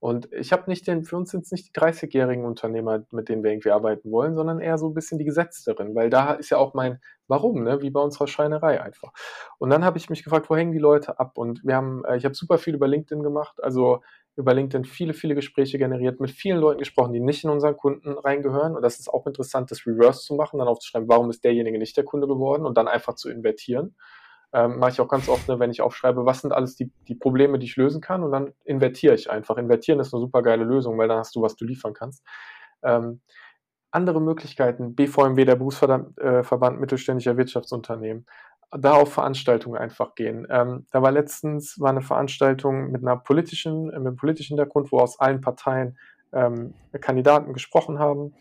Und 0.00 0.32
ich 0.32 0.52
habe 0.52 0.70
nicht 0.70 0.86
den, 0.86 1.04
für 1.04 1.16
uns 1.16 1.30
sind 1.30 1.44
es 1.44 1.50
nicht 1.50 1.68
die 1.68 1.80
30-jährigen 1.80 2.44
Unternehmer, 2.44 3.04
mit 3.10 3.28
denen 3.28 3.42
wir 3.42 3.50
irgendwie 3.50 3.72
arbeiten 3.72 4.12
wollen, 4.12 4.34
sondern 4.34 4.60
eher 4.60 4.78
so 4.78 4.88
ein 4.88 4.94
bisschen 4.94 5.18
die 5.18 5.24
Gesetzteren, 5.24 5.94
weil 5.96 6.08
da 6.08 6.34
ist 6.34 6.50
ja 6.50 6.58
auch 6.58 6.72
mein 6.74 7.00
Warum, 7.26 7.64
ne? 7.64 7.82
wie 7.82 7.90
bei 7.90 8.00
unserer 8.00 8.26
Schreinerei 8.26 8.80
einfach. 8.80 9.12
Und 9.58 9.70
dann 9.70 9.84
habe 9.84 9.98
ich 9.98 10.08
mich 10.08 10.22
gefragt, 10.22 10.48
wo 10.48 10.56
hängen 10.56 10.72
die 10.72 10.78
Leute 10.78 11.18
ab? 11.18 11.36
Und 11.36 11.62
wir 11.64 11.74
haben, 11.74 12.04
äh, 12.04 12.16
ich 12.16 12.24
habe 12.24 12.34
super 12.34 12.58
viel 12.58 12.74
über 12.74 12.88
LinkedIn 12.88 13.22
gemacht, 13.22 13.62
also 13.62 14.00
über 14.36 14.54
LinkedIn 14.54 14.84
viele, 14.84 15.14
viele 15.14 15.34
Gespräche 15.34 15.78
generiert, 15.78 16.20
mit 16.20 16.30
vielen 16.30 16.58
Leuten 16.58 16.78
gesprochen, 16.78 17.12
die 17.12 17.20
nicht 17.20 17.42
in 17.42 17.50
unseren 17.50 17.76
Kunden 17.76 18.16
reingehören. 18.16 18.76
Und 18.76 18.82
das 18.82 19.00
ist 19.00 19.08
auch 19.08 19.26
interessant, 19.26 19.70
das 19.72 19.84
Reverse 19.84 20.20
zu 20.20 20.34
machen, 20.36 20.58
dann 20.58 20.68
aufzuschreiben, 20.68 21.08
warum 21.08 21.28
ist 21.28 21.42
derjenige 21.44 21.76
nicht 21.76 21.96
der 21.96 22.04
Kunde 22.04 22.28
geworden 22.28 22.64
und 22.64 22.78
dann 22.78 22.86
einfach 22.86 23.14
zu 23.14 23.28
invertieren. 23.28 23.96
Ähm, 24.52 24.78
mache 24.78 24.92
ich 24.92 25.00
auch 25.00 25.08
ganz 25.08 25.28
oft, 25.28 25.46
ne, 25.48 25.58
wenn 25.58 25.70
ich 25.70 25.82
aufschreibe, 25.82 26.24
was 26.24 26.40
sind 26.40 26.52
alles 26.52 26.74
die, 26.74 26.90
die 27.06 27.14
Probleme, 27.14 27.58
die 27.58 27.66
ich 27.66 27.76
lösen 27.76 28.00
kann 28.00 28.22
und 28.22 28.32
dann 28.32 28.52
invertiere 28.64 29.14
ich 29.14 29.30
einfach. 29.30 29.58
Invertieren 29.58 30.00
ist 30.00 30.14
eine 30.14 30.22
super 30.22 30.42
geile 30.42 30.64
Lösung, 30.64 30.96
weil 30.96 31.08
dann 31.08 31.18
hast 31.18 31.36
du, 31.36 31.42
was 31.42 31.56
du 31.56 31.66
liefern 31.66 31.92
kannst. 31.92 32.24
Ähm, 32.82 33.20
andere 33.90 34.20
Möglichkeiten, 34.20 34.94
BVMW, 34.94 35.44
der 35.44 35.56
Berufsverband 35.56 36.18
äh, 36.18 36.80
mittelständischer 36.80 37.36
Wirtschaftsunternehmen, 37.36 38.26
da 38.70 38.92
auf 38.92 39.12
Veranstaltungen 39.12 39.78
einfach 39.78 40.14
gehen. 40.14 40.46
Ähm, 40.50 40.86
da 40.90 41.02
war 41.02 41.10
letztens 41.10 41.80
war 41.80 41.90
eine 41.90 42.02
Veranstaltung 42.02 42.90
mit 42.90 43.02
einer 43.02 43.16
politischen, 43.16 43.86
mit 43.86 43.94
einem 43.94 44.16
politischen 44.16 44.56
Hintergrund, 44.56 44.92
wo 44.92 44.98
aus 44.98 45.18
allen 45.20 45.40
Parteien 45.40 45.98
ähm, 46.32 46.74
Kandidaten 47.00 47.52
gesprochen 47.52 47.98
haben. 47.98 48.34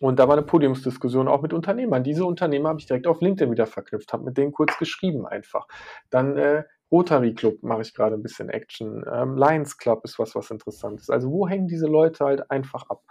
Und 0.00 0.18
da 0.18 0.26
war 0.26 0.36
eine 0.36 0.46
Podiumsdiskussion 0.46 1.28
auch 1.28 1.42
mit 1.42 1.52
Unternehmern. 1.52 2.02
Diese 2.02 2.24
Unternehmer 2.24 2.70
habe 2.70 2.80
ich 2.80 2.86
direkt 2.86 3.06
auf 3.06 3.20
LinkedIn 3.20 3.52
wieder 3.52 3.66
verknüpft, 3.66 4.12
habe 4.12 4.24
mit 4.24 4.38
denen 4.38 4.50
kurz 4.50 4.78
geschrieben 4.78 5.26
einfach. 5.26 5.68
Dann 6.08 6.38
äh, 6.38 6.64
Rotary 6.90 7.34
Club 7.34 7.62
mache 7.62 7.82
ich 7.82 7.94
gerade 7.94 8.14
ein 8.14 8.22
bisschen 8.22 8.48
Action. 8.48 9.04
Ähm, 9.12 9.36
Lions 9.36 9.76
Club 9.76 10.02
ist 10.04 10.18
was, 10.18 10.34
was 10.34 10.50
interessant 10.50 11.00
ist. 11.00 11.10
Also 11.10 11.30
wo 11.30 11.46
hängen 11.46 11.68
diese 11.68 11.86
Leute 11.86 12.24
halt 12.24 12.50
einfach 12.50 12.88
ab? 12.88 13.02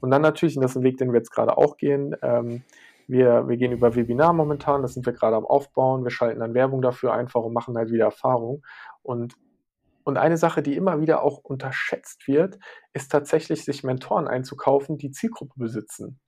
Und 0.00 0.10
dann 0.10 0.22
natürlich, 0.22 0.56
und 0.56 0.62
das 0.62 0.72
ist 0.72 0.76
ein 0.76 0.84
Weg, 0.84 0.98
den 0.98 1.12
wir 1.12 1.18
jetzt 1.18 1.32
gerade 1.32 1.58
auch 1.58 1.76
gehen, 1.76 2.16
ähm, 2.22 2.62
wir, 3.08 3.48
wir 3.48 3.56
gehen 3.56 3.72
über 3.72 3.94
Webinar 3.94 4.32
momentan, 4.32 4.82
das 4.82 4.94
sind 4.94 5.04
wir 5.04 5.12
gerade 5.12 5.36
am 5.36 5.46
Aufbauen. 5.46 6.04
Wir 6.04 6.10
schalten 6.10 6.40
dann 6.40 6.54
Werbung 6.54 6.80
dafür 6.80 7.12
einfach 7.12 7.42
und 7.42 7.52
machen 7.52 7.76
halt 7.76 7.90
wieder 7.90 8.06
Erfahrung. 8.06 8.64
Und, 9.02 9.34
und 10.04 10.16
eine 10.16 10.36
Sache, 10.36 10.62
die 10.62 10.76
immer 10.76 11.00
wieder 11.00 11.22
auch 11.22 11.38
unterschätzt 11.38 12.26
wird, 12.26 12.58
ist 12.92 13.10
tatsächlich, 13.10 13.64
sich 13.64 13.84
Mentoren 13.84 14.28
einzukaufen, 14.28 14.96
die 14.96 15.10
Zielgruppe 15.10 15.54
besitzen. 15.56 16.20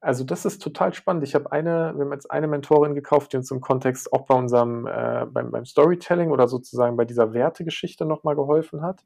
Also 0.00 0.24
das 0.24 0.44
ist 0.44 0.62
total 0.62 0.92
spannend. 0.94 1.24
Ich 1.24 1.34
habe 1.34 1.50
eine, 1.50 1.94
wir 1.96 2.04
haben 2.04 2.12
jetzt 2.12 2.30
eine 2.30 2.46
Mentorin 2.46 2.94
gekauft, 2.94 3.32
die 3.32 3.38
uns 3.38 3.50
im 3.50 3.60
Kontext 3.60 4.12
auch 4.12 4.26
bei 4.26 4.34
unserem, 4.34 4.86
äh, 4.86 5.26
beim, 5.26 5.50
beim 5.50 5.64
Storytelling 5.64 6.30
oder 6.30 6.48
sozusagen 6.48 6.96
bei 6.96 7.04
dieser 7.04 7.32
Wertegeschichte 7.32 8.04
nochmal 8.04 8.36
geholfen 8.36 8.82
hat. 8.82 9.04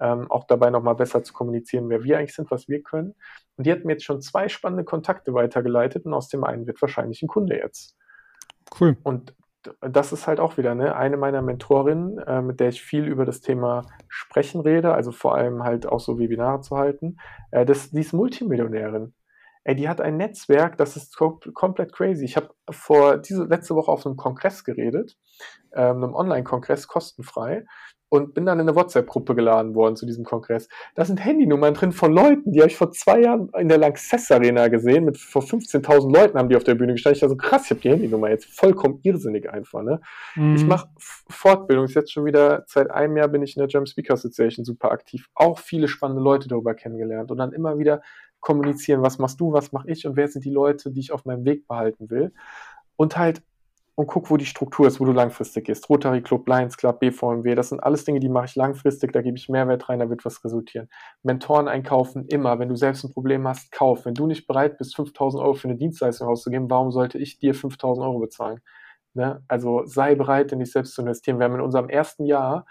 Ähm, 0.00 0.30
auch 0.30 0.44
dabei 0.44 0.70
nochmal 0.70 0.94
besser 0.94 1.22
zu 1.22 1.34
kommunizieren, 1.34 1.90
wer 1.90 2.02
wir 2.02 2.18
eigentlich 2.18 2.34
sind, 2.34 2.50
was 2.50 2.66
wir 2.66 2.82
können. 2.82 3.14
Und 3.56 3.66
die 3.66 3.72
hat 3.72 3.84
mir 3.84 3.92
jetzt 3.92 4.04
schon 4.04 4.22
zwei 4.22 4.48
spannende 4.48 4.84
Kontakte 4.84 5.34
weitergeleitet 5.34 6.06
und 6.06 6.14
aus 6.14 6.28
dem 6.28 6.44
einen 6.44 6.66
wird 6.66 6.80
wahrscheinlich 6.80 7.22
ein 7.22 7.28
Kunde 7.28 7.56
jetzt. 7.56 7.94
Cool. 8.80 8.96
Und 9.02 9.34
das 9.80 10.12
ist 10.12 10.26
halt 10.26 10.40
auch 10.40 10.56
wieder 10.56 10.74
ne, 10.74 10.96
eine 10.96 11.16
meiner 11.16 11.42
Mentorinnen, 11.42 12.18
äh, 12.18 12.42
mit 12.42 12.58
der 12.58 12.70
ich 12.70 12.82
viel 12.82 13.04
über 13.06 13.24
das 13.24 13.40
Thema 13.40 13.82
Sprechen 14.08 14.60
rede, 14.60 14.94
also 14.94 15.12
vor 15.12 15.34
allem 15.34 15.62
halt 15.62 15.86
auch 15.86 16.00
so 16.00 16.18
Webinare 16.18 16.62
zu 16.62 16.76
halten. 16.76 17.18
Äh, 17.50 17.64
das, 17.64 17.90
die 17.90 18.00
ist 18.00 18.12
Multimillionärin. 18.12 19.14
Ey, 19.64 19.76
die 19.76 19.88
hat 19.88 20.00
ein 20.00 20.16
Netzwerk, 20.16 20.76
das 20.76 20.96
ist 20.96 21.16
komplett 21.16 21.92
crazy. 21.92 22.24
Ich 22.24 22.36
habe 22.36 22.50
vor 22.70 23.18
diese 23.18 23.44
letzte 23.44 23.74
Woche 23.74 23.90
auf 23.90 24.04
einem 24.04 24.16
Kongress 24.16 24.64
geredet, 24.64 25.16
ähm, 25.72 26.02
einem 26.02 26.14
Online-Kongress 26.14 26.88
kostenfrei 26.88 27.64
und 28.12 28.34
bin 28.34 28.44
dann 28.44 28.60
in 28.60 28.68
eine 28.68 28.76
WhatsApp-Gruppe 28.76 29.34
geladen 29.34 29.74
worden 29.74 29.96
zu 29.96 30.04
diesem 30.04 30.22
Kongress. 30.22 30.68
Da 30.96 31.06
sind 31.06 31.24
Handynummern 31.24 31.72
drin 31.72 31.92
von 31.92 32.12
Leuten, 32.12 32.52
die 32.52 32.60
habe 32.60 32.68
ich 32.68 32.76
vor 32.76 32.90
zwei 32.92 33.22
Jahren 33.22 33.48
in 33.56 33.68
der 33.68 33.78
Lanxess 33.78 34.30
Arena 34.30 34.68
gesehen. 34.68 35.06
Mit 35.06 35.16
vor 35.16 35.42
15.000 35.42 36.12
Leuten 36.12 36.38
haben 36.38 36.50
die 36.50 36.56
auf 36.56 36.64
der 36.64 36.74
Bühne 36.74 36.92
gestanden. 36.92 37.16
Ich 37.16 37.22
war 37.22 37.30
so 37.30 37.36
krass, 37.36 37.64
ich 37.64 37.70
habe 37.70 37.80
die 37.80 37.88
Handynummer 37.88 38.28
jetzt 38.28 38.44
vollkommen 38.44 39.00
irrsinnig 39.02 39.48
einfach. 39.48 39.82
Ne? 39.82 39.98
Mhm. 40.34 40.56
Ich 40.56 40.66
mache 40.66 40.88
Fortbildung. 40.98 41.86
Ist 41.86 41.94
jetzt 41.94 42.12
schon 42.12 42.26
wieder 42.26 42.64
seit 42.66 42.90
einem 42.90 43.16
Jahr 43.16 43.28
bin 43.28 43.42
ich 43.42 43.56
in 43.56 43.60
der 43.60 43.68
German 43.68 43.86
Speaker 43.86 44.12
Association 44.12 44.66
super 44.66 44.90
aktiv. 44.90 45.30
Auch 45.34 45.58
viele 45.58 45.88
spannende 45.88 46.22
Leute 46.22 46.48
darüber 46.48 46.74
kennengelernt 46.74 47.30
und 47.30 47.38
dann 47.38 47.52
immer 47.52 47.78
wieder 47.78 48.02
kommunizieren, 48.42 49.00
was 49.00 49.18
machst 49.18 49.40
du, 49.40 49.52
was 49.52 49.72
mache 49.72 49.90
ich 49.90 50.06
und 50.06 50.16
wer 50.16 50.28
sind 50.28 50.44
die 50.44 50.50
Leute, 50.50 50.90
die 50.90 51.00
ich 51.00 51.12
auf 51.12 51.24
meinem 51.24 51.46
Weg 51.46 51.66
behalten 51.66 52.10
will. 52.10 52.34
Und 52.96 53.16
halt, 53.16 53.42
und 53.94 54.06
guck, 54.06 54.30
wo 54.30 54.36
die 54.36 54.46
Struktur 54.46 54.86
ist, 54.86 55.00
wo 55.00 55.04
du 55.04 55.12
langfristig 55.12 55.66
gehst. 55.66 55.88
Rotary 55.88 56.22
Club, 56.22 56.48
Lions 56.48 56.76
Club, 56.76 57.00
BVMW, 57.00 57.54
das 57.54 57.70
sind 57.70 57.80
alles 57.80 58.04
Dinge, 58.04 58.20
die 58.20 58.28
mache 58.28 58.46
ich 58.46 58.56
langfristig, 58.56 59.12
da 59.12 59.22
gebe 59.22 59.36
ich 59.36 59.48
Mehrwert 59.48 59.88
rein, 59.88 60.00
da 60.00 60.10
wird 60.10 60.24
was 60.24 60.44
resultieren. 60.44 60.88
Mentoren 61.22 61.68
einkaufen, 61.68 62.26
immer. 62.28 62.58
Wenn 62.58 62.68
du 62.68 62.76
selbst 62.76 63.04
ein 63.04 63.12
Problem 63.12 63.46
hast, 63.46 63.70
kauf. 63.70 64.04
Wenn 64.04 64.14
du 64.14 64.26
nicht 64.26 64.46
bereit 64.46 64.78
bist, 64.78 64.96
5000 64.96 65.42
Euro 65.42 65.54
für 65.54 65.68
eine 65.68 65.76
Dienstleistung 65.76 66.28
auszugeben, 66.28 66.70
warum 66.70 66.90
sollte 66.90 67.18
ich 67.18 67.38
dir 67.38 67.54
5000 67.54 68.04
Euro 68.04 68.18
bezahlen? 68.18 68.60
Ne? 69.14 69.42
Also 69.46 69.84
sei 69.84 70.14
bereit, 70.14 70.52
in 70.52 70.58
dich 70.58 70.72
selbst 70.72 70.94
zu 70.94 71.02
investieren. 71.02 71.38
Wir 71.38 71.44
haben 71.44 71.54
in 71.54 71.60
unserem 71.60 71.88
ersten 71.88 72.24
Jahr 72.24 72.66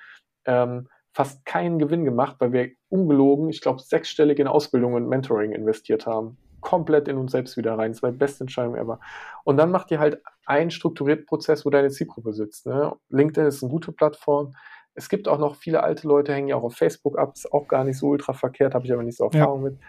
ähm, 0.46 0.88
fast 1.14 1.46
keinen 1.46 1.80
Gewinn 1.80 2.06
gemacht, 2.06 2.38
weil 2.40 2.54
wir 2.54 2.70
ungelogen, 2.90 3.50
ich 3.50 3.62
glaube, 3.62 3.82
sechsstellig 3.82 4.40
in 4.40 4.48
Ausbildung 4.48 4.94
und 4.94 5.08
Mentoring 5.08 5.52
investiert 5.52 6.06
haben. 6.06 6.38
Komplett 6.62 7.08
in 7.08 7.18
uns 7.18 7.32
selbst 7.32 7.58
wieder 7.58 7.78
rein. 7.78 7.92
Das 7.92 8.04
war 8.04 8.12
die 8.12 8.18
beste 8.18 8.44
Entscheidung 8.44 8.76
ever. 8.76 9.00
Und 9.44 9.58
dann 9.58 9.72
macht 9.72 9.92
ihr 9.92 10.00
halt 10.00 10.22
einen 10.46 10.72
strukturierten 10.72 11.26
Prozess, 11.26 11.66
wo 11.66 11.70
deine 11.70 11.90
Zielgruppe 11.90 12.34
sitzt. 12.34 12.66
Ne? 12.66 12.94
LinkedIn 13.10 13.48
ist 13.48 13.64
eine 13.64 13.72
gute 13.72 13.92
Plattform. 13.92 14.54
Es 14.94 15.10
gibt 15.10 15.28
auch 15.28 15.40
noch 15.40 15.56
viele 15.56 15.84
alte 15.84 16.08
Leute, 16.08 16.34
hängen 16.34 16.50
ja 16.50 16.56
auch 16.56 16.64
auf 16.64 16.76
Facebook 16.76 17.18
ab, 17.18 17.34
ist 17.34 17.52
auch 17.52 17.68
gar 17.68 17.84
nicht 17.84 17.98
so 17.98 18.08
ultra 18.08 18.34
verkehrt, 18.34 18.76
habe 18.76 18.86
ich 18.86 18.94
aber 18.94 19.04
nicht 19.04 19.18
so 19.18 19.26
Erfahrung 19.26 19.64
ja. 19.64 19.72
mit. 19.72 19.80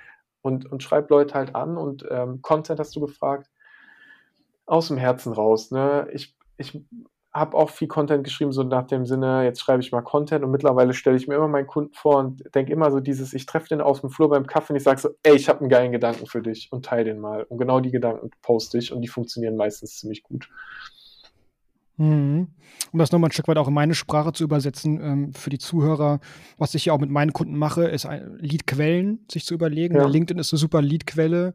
Und, 0.40 0.70
und 0.70 0.82
schreib 0.82 1.10
Leute 1.10 1.34
halt 1.34 1.54
an 1.54 1.76
und 1.76 2.06
ähm, 2.10 2.40
Content 2.42 2.80
hast 2.80 2.96
du 2.96 3.00
gefragt. 3.00 3.48
Aus 4.64 4.88
dem 4.88 4.96
Herzen 4.96 5.32
raus. 5.32 5.70
Ne? 5.72 6.08
Ich, 6.12 6.36
ich 6.56 6.84
habe 7.32 7.56
auch 7.56 7.70
viel 7.70 7.88
Content 7.88 8.24
geschrieben, 8.24 8.52
so 8.52 8.62
nach 8.62 8.86
dem 8.86 9.06
Sinne, 9.06 9.44
jetzt 9.44 9.60
schreibe 9.60 9.82
ich 9.82 9.90
mal 9.90 10.02
Content 10.02 10.44
und 10.44 10.50
mittlerweile 10.50 10.92
stelle 10.92 11.16
ich 11.16 11.26
mir 11.26 11.36
immer 11.36 11.48
meinen 11.48 11.66
Kunden 11.66 11.94
vor 11.94 12.18
und 12.18 12.42
denke 12.54 12.72
immer 12.72 12.90
so 12.90 13.00
dieses, 13.00 13.32
ich 13.32 13.46
treffe 13.46 13.68
den 13.68 13.80
aus 13.80 14.02
dem 14.02 14.10
Flur 14.10 14.28
beim 14.28 14.46
Kaffee 14.46 14.74
und 14.74 14.76
ich 14.76 14.82
sage 14.82 15.00
so, 15.00 15.10
ey, 15.22 15.34
ich 15.34 15.48
habe 15.48 15.60
einen 15.60 15.70
geilen 15.70 15.92
Gedanken 15.92 16.26
für 16.26 16.42
dich 16.42 16.70
und 16.70 16.84
teile 16.84 17.04
den 17.04 17.20
mal. 17.20 17.44
Und 17.44 17.56
genau 17.56 17.80
die 17.80 17.90
Gedanken 17.90 18.30
poste 18.42 18.76
ich 18.76 18.92
und 18.92 19.00
die 19.00 19.08
funktionieren 19.08 19.56
meistens 19.56 19.96
ziemlich 19.96 20.22
gut. 20.22 20.50
Mhm. 21.96 22.48
Um 22.92 22.98
das 22.98 23.12
nochmal 23.12 23.28
ein 23.28 23.32
Stück 23.32 23.48
weit 23.48 23.56
auch 23.58 23.68
in 23.68 23.74
meine 23.74 23.94
Sprache 23.94 24.32
zu 24.32 24.44
übersetzen, 24.44 25.00
ähm, 25.02 25.32
für 25.34 25.50
die 25.50 25.58
Zuhörer, 25.58 26.20
was 26.58 26.74
ich 26.74 26.86
ja 26.86 26.92
auch 26.92 27.00
mit 27.00 27.10
meinen 27.10 27.32
Kunden 27.32 27.56
mache, 27.56 27.84
ist 27.84 28.06
Leadquellen 28.38 29.24
sich 29.30 29.46
zu 29.46 29.54
überlegen. 29.54 29.96
Ja. 29.96 30.06
LinkedIn 30.06 30.38
ist 30.38 30.52
eine 30.52 30.58
super 30.58 30.82
Leadquelle. 30.82 31.54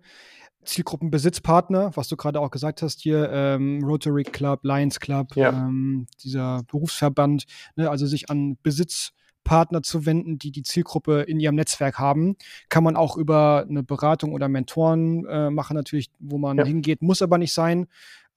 Zielgruppenbesitzpartner, 0.68 1.92
was 1.96 2.08
du 2.08 2.18
gerade 2.18 2.40
auch 2.40 2.52
gesagt 2.52 2.82
hast 2.82 3.02
hier, 3.02 3.30
ähm, 3.32 3.84
Rotary 3.84 4.24
Club, 4.24 4.60
Lions 4.64 5.00
Club, 5.00 5.36
ja. 5.36 5.50
ähm, 5.50 6.08
dieser 6.24 6.64
Berufsverband, 6.68 7.46
ne, 7.76 7.90
also 7.90 8.06
sich 8.06 8.30
an 8.30 8.58
Besitzpartner 8.62 9.82
zu 9.82 10.06
wenden, 10.06 10.38
die 10.38 10.52
die 10.52 10.64
Zielgruppe 10.64 11.22
in 11.22 11.40
ihrem 11.40 11.56
Netzwerk 11.56 11.98
haben, 11.98 12.36
kann 12.70 12.84
man 12.84 12.96
auch 12.96 13.18
über 13.18 13.66
eine 13.68 13.84
Beratung 13.84 14.34
oder 14.34 14.48
Mentoren 14.50 15.26
äh, 15.26 15.50
machen 15.50 15.76
natürlich, 15.76 16.12
wo 16.20 16.38
man 16.38 16.58
ja. 16.58 16.66
hingeht, 16.66 17.02
muss 17.02 17.22
aber 17.22 17.38
nicht 17.38 17.54
sein. 17.54 17.88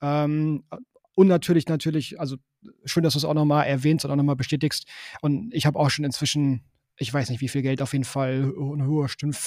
Ähm, 0.01 0.65
und 1.17 1.27
natürlich, 1.27 1.69
natürlich, 1.69 2.19
also 2.21 2.37
schön, 2.85 3.03
dass 3.03 3.15
du 3.15 3.19
es 3.19 3.25
auch 3.25 3.35
nochmal 3.35 3.67
erwähnst 3.67 4.05
und 4.05 4.11
auch 4.11 4.17
nochmal 4.17 4.37
bestätigst. 4.37 4.87
Und 5.21 5.53
ich 5.53 5.67
habe 5.67 5.79
auch 5.79 5.91
schon 5.91 6.05
inzwischen 6.05 6.63
ich 7.01 7.13
weiß 7.13 7.31
nicht 7.31 7.41
wie 7.41 7.49
viel 7.49 7.63
Geld, 7.63 7.81
auf 7.81 7.95
jeden 7.95 8.05
Fall 8.05 8.53
eine 8.57 8.87
hohe 8.87 9.07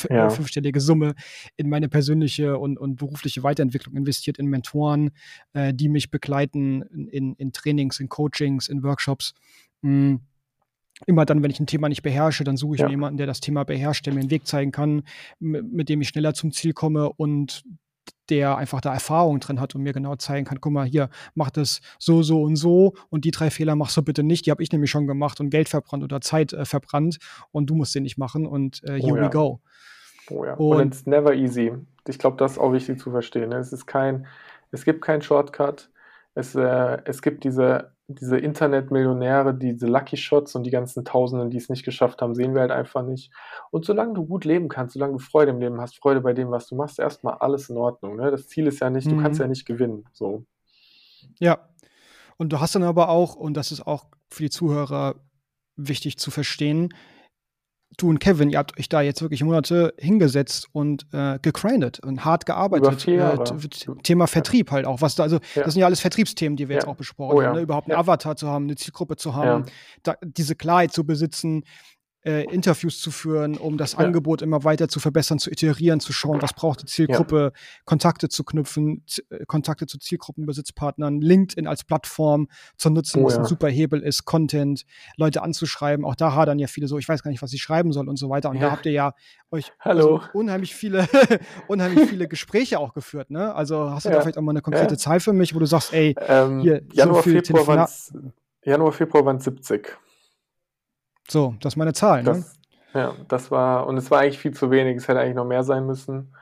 ja. 0.10 0.30
fünfstellige 0.30 0.82
Summe 0.82 1.14
in 1.56 1.70
meine 1.70 1.88
persönliche 1.88 2.58
und, 2.58 2.80
und 2.80 2.96
berufliche 2.96 3.44
Weiterentwicklung 3.44 3.96
investiert, 3.96 4.40
in 4.40 4.48
Mentoren, 4.48 5.12
äh, 5.54 5.72
die 5.72 5.88
mich 5.88 6.10
begleiten 6.10 6.82
in, 7.12 7.36
in 7.36 7.54
Trainings, 7.54 8.00
in 8.00 8.10
Coachings, 8.10 8.68
in 8.68 8.84
Workshops. 8.84 9.34
Mhm 9.82 10.22
immer 11.06 11.26
dann, 11.26 11.44
wenn 11.44 11.52
ich 11.52 11.60
ein 11.60 11.68
Thema 11.68 11.90
nicht 11.90 12.04
beherrsche, 12.04 12.44
dann 12.44 12.56
suche 12.56 12.76
ich 12.76 12.80
ja. 12.80 12.86
mir 12.86 12.92
jemanden, 12.92 13.18
der 13.18 13.28
das 13.28 13.42
Thema 13.42 13.66
beherrscht, 13.66 14.06
der 14.06 14.14
mir 14.14 14.22
einen 14.22 14.30
Weg 14.30 14.48
zeigen 14.48 14.72
kann, 14.72 15.04
mit 15.40 15.90
dem 15.90 16.02
ich 16.02 16.08
schneller 16.08 16.34
zum 16.34 16.52
Ziel 16.52 16.72
komme 16.72 17.12
und 17.12 17.66
der 18.30 18.58
einfach 18.58 18.82
da 18.82 18.94
Erfahrung 18.94 19.40
drin 19.40 19.60
hat 19.60 19.76
und 19.76 19.84
mir 19.84 19.94
genau 19.94 20.16
zeigen 20.16 20.46
kann, 20.46 20.62
guck 20.62 20.72
mal, 20.72 20.86
hier, 20.86 21.10
mach 21.36 21.50
das 21.50 21.82
so, 22.00 22.24
so 22.24 22.42
und 22.42 22.56
so 22.56 22.94
und 23.10 23.26
die 23.26 23.32
drei 23.32 23.50
Fehler 23.50 23.76
machst 23.76 23.98
du 23.98 24.02
bitte 24.02 24.24
nicht, 24.24 24.46
die 24.46 24.52
habe 24.52 24.64
ich 24.64 24.72
nämlich 24.72 24.92
schon 24.92 25.08
gemacht 25.08 25.40
und 25.40 25.50
Geld 25.50 25.70
verbrannt 25.70 26.04
oder 26.04 26.22
Zeit 26.22 26.54
äh, 26.54 26.66
verbrannt 26.66 27.18
und 27.52 27.70
du 27.70 27.76
musst 27.76 27.94
den 27.96 28.04
nicht 28.04 28.18
machen 28.18 28.46
und 28.46 28.84
äh, 28.86 29.00
here 29.00 29.14
oh, 29.14 29.18
ja. 29.18 29.24
we 29.24 29.30
go. 29.30 29.62
Oh 30.30 30.46
ja, 30.46 30.54
und, 30.54 30.78
und 30.78 30.88
it's 30.88 31.06
never 31.06 31.34
easy. 31.34 31.74
Ich 32.08 32.18
glaube, 32.18 32.38
das 32.38 32.54
ist 32.54 32.58
auch 32.58 32.72
wichtig 32.72 33.00
zu 33.00 33.12
verstehen. 33.12 33.50
Ne? 33.50 33.58
Es 33.58 33.74
ist 33.74 33.86
kein, 33.86 34.26
es 34.72 34.86
gibt 34.86 35.02
keinen 35.02 35.22
Shortcut. 35.22 35.90
Es, 36.36 36.56
äh, 36.56 36.98
es 37.06 37.22
gibt 37.22 37.44
diese 37.44 37.94
diese 38.20 38.38
Internetmillionäre, 38.38 39.54
diese 39.54 39.88
Lucky 39.88 40.18
Shots 40.18 40.56
und 40.56 40.64
die 40.64 40.72
ganzen 40.72 41.06
Tausenden, 41.06 41.50
die 41.50 41.58
es 41.58 41.70
nicht 41.70 41.84
geschafft 41.84 42.22
haben, 42.22 42.36
sehen 42.36 42.54
wir 42.54 42.62
halt 42.62 42.72
einfach 42.72 43.04
nicht. 43.04 43.32
Und 43.72 43.86
solange 43.86 44.14
du 44.14 44.26
gut 44.26 44.46
leben 44.46 44.70
kannst, 44.70 44.94
solange 44.94 45.14
du 45.14 45.20
Freude 45.20 45.52
im 45.52 45.60
Leben 45.60 45.80
hast, 45.82 45.98
Freude 45.98 46.22
bei 46.22 46.34
dem, 46.34 46.52
was 46.52 46.68
du 46.68 46.76
machst, 46.76 47.00
erstmal 47.00 47.36
alles 47.36 47.70
in 47.70 47.78
Ordnung. 47.78 48.16
Ne? 48.16 48.32
Das 48.32 48.48
Ziel 48.48 48.68
ist 48.68 48.80
ja 48.80 48.90
nicht, 48.90 49.08
mhm. 49.08 49.18
du 49.18 49.22
kannst 49.22 49.40
mhm. 49.40 49.44
ja 49.44 49.48
nicht 49.50 49.66
gewinnen. 49.66 50.06
So. 50.14 50.46
Ja. 51.40 51.70
Und 52.38 52.50
du 52.54 52.60
hast 52.60 52.76
dann 52.76 52.84
aber 52.84 53.10
auch, 53.10 53.36
und 53.36 53.56
das 53.56 53.72
ist 53.72 53.86
auch 53.86 54.06
für 54.30 54.44
die 54.44 54.50
Zuhörer 54.50 55.16
wichtig 55.76 56.18
zu 56.18 56.32
verstehen, 56.32 56.94
du 57.98 58.10
und 58.10 58.20
Kevin, 58.20 58.50
ihr 58.50 58.58
habt 58.58 58.78
euch 58.80 58.90
da 58.90 59.02
jetzt 59.02 59.22
wirklich 59.22 59.44
Monate 59.44 59.94
hingesetzt 59.98 60.68
und 60.72 61.06
äh, 61.12 61.40
gegrindet 61.42 62.00
und 62.00 62.26
hart 62.26 62.46
gearbeitet. 62.46 63.08
Äh, 63.08 63.38
Thema 64.04 64.28
Vertrieb 64.28 64.72
halt 64.72 64.86
auch. 64.86 65.02
Was 65.02 65.16
da, 65.16 65.24
also, 65.24 65.40
ja. 65.56 65.64
das 65.64 65.74
sind 65.74 65.82
ja 65.82 65.86
alles 65.86 66.00
Vertriebsthemen, 66.00 66.56
die 66.56 66.70
wir 66.70 66.76
ja. 66.76 66.82
jetzt 66.82 66.88
auch 66.88 66.96
besprochen 66.96 67.38
oh, 67.38 67.44
haben. 67.44 67.56
Ne? 67.56 67.62
Überhaupt 67.62 67.90
einen 67.90 68.00
Avatar 68.00 68.36
zu 68.36 68.48
haben, 68.48 68.66
eine 68.66 68.76
Zielgruppe 68.76 69.16
zu 69.16 69.36
haben, 69.36 69.66
da, 70.04 70.16
diese 70.22 70.56
Klarheit 70.56 70.92
zu 70.92 71.06
besitzen, 71.06 71.64
äh, 72.26 72.44
Interviews 72.46 73.00
zu 73.02 73.12
führen, 73.12 73.58
um 73.58 73.78
das 73.78 73.94
ja. 73.94 74.00
Angebot 74.00 74.42
immer 74.42 74.64
weiter 74.64 74.88
zu 74.88 75.00
verbessern, 75.00 75.40
zu 75.40 75.52
iterieren, 75.52 76.00
zu 76.00 76.14
schauen, 76.14 76.42
was 76.42 76.54
braucht 76.54 76.82
die 76.82 76.86
Zielgruppe, 76.86 77.52
ja. 77.54 77.62
Kontakte 77.86 78.30
zu 78.30 78.44
knüpfen, 78.44 79.04
äh, 79.30 79.46
Kontakte 79.46 79.88
zu 79.88 79.98
Zielgruppenbesitzpartnern, 79.98 81.22
LinkedIn 81.22 81.68
als 81.68 81.84
Plattform 81.84 82.48
zu 82.78 82.90
nutzen, 82.90 83.22
oh, 83.22 83.26
was 83.26 83.34
ja. 83.34 83.40
ein 83.40 83.46
super 83.46 83.68
Hebel 83.68 84.02
ist, 84.02 84.26
Content, 84.26 84.86
Leute 85.18 85.42
anzuschreiben. 85.42 86.06
Auch 86.06 86.16
da 86.16 86.34
hadern 86.34 86.60
ja 86.60 86.68
viele 86.68 86.88
so, 86.88 86.98
ich 86.98 87.08
weiß 87.08 87.24
gar 87.24 87.32
nicht, 87.32 87.42
was 87.42 87.54
ich 87.54 87.62
schreiben 87.62 87.92
soll 87.92 88.08
und 88.08 88.18
so 88.18 88.30
weiter. 88.30 88.50
Und 88.50 88.62
da 88.62 88.72
habt 88.72 88.86
ihr 88.86 88.94
ja 88.94 89.14
euch. 89.52 89.72
Also 89.80 90.22
unheimlich 90.34 90.76
viele, 90.76 91.08
unheimlich 91.68 92.10
viele 92.10 92.28
Gespräche 92.28 92.80
auch 92.80 92.94
geführt. 92.94 93.32
Ne? 93.32 93.54
Also 93.54 93.92
hast 93.92 94.06
du 94.06 94.10
da 94.10 94.22
vielleicht 94.22 94.38
auch 94.38 94.42
mal 94.42 94.52
eine 94.52 94.62
konkrete 94.62 94.98
Zahl 94.98 95.20
für 95.20 95.34
mich, 95.34 95.54
wo 95.56 95.60
du 95.60 95.66
sagst, 95.66 95.94
ey, 95.94 96.16
ähm, 96.28 96.62
hier, 96.62 96.82
Januar, 96.94 97.18
so 97.18 97.22
viel 97.24 97.44
Februar 97.44 97.90
Januar, 98.66 98.94
Februar 98.94 99.26
waren 99.26 99.38
es 99.38 99.44
70. 99.44 99.98
So, 101.30 101.56
das 101.62 101.74
ist 101.74 101.78
meine 101.78 101.94
Zahl. 101.94 102.24
Das, 102.24 102.38
ne? 102.38 102.46
Ja, 102.94 103.16
das 103.28 103.50
war, 103.50 103.88
und 103.88 103.98
es 103.98 104.12
war 104.12 104.20
eigentlich 104.20 104.40
viel 104.40 104.54
zu 104.54 104.70
wenig, 104.70 104.98
es 104.98 105.08
hätte 105.08 105.20
eigentlich 105.20 105.36
noch 105.36 105.46
mehr 105.46 105.64
sein 105.64 105.86
müssen. 105.86 106.36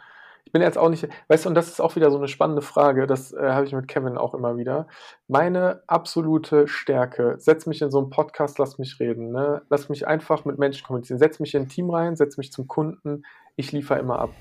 Ich 0.43 0.51
bin 0.51 0.61
jetzt 0.61 0.77
auch 0.77 0.89
nicht, 0.89 1.07
weißt 1.29 1.45
du, 1.45 1.49
und 1.49 1.55
das 1.55 1.69
ist 1.69 1.79
auch 1.79 1.95
wieder 1.95 2.11
so 2.11 2.17
eine 2.17 2.27
spannende 2.27 2.61
Frage, 2.61 3.07
das 3.07 3.31
äh, 3.31 3.51
habe 3.51 3.65
ich 3.65 3.71
mit 3.71 3.87
Kevin 3.87 4.17
auch 4.17 4.33
immer 4.33 4.57
wieder. 4.57 4.87
Meine 5.29 5.81
absolute 5.87 6.67
Stärke, 6.67 7.35
setz 7.37 7.67
mich 7.67 7.81
in 7.81 7.89
so 7.89 7.99
einen 7.99 8.09
Podcast, 8.09 8.59
lass 8.59 8.77
mich 8.77 8.99
reden, 8.99 9.31
ne? 9.31 9.61
lass 9.69 9.87
mich 9.87 10.07
einfach 10.07 10.43
mit 10.43 10.59
Menschen 10.59 10.85
kommunizieren, 10.85 11.19
setz 11.19 11.39
mich 11.39 11.55
in 11.55 11.61
ein 11.63 11.69
Team 11.69 11.89
rein, 11.89 12.17
setz 12.17 12.35
mich 12.35 12.51
zum 12.51 12.67
Kunden, 12.67 13.23
ich 13.55 13.71
liefere 13.71 13.99
immer 13.99 14.19
ab. 14.19 14.31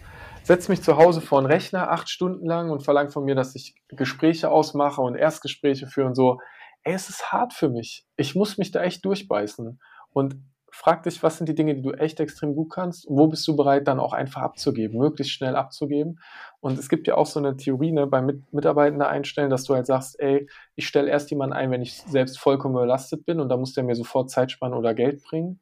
Setz 0.42 0.68
mich 0.68 0.82
zu 0.82 0.96
Hause 0.96 1.20
vor 1.20 1.38
einen 1.38 1.46
Rechner 1.46 1.92
acht 1.92 2.08
Stunden 2.08 2.46
lang 2.46 2.70
und 2.70 2.82
verlang 2.82 3.10
von 3.10 3.24
mir, 3.24 3.36
dass 3.36 3.54
ich 3.54 3.76
Gespräche 3.88 4.50
ausmache 4.50 5.02
und 5.02 5.14
Erstgespräche 5.14 5.86
führe 5.86 6.08
und 6.08 6.16
so. 6.16 6.40
Ey, 6.82 6.94
es 6.94 7.08
ist 7.08 7.30
hart 7.30 7.52
für 7.52 7.68
mich. 7.68 8.04
Ich 8.16 8.34
muss 8.34 8.58
mich 8.58 8.72
da 8.72 8.82
echt 8.82 9.04
durchbeißen 9.04 9.78
und 10.12 10.36
frag 10.72 11.02
dich, 11.02 11.22
was 11.22 11.36
sind 11.36 11.48
die 11.48 11.54
Dinge, 11.54 11.74
die 11.74 11.82
du 11.82 11.92
echt 11.92 12.20
extrem 12.20 12.54
gut 12.54 12.70
kannst 12.70 13.06
wo 13.08 13.26
bist 13.26 13.46
du 13.46 13.56
bereit, 13.56 13.88
dann 13.88 14.00
auch 14.00 14.12
einfach 14.12 14.42
abzugeben, 14.42 14.98
möglichst 14.98 15.32
schnell 15.32 15.56
abzugeben. 15.56 16.20
Und 16.60 16.78
es 16.78 16.88
gibt 16.88 17.06
ja 17.06 17.16
auch 17.16 17.26
so 17.26 17.38
eine 17.38 17.56
Theorie 17.56 17.92
ne, 17.92 18.06
beim 18.06 18.26
Mit 18.26 18.52
Mitarbeitenden 18.52 19.06
einstellen, 19.06 19.50
dass 19.50 19.64
du 19.64 19.74
halt 19.74 19.86
sagst, 19.86 20.18
ey, 20.20 20.48
ich 20.76 20.86
stelle 20.86 21.10
erst 21.10 21.30
jemanden 21.30 21.54
ein, 21.54 21.70
wenn 21.70 21.82
ich 21.82 22.00
selbst 22.02 22.38
vollkommen 22.38 22.74
überlastet 22.74 23.26
bin 23.26 23.40
und 23.40 23.48
da 23.48 23.56
muss 23.56 23.74
der 23.74 23.84
mir 23.84 23.94
sofort 23.94 24.30
Zeit 24.30 24.52
sparen 24.52 24.74
oder 24.74 24.94
Geld 24.94 25.22
bringen. 25.22 25.60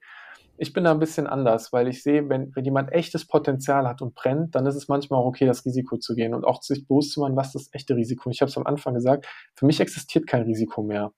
Ich 0.61 0.73
bin 0.73 0.85
da 0.85 0.91
ein 0.91 0.99
bisschen 0.99 1.29
anders, 1.29 1.73
weil 1.73 1.87
ich 1.87 2.03
sehe, 2.03 2.29
wenn, 2.29 2.55
wenn 2.55 2.65
jemand 2.65 2.93
echtes 2.93 3.27
Potenzial 3.27 3.87
hat 3.87 4.03
und 4.03 4.17
brennt, 4.17 4.57
dann 4.57 4.67
ist 4.67 4.75
es 4.75 4.89
manchmal 4.89 5.21
auch 5.21 5.27
okay, 5.27 5.47
das 5.47 5.65
Risiko 5.65 5.99
zu 5.99 6.17
gehen 6.17 6.35
und 6.35 6.45
auch 6.45 6.63
sich 6.63 6.87
bewusst 6.87 7.13
zu 7.13 7.21
machen, 7.21 7.37
was 7.37 7.55
ist 7.55 7.67
das 7.67 7.75
echte 7.75 7.95
Risiko. 7.95 8.29
Ich 8.31 8.41
habe 8.41 8.51
es 8.51 8.57
am 8.57 8.67
Anfang 8.67 8.95
gesagt, 8.95 9.27
für 9.55 9.67
mich 9.67 9.81
existiert 9.81 10.27
kein 10.27 10.43
Risiko 10.43 10.83
mehr. 10.83 11.13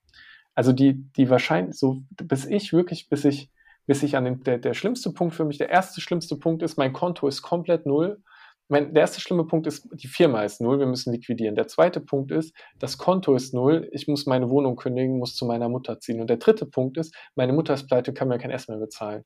Also 0.55 0.72
die, 0.72 0.94
die 1.16 1.30
wahrscheinlich, 1.30 1.78
so 1.78 2.03
bis 2.11 2.44
ich 2.44 2.72
wirklich, 2.72 3.09
bis 3.09 3.24
ich, 3.24 3.51
bis 3.86 4.03
ich 4.03 4.16
an 4.16 4.24
den, 4.24 4.42
der, 4.42 4.59
der 4.59 4.74
schlimmste 4.74 5.12
Punkt 5.12 5.34
für 5.34 5.44
mich, 5.44 5.59
der 5.59 5.70
erste 5.70 6.01
schlimmste 6.01 6.36
Punkt 6.36 6.62
ist, 6.62 6.76
mein 6.76 6.92
Konto 6.92 7.28
ist 7.28 7.42
komplett 7.42 7.86
null. 7.86 8.22
Mein, 8.68 8.94
der 8.94 9.01
erste 9.01 9.20
schlimme 9.20 9.46
Punkt 9.46 9.66
ist, 9.66 9.88
die 9.92 10.07
Firma 10.07 10.42
ist 10.42 10.61
null, 10.61 10.78
wir 10.78 10.86
müssen 10.86 11.12
liquidieren. 11.12 11.57
Der 11.57 11.66
zweite 11.66 12.01
Punkt 12.01 12.30
ist, 12.30 12.55
das 12.78 12.98
Konto 12.98 13.34
ist 13.34 13.53
null, 13.53 13.88
ich 13.92 14.07
muss 14.07 14.26
meine 14.26 14.48
Wohnung 14.48 14.76
kündigen, 14.76 15.18
muss 15.18 15.34
zu 15.34 15.44
meiner 15.44 15.68
Mutter 15.68 15.98
ziehen. 15.98 16.20
Und 16.20 16.30
der 16.30 16.36
dritte 16.36 16.66
Punkt 16.66 16.96
ist, 16.96 17.14
meine 17.34 17.53
Mutter 17.53 17.74
ist 17.74 17.88
pleite, 17.88 18.12
kann 18.12 18.28
mir 18.28 18.38
kein 18.38 18.53
Essen 18.53 18.72
mehr 18.72 18.80
bezahlen. 18.80 19.24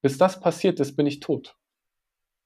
Bis 0.00 0.16
das 0.16 0.38
passiert 0.38 0.78
ist, 0.78 0.94
bin 0.94 1.06
ich 1.06 1.18
tot. 1.18 1.56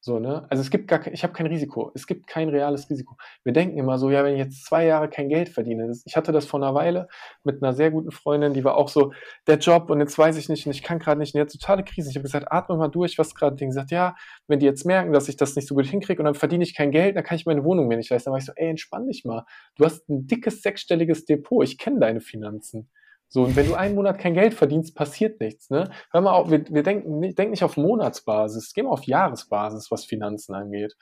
So, 0.05 0.19
ne? 0.19 0.45
Also 0.51 0.63
es 0.63 0.71
gibt 0.71 0.89
gar 0.89 1.07
ich 1.07 1.23
habe 1.23 1.33
kein 1.33 1.47
Risiko. 1.47 1.93
Es 1.95 2.09
gibt 2.09 2.27
kein 2.27 2.49
reales 2.49 2.91
Risiko. 2.91 3.17
Wir 3.45 3.53
denken 3.53 3.79
immer 3.79 3.99
so, 3.99 4.11
ja, 4.11 4.25
wenn 4.25 4.33
ich 4.33 4.41
jetzt 4.41 4.65
zwei 4.65 4.85
Jahre 4.85 5.09
kein 5.09 5.29
Geld 5.29 5.49
verdiene. 5.49 5.93
Ich 6.05 6.17
hatte 6.17 6.33
das 6.33 6.45
vor 6.45 6.61
einer 6.61 6.75
Weile 6.75 7.07
mit 7.45 7.63
einer 7.63 7.73
sehr 7.73 7.93
guten 7.93 8.11
Freundin, 8.11 8.53
die 8.53 8.65
war 8.65 8.77
auch 8.77 8.89
so, 8.89 9.13
der 9.47 9.59
Job 9.59 9.91
und 9.91 10.01
jetzt 10.01 10.19
weiß 10.19 10.37
ich 10.39 10.49
nicht 10.49 10.67
und 10.67 10.73
ich 10.73 10.83
kann 10.83 10.99
gerade 10.99 11.21
nicht. 11.21 11.37
Und 11.37 11.39
jetzt 11.41 11.53
totale 11.53 11.85
Krise. 11.85 12.11
Ich 12.11 12.17
habe 12.17 12.25
gesagt, 12.25 12.51
atme 12.51 12.77
mal 12.77 12.89
durch, 12.89 13.17
was 13.17 13.33
gerade 13.37 13.55
Ding 13.55 13.69
gesagt, 13.69 13.93
ja, 13.93 14.17
wenn 14.49 14.59
die 14.59 14.67
jetzt 14.67 14.85
merken, 14.85 15.13
dass 15.13 15.29
ich 15.29 15.37
das 15.37 15.55
nicht 15.55 15.69
so 15.69 15.77
gut 15.77 15.87
hinkriege 15.87 16.21
und 16.21 16.25
dann 16.25 16.35
verdiene 16.35 16.65
ich 16.65 16.75
kein 16.75 16.91
Geld, 16.91 17.15
dann 17.15 17.23
kann 17.23 17.37
ich 17.37 17.47
meine 17.47 17.63
Wohnung 17.63 17.87
mir 17.87 17.97
nicht 17.97 18.11
leisten. 18.11 18.27
Dann 18.27 18.33
war 18.33 18.39
ich 18.41 18.47
so, 18.47 18.53
ey, 18.57 18.71
entspann 18.71 19.07
dich 19.07 19.25
mal. 19.25 19.45
Du 19.77 19.85
hast 19.85 20.09
ein 20.09 20.27
dickes 20.27 20.63
sechsstelliges 20.63 21.27
Depot. 21.27 21.63
Ich 21.63 21.79
kenne 21.79 22.01
deine 22.01 22.21
Finanzen. 22.21 22.91
So, 23.33 23.45
und 23.45 23.57
wenn 23.57 23.67
du 23.67 23.75
einen 23.75 23.95
Monat 23.95 24.19
kein 24.19 24.35
Geld 24.35 24.53
verdienst, 24.53 24.95
passiert 24.95 25.41
nichts. 25.41 25.71
Ne? 25.71 25.91
Hör 26.11 26.21
mal 26.21 26.33
auf, 26.33 26.51
wir, 26.51 26.67
wir 26.69 26.83
denken, 26.83 27.35
denk 27.35 27.51
nicht 27.51 27.65
auf 27.65 27.79
Monatsbasis, 27.79 28.75
geh 28.75 28.83
mal 28.83 28.91
auf 28.91 29.05
Jahresbasis, 29.05 29.91
was 29.91 30.05
Finanzen 30.05 30.55
angeht. 30.55 30.95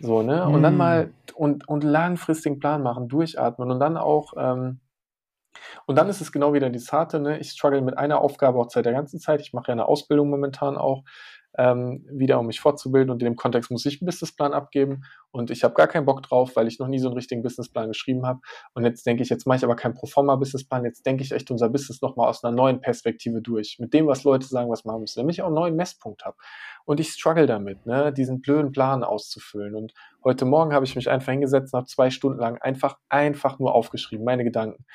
So, 0.00 0.22
ne? 0.22 0.46
Und 0.46 0.62
dann 0.62 0.72
hm. 0.72 0.78
mal 0.78 1.10
und, 1.34 1.68
und 1.68 1.84
langfristigen 1.84 2.58
Plan 2.58 2.82
machen, 2.82 3.08
durchatmen 3.08 3.70
und 3.70 3.80
dann 3.80 3.98
auch, 3.98 4.32
ähm, 4.38 4.80
und 5.84 5.96
dann 5.96 6.08
ist 6.08 6.22
es 6.22 6.32
genau 6.32 6.54
wieder 6.54 6.70
die 6.70 6.78
Harte, 6.78 7.20
ne? 7.20 7.38
Ich 7.38 7.50
struggle 7.50 7.82
mit 7.82 7.98
einer 7.98 8.22
Aufgabe 8.22 8.58
auch 8.58 8.70
seit 8.70 8.86
der 8.86 8.94
ganzen 8.94 9.20
Zeit. 9.20 9.42
Ich 9.42 9.52
mache 9.52 9.68
ja 9.68 9.72
eine 9.72 9.88
Ausbildung 9.88 10.30
momentan 10.30 10.78
auch 10.78 11.02
ähm, 11.56 12.06
wieder, 12.10 12.38
um 12.38 12.46
mich 12.46 12.60
fortzubilden. 12.60 13.10
Und 13.10 13.22
in 13.22 13.26
dem 13.26 13.36
Kontext 13.36 13.70
muss 13.70 13.86
ich 13.86 14.00
einen 14.00 14.06
Businessplan 14.06 14.52
abgeben. 14.52 15.04
Und 15.30 15.50
ich 15.50 15.64
habe 15.64 15.74
gar 15.74 15.86
keinen 15.86 16.04
Bock 16.04 16.22
drauf, 16.22 16.56
weil 16.56 16.66
ich 16.66 16.78
noch 16.78 16.88
nie 16.88 16.98
so 16.98 17.08
einen 17.08 17.16
richtigen 17.16 17.42
Businessplan 17.42 17.88
geschrieben 17.88 18.26
habe. 18.26 18.40
Und 18.74 18.84
jetzt 18.84 19.06
denke 19.06 19.22
ich, 19.22 19.28
jetzt 19.28 19.46
mache 19.46 19.58
ich 19.58 19.64
aber 19.64 19.76
keinen 19.76 19.94
Proforma-Businessplan. 19.94 20.84
Jetzt 20.84 21.06
denke 21.06 21.22
ich 21.22 21.32
echt 21.32 21.50
unser 21.50 21.68
Business 21.68 22.02
nochmal 22.02 22.28
aus 22.28 22.44
einer 22.44 22.54
neuen 22.54 22.80
Perspektive 22.80 23.40
durch. 23.40 23.76
Mit 23.78 23.94
dem, 23.94 24.06
was 24.06 24.24
Leute 24.24 24.46
sagen, 24.46 24.70
was 24.70 24.84
machen 24.84 25.00
müssen. 25.00 25.20
Damit 25.20 25.34
ich 25.34 25.42
auch 25.42 25.46
einen 25.46 25.54
neuen 25.54 25.76
Messpunkt 25.76 26.24
habe. 26.24 26.36
Und 26.88 27.00
ich 27.00 27.10
struggle 27.10 27.46
damit, 27.46 27.84
ne, 27.84 28.14
diesen 28.14 28.40
blöden 28.40 28.72
Plan 28.72 29.04
auszufüllen. 29.04 29.74
Und 29.74 29.92
heute 30.24 30.46
Morgen 30.46 30.72
habe 30.72 30.86
ich 30.86 30.96
mich 30.96 31.10
einfach 31.10 31.32
hingesetzt 31.32 31.74
und 31.74 31.80
habe 31.80 31.86
zwei 31.86 32.08
Stunden 32.08 32.38
lang 32.38 32.56
einfach, 32.62 32.96
einfach 33.10 33.58
nur 33.58 33.74
aufgeschrieben, 33.74 34.24
meine 34.24 34.42
Gedanken. 34.42 34.86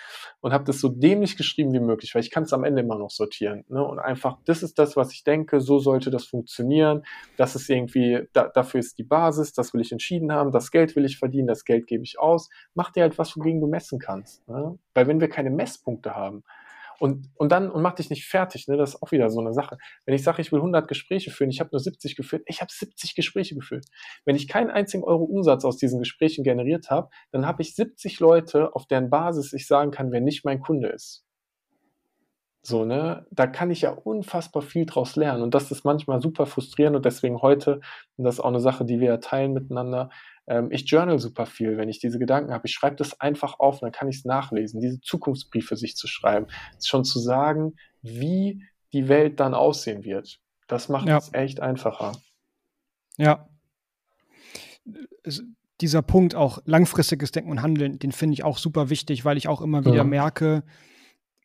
Und 0.41 0.53
habe 0.53 0.63
das 0.63 0.79
so 0.79 0.89
dämlich 0.89 1.37
geschrieben 1.37 1.71
wie 1.71 1.79
möglich, 1.79 2.15
weil 2.15 2.23
ich 2.23 2.31
kann 2.31 2.45
es 2.45 2.53
am 2.53 2.63
Ende 2.63 2.81
immer 2.81 2.97
noch 2.97 3.11
sortieren. 3.11 3.63
Ne? 3.67 3.85
Und 3.85 3.99
einfach, 3.99 4.39
das 4.45 4.63
ist 4.63 4.79
das, 4.79 4.97
was 4.97 5.13
ich 5.13 5.23
denke, 5.23 5.61
so 5.61 5.77
sollte 5.77 6.09
das 6.09 6.25
funktionieren. 6.25 7.03
Das 7.37 7.55
ist 7.55 7.69
irgendwie, 7.69 8.27
da, 8.33 8.47
dafür 8.47 8.79
ist 8.79 8.97
die 8.97 9.03
Basis, 9.03 9.53
das 9.53 9.71
will 9.75 9.81
ich 9.81 9.91
entschieden 9.91 10.31
haben, 10.31 10.51
das 10.51 10.71
Geld 10.71 10.95
will 10.95 11.05
ich 11.05 11.19
verdienen, 11.19 11.45
das 11.45 11.63
Geld 11.63 11.85
gebe 11.85 12.03
ich 12.03 12.17
aus. 12.17 12.49
Mach 12.73 12.89
dir 12.89 13.03
halt 13.03 13.19
was, 13.19 13.37
wogegen 13.37 13.61
du 13.61 13.67
messen 13.67 13.99
kannst. 13.99 14.47
Ne? 14.47 14.79
Weil 14.95 15.05
wenn 15.05 15.21
wir 15.21 15.29
keine 15.29 15.51
Messpunkte 15.51 16.15
haben, 16.15 16.43
und, 17.03 17.29
und 17.35 17.51
dann, 17.51 17.69
und 17.69 17.81
mach 17.81 17.95
dich 17.95 18.09
nicht 18.09 18.25
fertig, 18.25 18.69
ne? 18.69 18.77
das 18.77 18.91
ist 18.91 19.03
auch 19.03 19.11
wieder 19.11 19.29
so 19.29 19.41
eine 19.41 19.51
Sache. 19.51 19.77
Wenn 20.05 20.15
ich 20.15 20.23
sage, 20.23 20.41
ich 20.41 20.53
will 20.53 20.59
100 20.59 20.87
Gespräche 20.87 21.31
führen, 21.31 21.49
ich 21.49 21.59
habe 21.59 21.69
nur 21.73 21.81
70 21.81 22.15
geführt, 22.15 22.43
ich 22.45 22.61
habe 22.61 22.71
70 22.71 23.13
Gespräche 23.13 23.55
geführt. 23.55 23.87
Wenn 24.23 24.37
ich 24.37 24.47
keinen 24.47 24.69
einzigen 24.69 25.03
Euro 25.03 25.25
Umsatz 25.25 25.65
aus 25.65 25.75
diesen 25.75 25.99
Gesprächen 25.99 26.45
generiert 26.45 26.89
habe, 26.89 27.09
dann 27.33 27.45
habe 27.45 27.61
ich 27.61 27.75
70 27.75 28.21
Leute, 28.21 28.73
auf 28.73 28.85
deren 28.87 29.09
Basis 29.09 29.51
ich 29.51 29.67
sagen 29.67 29.91
kann, 29.91 30.13
wer 30.13 30.21
nicht 30.21 30.45
mein 30.45 30.61
Kunde 30.61 30.87
ist. 30.87 31.25
So, 32.65 32.85
ne, 32.85 33.27
da 33.29 33.45
kann 33.45 33.71
ich 33.71 33.81
ja 33.81 33.91
unfassbar 33.91 34.61
viel 34.61 34.85
draus 34.85 35.17
lernen 35.17 35.43
und 35.43 35.53
das 35.53 35.69
ist 35.69 35.83
manchmal 35.83 36.21
super 36.21 36.45
frustrierend 36.45 36.95
und 36.95 37.03
deswegen 37.03 37.41
heute, 37.41 37.81
und 38.15 38.23
das 38.23 38.35
ist 38.35 38.39
auch 38.39 38.47
eine 38.47 38.61
Sache, 38.61 38.85
die 38.85 39.01
wir 39.01 39.07
ja 39.07 39.17
teilen 39.17 39.51
miteinander, 39.51 40.09
ähm, 40.47 40.71
ich 40.71 40.89
journal 40.89 41.19
super 41.19 41.45
viel, 41.45 41.77
wenn 41.77 41.89
ich 41.89 41.99
diese 41.99 42.19
Gedanken 42.19 42.53
habe. 42.53 42.67
Ich 42.67 42.73
schreibe 42.73 42.95
das 42.95 43.19
einfach 43.19 43.59
auf, 43.59 43.79
dann 43.79 43.91
kann 43.91 44.07
ich 44.07 44.17
es 44.17 44.25
nachlesen, 44.25 44.79
diese 44.79 45.01
Zukunftsbriefe 45.01 45.75
sich 45.75 45.97
zu 45.97 46.07
schreiben, 46.07 46.47
schon 46.81 47.03
zu 47.03 47.19
sagen, 47.19 47.75
wie 48.01 48.63
die 48.93 49.09
Welt 49.09 49.41
dann 49.41 49.53
aussehen 49.53 50.05
wird. 50.05 50.39
Das 50.67 50.87
macht 50.87 51.09
ja. 51.09 51.17
es 51.17 51.33
echt 51.33 51.59
einfacher. 51.59 52.13
Ja. 53.17 53.49
Dieser 55.81 56.01
Punkt 56.01 56.35
auch 56.35 56.59
langfristiges 56.65 57.31
Denken 57.31 57.51
und 57.51 57.61
Handeln, 57.61 57.99
den 57.99 58.13
finde 58.13 58.35
ich 58.35 58.45
auch 58.45 58.57
super 58.57 58.89
wichtig, 58.89 59.25
weil 59.25 59.35
ich 59.35 59.49
auch 59.49 59.61
immer 59.61 59.83
wieder 59.83 59.97
ja. 59.97 60.03
merke, 60.05 60.63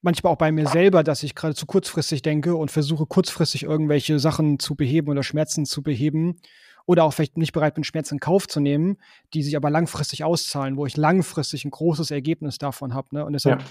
manchmal 0.02 0.32
auch 0.32 0.38
bei 0.38 0.52
mir 0.52 0.66
selber, 0.68 1.02
dass 1.02 1.22
ich 1.22 1.34
gerade 1.34 1.54
zu 1.54 1.66
kurzfristig 1.66 2.22
denke 2.22 2.54
und 2.56 2.70
versuche 2.70 3.06
kurzfristig 3.06 3.64
irgendwelche 3.64 4.18
Sachen 4.18 4.58
zu 4.58 4.74
beheben 4.74 5.08
oder 5.08 5.22
Schmerzen 5.22 5.66
zu 5.66 5.82
beheben 5.82 6.40
oder 6.86 7.04
auch 7.04 7.12
vielleicht 7.12 7.36
nicht 7.36 7.52
bereit 7.52 7.74
bin, 7.74 7.84
Schmerzen 7.84 8.14
in 8.14 8.20
Kauf 8.20 8.48
zu 8.48 8.60
nehmen, 8.60 8.96
die 9.34 9.42
sich 9.42 9.56
aber 9.56 9.70
langfristig 9.70 10.24
auszahlen, 10.24 10.76
wo 10.76 10.86
ich 10.86 10.96
langfristig 10.96 11.64
ein 11.64 11.70
großes 11.70 12.10
Ergebnis 12.10 12.58
davon 12.58 12.94
habe. 12.94 13.08
Ne? 13.12 13.24
Und 13.24 13.34
deshalb 13.34 13.60
ja. 13.60 13.68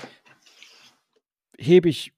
hebe 1.58 1.90
ich 1.90 2.14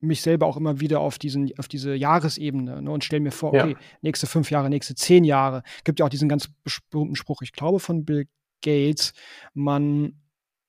mich 0.00 0.22
selber 0.22 0.46
auch 0.46 0.56
immer 0.56 0.80
wieder 0.80 1.00
auf, 1.00 1.18
diesen, 1.18 1.50
auf 1.58 1.66
diese 1.66 1.94
Jahresebene 1.94 2.82
ne, 2.82 2.90
und 2.90 3.04
stelle 3.04 3.20
mir 3.20 3.32
vor, 3.32 3.54
okay, 3.54 3.72
ja. 3.72 3.78
nächste 4.02 4.26
fünf 4.26 4.50
Jahre, 4.50 4.68
nächste 4.68 4.94
zehn 4.94 5.24
Jahre. 5.24 5.62
Gibt 5.84 5.98
ja 5.98 6.06
auch 6.06 6.10
diesen 6.10 6.28
ganz 6.28 6.50
berühmten 6.90 7.16
Spruch, 7.16 7.42
ich 7.42 7.52
glaube 7.52 7.80
von 7.80 8.04
Bill 8.04 8.28
Gates, 8.62 9.12
man 9.54 10.20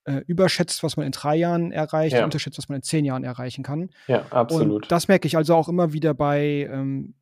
äh, 0.10 0.24
überschätzt, 0.26 0.82
was 0.82 0.98
man 0.98 1.06
in 1.06 1.12
drei 1.12 1.36
Jahren 1.36 1.72
erreicht, 1.72 2.16
ja. 2.16 2.24
unterschätzt, 2.24 2.58
was 2.58 2.68
man 2.68 2.78
in 2.78 2.82
zehn 2.82 3.06
Jahren 3.06 3.24
erreichen 3.24 3.64
kann. 3.64 3.92
Ja, 4.08 4.26
absolut. 4.32 4.84
Und 4.84 4.92
das 4.92 5.08
merke 5.08 5.28
ich 5.28 5.38
also 5.38 5.54
auch 5.54 5.70
immer 5.70 5.94
wieder 5.94 6.16
bei, 6.16 6.68
ähm, 6.72 7.14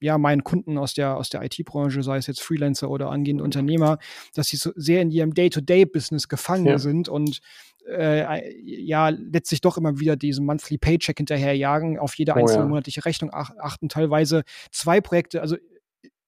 ja, 0.00 0.16
meinen 0.16 0.42
Kunden 0.42 0.78
aus 0.78 0.94
der, 0.94 1.16
aus 1.18 1.28
der 1.28 1.42
IT-Branche, 1.42 2.02
sei 2.02 2.16
es 2.16 2.26
jetzt 2.26 2.40
Freelancer 2.40 2.88
oder 2.88 3.10
angehende 3.10 3.44
Unternehmer, 3.44 3.98
dass 4.34 4.48
sie 4.48 4.56
so 4.56 4.72
sehr 4.74 5.02
in 5.02 5.10
ihrem 5.10 5.34
Day-to-Day-Business 5.34 6.28
gefangen 6.28 6.64
ja. 6.64 6.78
sind 6.78 7.10
und 7.10 7.40
äh, 7.86 8.50
ja, 8.62 9.10
letztlich 9.10 9.60
doch 9.60 9.76
immer 9.76 9.98
wieder 9.98 10.16
diesen 10.16 10.46
Monthly 10.46 10.78
Paycheck 10.78 11.18
hinterherjagen, 11.18 11.98
auf 11.98 12.14
jede 12.14 12.34
einzelne 12.34 12.60
oh, 12.60 12.64
ja. 12.64 12.68
monatliche 12.68 13.04
Rechnung 13.04 13.30
achten, 13.32 13.90
teilweise 13.90 14.44
zwei 14.70 15.02
Projekte, 15.02 15.42
also 15.42 15.56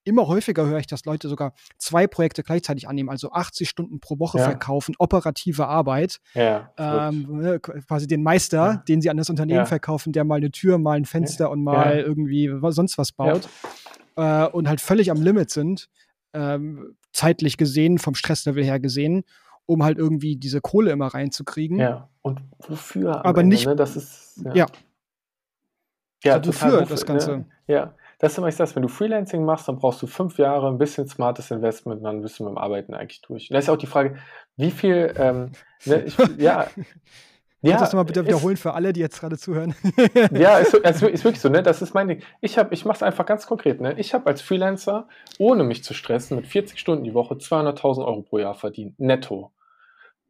immer 0.04 0.26
häufiger 0.26 0.66
höre 0.66 0.78
ich, 0.78 0.86
dass 0.86 1.04
Leute 1.04 1.28
sogar 1.28 1.54
zwei 1.78 2.06
Projekte 2.06 2.42
gleichzeitig 2.42 2.88
annehmen, 2.88 3.08
also 3.08 3.32
80 3.32 3.68
Stunden 3.68 4.00
pro 4.00 4.18
Woche 4.18 4.38
ja. 4.38 4.44
verkaufen, 4.44 4.94
operative 4.98 5.66
Arbeit. 5.66 6.18
Ja, 6.34 6.72
ähm, 6.78 7.26
ne, 7.30 7.60
quasi 7.60 8.06
den 8.06 8.22
Meister, 8.22 8.56
ja. 8.56 8.76
den 8.76 9.00
sie 9.00 9.10
an 9.10 9.16
das 9.16 9.30
Unternehmen 9.30 9.66
verkaufen, 9.66 10.12
der 10.12 10.24
mal 10.24 10.36
eine 10.36 10.50
Tür, 10.50 10.78
mal 10.78 10.96
ein 10.96 11.04
Fenster 11.04 11.50
und 11.50 11.62
mal 11.62 12.00
irgendwie 12.00 12.50
sonst 12.70 12.98
was 12.98 13.12
baut. 13.12 13.48
Äh, 14.16 14.46
und 14.46 14.68
halt 14.68 14.80
völlig 14.80 15.10
am 15.10 15.22
Limit 15.22 15.50
sind, 15.50 15.88
ähm, 16.34 16.96
zeitlich 17.12 17.56
gesehen, 17.56 17.98
vom 17.98 18.14
Stresslevel 18.14 18.64
her 18.64 18.80
gesehen, 18.80 19.24
um 19.66 19.82
halt 19.82 19.98
irgendwie 19.98 20.36
diese 20.36 20.60
Kohle 20.60 20.90
immer 20.90 21.08
reinzukriegen. 21.08 21.78
Ja, 21.78 22.08
und 22.22 22.40
wofür? 22.58 23.24
Aber 23.24 23.40
Ende, 23.40 23.54
nicht. 23.54 23.66
Ne? 23.66 23.76
Das 23.76 23.96
ist, 23.96 24.42
ja. 24.54 24.66
Ja, 26.24 26.34
also 26.34 26.48
wofür, 26.48 26.72
wofür 26.72 26.86
das 26.86 27.06
Ganze? 27.06 27.30
Ne? 27.38 27.46
Ja, 27.66 27.94
das 28.22 28.32
ist 28.32 28.38
immer 28.38 28.50
das, 28.50 28.76
wenn 28.76 28.82
du 28.82 28.88
Freelancing 28.88 29.44
machst, 29.44 29.66
dann 29.66 29.78
brauchst 29.78 30.00
du 30.00 30.06
fünf 30.06 30.38
Jahre, 30.38 30.68
ein 30.68 30.78
bisschen 30.78 31.08
smartes 31.08 31.50
Investment, 31.50 32.04
dann 32.04 32.22
bist 32.22 32.38
du 32.38 32.44
mit 32.44 32.52
dem 32.52 32.58
Arbeiten 32.58 32.94
eigentlich 32.94 33.20
durch. 33.20 33.50
Und 33.50 33.54
da 33.54 33.58
ist 33.58 33.66
ja 33.66 33.74
auch 33.74 33.78
die 33.78 33.88
Frage, 33.88 34.16
wie 34.56 34.70
viel, 34.70 35.12
ähm, 35.18 35.50
ne, 35.84 36.04
ich, 36.04 36.16
ja. 36.38 36.68
Ja, 37.64 37.76
Kannst 37.76 37.80
du 37.80 37.84
das 37.84 37.94
mal 37.94 38.02
bitte 38.02 38.26
wiederholen 38.26 38.54
ist, 38.54 38.62
für 38.62 38.74
alle, 38.74 38.92
die 38.92 38.98
jetzt 38.98 39.20
gerade 39.20 39.38
zuhören? 39.38 39.76
ja, 40.32 40.58
ist, 40.58 40.74
ist, 40.74 41.00
ist, 41.00 41.02
wirklich 41.24 41.40
so, 41.40 41.48
ne? 41.48 41.62
Das 41.62 41.80
ist 41.80 41.94
mein 41.94 42.08
Ding. 42.08 42.20
Ich, 42.40 42.56
ich 42.56 42.84
mache 42.84 42.96
es 42.96 43.02
einfach 43.04 43.24
ganz 43.24 43.46
konkret, 43.46 43.80
ne? 43.80 43.94
Ich 43.98 44.14
habe 44.14 44.26
als 44.26 44.42
Freelancer, 44.42 45.06
ohne 45.38 45.62
mich 45.62 45.84
zu 45.84 45.94
stressen, 45.94 46.36
mit 46.36 46.48
40 46.48 46.80
Stunden 46.80 47.04
die 47.04 47.14
Woche 47.14 47.34
200.000 47.34 48.04
Euro 48.04 48.22
pro 48.22 48.38
Jahr 48.38 48.56
verdient. 48.56 48.98
Netto. 48.98 49.52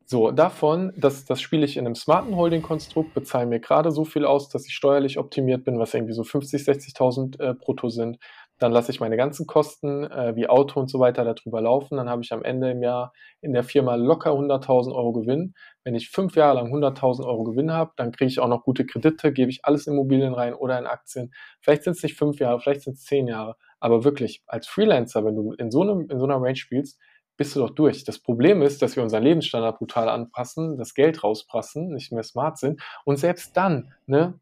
So, 0.06 0.30
davon, 0.30 0.92
das, 0.96 1.24
das 1.24 1.40
spiele 1.40 1.64
ich 1.64 1.76
in 1.76 1.86
einem 1.86 1.94
smarten 1.94 2.36
Holding-Konstrukt, 2.36 3.14
bezahle 3.14 3.46
mir 3.46 3.60
gerade 3.60 3.90
so 3.90 4.04
viel 4.04 4.24
aus, 4.24 4.48
dass 4.48 4.66
ich 4.66 4.74
steuerlich 4.74 5.18
optimiert 5.18 5.64
bin, 5.64 5.78
was 5.78 5.94
irgendwie 5.94 6.12
so 6.12 6.22
50.000, 6.22 6.96
60.000 6.96 7.40
äh, 7.40 7.54
brutto 7.54 7.88
sind. 7.88 8.18
Dann 8.58 8.72
lasse 8.72 8.92
ich 8.92 9.00
meine 9.00 9.16
ganzen 9.16 9.46
Kosten 9.46 10.04
äh, 10.04 10.36
wie 10.36 10.48
Auto 10.48 10.78
und 10.78 10.88
so 10.88 11.00
weiter 11.00 11.24
darüber 11.24 11.60
laufen. 11.60 11.96
Dann 11.96 12.08
habe 12.08 12.22
ich 12.22 12.32
am 12.32 12.44
Ende 12.44 12.70
im 12.70 12.82
Jahr 12.82 13.12
in 13.40 13.52
der 13.52 13.64
Firma 13.64 13.96
locker 13.96 14.32
100.000 14.32 14.94
Euro 14.94 15.12
Gewinn. 15.12 15.54
Wenn 15.82 15.94
ich 15.94 16.10
fünf 16.10 16.36
Jahre 16.36 16.56
lang 16.56 16.72
100.000 16.72 17.24
Euro 17.24 17.44
Gewinn 17.44 17.72
habe, 17.72 17.92
dann 17.96 18.12
kriege 18.12 18.28
ich 18.28 18.38
auch 18.38 18.48
noch 18.48 18.62
gute 18.62 18.86
Kredite, 18.86 19.32
gebe 19.32 19.50
ich 19.50 19.64
alles 19.64 19.86
in 19.86 19.94
Immobilien 19.94 20.34
rein 20.34 20.54
oder 20.54 20.78
in 20.78 20.86
Aktien. 20.86 21.32
Vielleicht 21.60 21.84
sind 21.84 21.96
es 21.96 22.02
nicht 22.02 22.16
fünf 22.16 22.38
Jahre, 22.38 22.60
vielleicht 22.60 22.82
sind 22.82 22.94
es 22.94 23.04
zehn 23.04 23.26
Jahre. 23.26 23.56
Aber 23.80 24.04
wirklich, 24.04 24.42
als 24.46 24.68
Freelancer, 24.68 25.24
wenn 25.24 25.34
du 25.34 25.52
in 25.54 25.72
so, 25.72 25.82
einem, 25.82 26.08
in 26.08 26.20
so 26.20 26.24
einer 26.24 26.40
Range 26.40 26.54
spielst, 26.54 27.00
bist 27.36 27.56
du 27.56 27.60
doch 27.60 27.70
durch. 27.70 28.04
Das 28.04 28.18
Problem 28.18 28.62
ist, 28.62 28.82
dass 28.82 28.96
wir 28.96 29.02
unseren 29.02 29.22
Lebensstandard 29.22 29.78
brutal 29.78 30.08
anpassen, 30.08 30.76
das 30.78 30.94
Geld 30.94 31.22
rausprassen, 31.24 31.88
nicht 31.92 32.12
mehr 32.12 32.22
smart 32.22 32.58
sind. 32.58 32.80
Und 33.04 33.16
selbst 33.16 33.56
dann, 33.56 33.92
ne, 34.06 34.38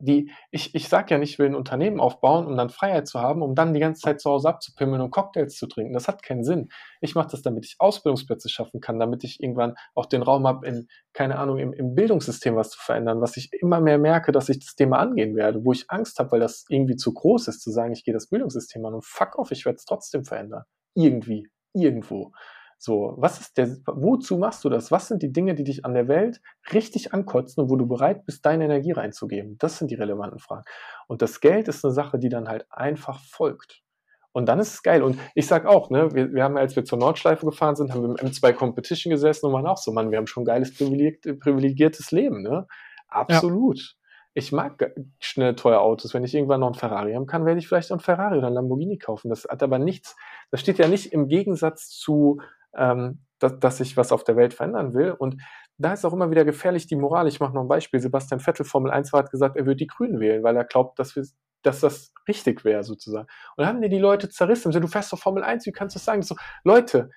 die, 0.00 0.30
ich, 0.50 0.74
ich 0.74 0.88
sage 0.88 1.14
ja 1.14 1.18
nicht, 1.18 1.32
ich 1.32 1.38
will 1.38 1.46
ein 1.46 1.54
Unternehmen 1.54 1.98
aufbauen, 1.98 2.46
um 2.46 2.56
dann 2.56 2.68
Freiheit 2.68 3.08
zu 3.08 3.20
haben, 3.20 3.42
um 3.42 3.54
dann 3.54 3.74
die 3.74 3.80
ganze 3.80 4.02
Zeit 4.02 4.20
zu 4.20 4.30
Hause 4.30 4.48
abzupimmeln 4.48 5.00
und 5.00 5.10
Cocktails 5.10 5.56
zu 5.56 5.66
trinken. 5.66 5.94
Das 5.94 6.08
hat 6.08 6.22
keinen 6.22 6.44
Sinn. 6.44 6.68
Ich 7.00 7.14
mache 7.14 7.28
das, 7.30 7.42
damit 7.42 7.64
ich 7.64 7.76
Ausbildungsplätze 7.78 8.48
schaffen 8.48 8.80
kann, 8.80 9.00
damit 9.00 9.24
ich 9.24 9.42
irgendwann 9.42 9.74
auch 9.94 10.06
den 10.06 10.22
Raum 10.22 10.46
habe, 10.46 10.66
in, 10.66 10.88
keine 11.12 11.38
Ahnung, 11.38 11.58
im, 11.58 11.72
im 11.72 11.94
Bildungssystem 11.94 12.54
was 12.54 12.70
zu 12.70 12.78
verändern, 12.78 13.20
was 13.20 13.36
ich 13.36 13.52
immer 13.52 13.80
mehr 13.80 13.98
merke, 13.98 14.30
dass 14.32 14.48
ich 14.48 14.60
das 14.60 14.74
Thema 14.74 14.98
angehen 14.98 15.34
werde, 15.36 15.64
wo 15.64 15.72
ich 15.72 15.90
Angst 15.90 16.18
habe, 16.18 16.32
weil 16.32 16.40
das 16.40 16.64
irgendwie 16.68 16.96
zu 16.96 17.12
groß 17.12 17.48
ist, 17.48 17.62
zu 17.62 17.70
sagen, 17.70 17.92
ich 17.92 18.04
gehe 18.04 18.14
das 18.14 18.28
Bildungssystem 18.28 18.84
an 18.84 18.94
und 18.94 19.04
fuck 19.04 19.38
off, 19.38 19.50
ich 19.50 19.64
werde 19.64 19.76
es 19.76 19.84
trotzdem 19.84 20.24
verändern. 20.24 20.64
Irgendwie 20.94 21.48
irgendwo. 21.72 22.32
So, 22.80 23.14
was 23.16 23.40
ist 23.40 23.58
der, 23.58 23.76
wozu 23.86 24.38
machst 24.38 24.64
du 24.64 24.68
das? 24.68 24.92
Was 24.92 25.08
sind 25.08 25.22
die 25.22 25.32
Dinge, 25.32 25.56
die 25.56 25.64
dich 25.64 25.84
an 25.84 25.94
der 25.94 26.06
Welt 26.06 26.40
richtig 26.72 27.12
ankotzen 27.12 27.62
und 27.62 27.70
wo 27.70 27.76
du 27.76 27.88
bereit 27.88 28.24
bist, 28.24 28.46
deine 28.46 28.66
Energie 28.66 28.92
reinzugeben? 28.92 29.56
Das 29.58 29.78
sind 29.78 29.90
die 29.90 29.96
relevanten 29.96 30.38
Fragen. 30.38 30.64
Und 31.08 31.20
das 31.20 31.40
Geld 31.40 31.66
ist 31.66 31.84
eine 31.84 31.92
Sache, 31.92 32.20
die 32.20 32.28
dann 32.28 32.48
halt 32.48 32.66
einfach 32.70 33.20
folgt. 33.20 33.82
Und 34.30 34.46
dann 34.46 34.60
ist 34.60 34.74
es 34.74 34.82
geil. 34.84 35.02
Und 35.02 35.18
ich 35.34 35.48
sag 35.48 35.66
auch, 35.66 35.90
ne, 35.90 36.14
wir, 36.14 36.32
wir 36.32 36.44
haben, 36.44 36.56
als 36.56 36.76
wir 36.76 36.84
zur 36.84 36.98
Nordschleife 36.98 37.44
gefahren 37.44 37.74
sind, 37.74 37.92
haben 37.92 38.02
wir 38.02 38.10
im 38.10 38.28
M2 38.28 38.52
Competition 38.52 39.10
gesessen 39.10 39.46
und 39.46 39.52
waren 39.52 39.66
auch 39.66 39.78
so, 39.78 39.90
Mann, 39.90 40.12
wir 40.12 40.18
haben 40.18 40.28
schon 40.28 40.44
ein 40.44 40.46
geiles, 40.46 40.76
privilegiertes 40.76 42.12
Leben, 42.12 42.42
ne? 42.42 42.68
Absolut. 43.08 43.78
Ja 43.78 43.97
ich 44.38 44.52
mag 44.52 44.94
schnell 45.18 45.56
teure 45.56 45.80
Autos. 45.80 46.14
Wenn 46.14 46.22
ich 46.22 46.32
irgendwann 46.32 46.60
noch 46.60 46.68
ein 46.68 46.74
Ferrari 46.74 47.12
haben 47.14 47.26
kann, 47.26 47.44
werde 47.44 47.58
ich 47.58 47.66
vielleicht 47.66 47.90
auch 47.90 47.96
ein 47.96 48.00
Ferrari 48.00 48.38
oder 48.38 48.46
ein 48.46 48.54
Lamborghini 48.54 48.96
kaufen. 48.96 49.30
Das 49.30 49.44
hat 49.44 49.64
aber 49.64 49.80
nichts, 49.80 50.16
das 50.52 50.60
steht 50.60 50.78
ja 50.78 50.86
nicht 50.86 51.12
im 51.12 51.26
Gegensatz 51.26 51.88
zu, 51.88 52.40
ähm, 52.76 53.24
dass, 53.40 53.58
dass 53.58 53.80
ich 53.80 53.96
was 53.96 54.12
auf 54.12 54.22
der 54.22 54.36
Welt 54.36 54.54
verändern 54.54 54.94
will. 54.94 55.10
Und 55.10 55.42
da 55.76 55.92
ist 55.92 56.04
auch 56.04 56.12
immer 56.12 56.30
wieder 56.30 56.44
gefährlich 56.44 56.86
die 56.86 56.94
Moral. 56.94 57.26
Ich 57.26 57.40
mache 57.40 57.52
noch 57.52 57.62
ein 57.62 57.68
Beispiel. 57.68 57.98
Sebastian 57.98 58.38
Vettel, 58.38 58.64
Formel 58.64 58.92
1, 58.92 59.12
hat 59.12 59.32
gesagt, 59.32 59.56
er 59.56 59.66
würde 59.66 59.76
die 59.76 59.88
Grünen 59.88 60.20
wählen, 60.20 60.44
weil 60.44 60.56
er 60.56 60.64
glaubt, 60.64 60.98
dass 61.00 61.16
wir 61.16 61.24
dass 61.62 61.80
das 61.80 62.12
richtig 62.28 62.64
wäre, 62.64 62.84
sozusagen. 62.84 63.26
Und 63.56 63.64
dann 63.64 63.66
haben 63.66 63.82
die 63.82 63.88
die 63.88 63.98
Leute 63.98 64.28
zerrissen. 64.28 64.70
So, 64.70 64.78
du 64.78 64.86
fährst 64.86 65.12
doch 65.12 65.18
Formel 65.18 65.42
1, 65.42 65.66
wie 65.66 65.72
kannst 65.72 65.96
du 65.96 65.98
das 65.98 66.04
sagen? 66.04 66.22
So, 66.22 66.36
Leute, 66.62 67.10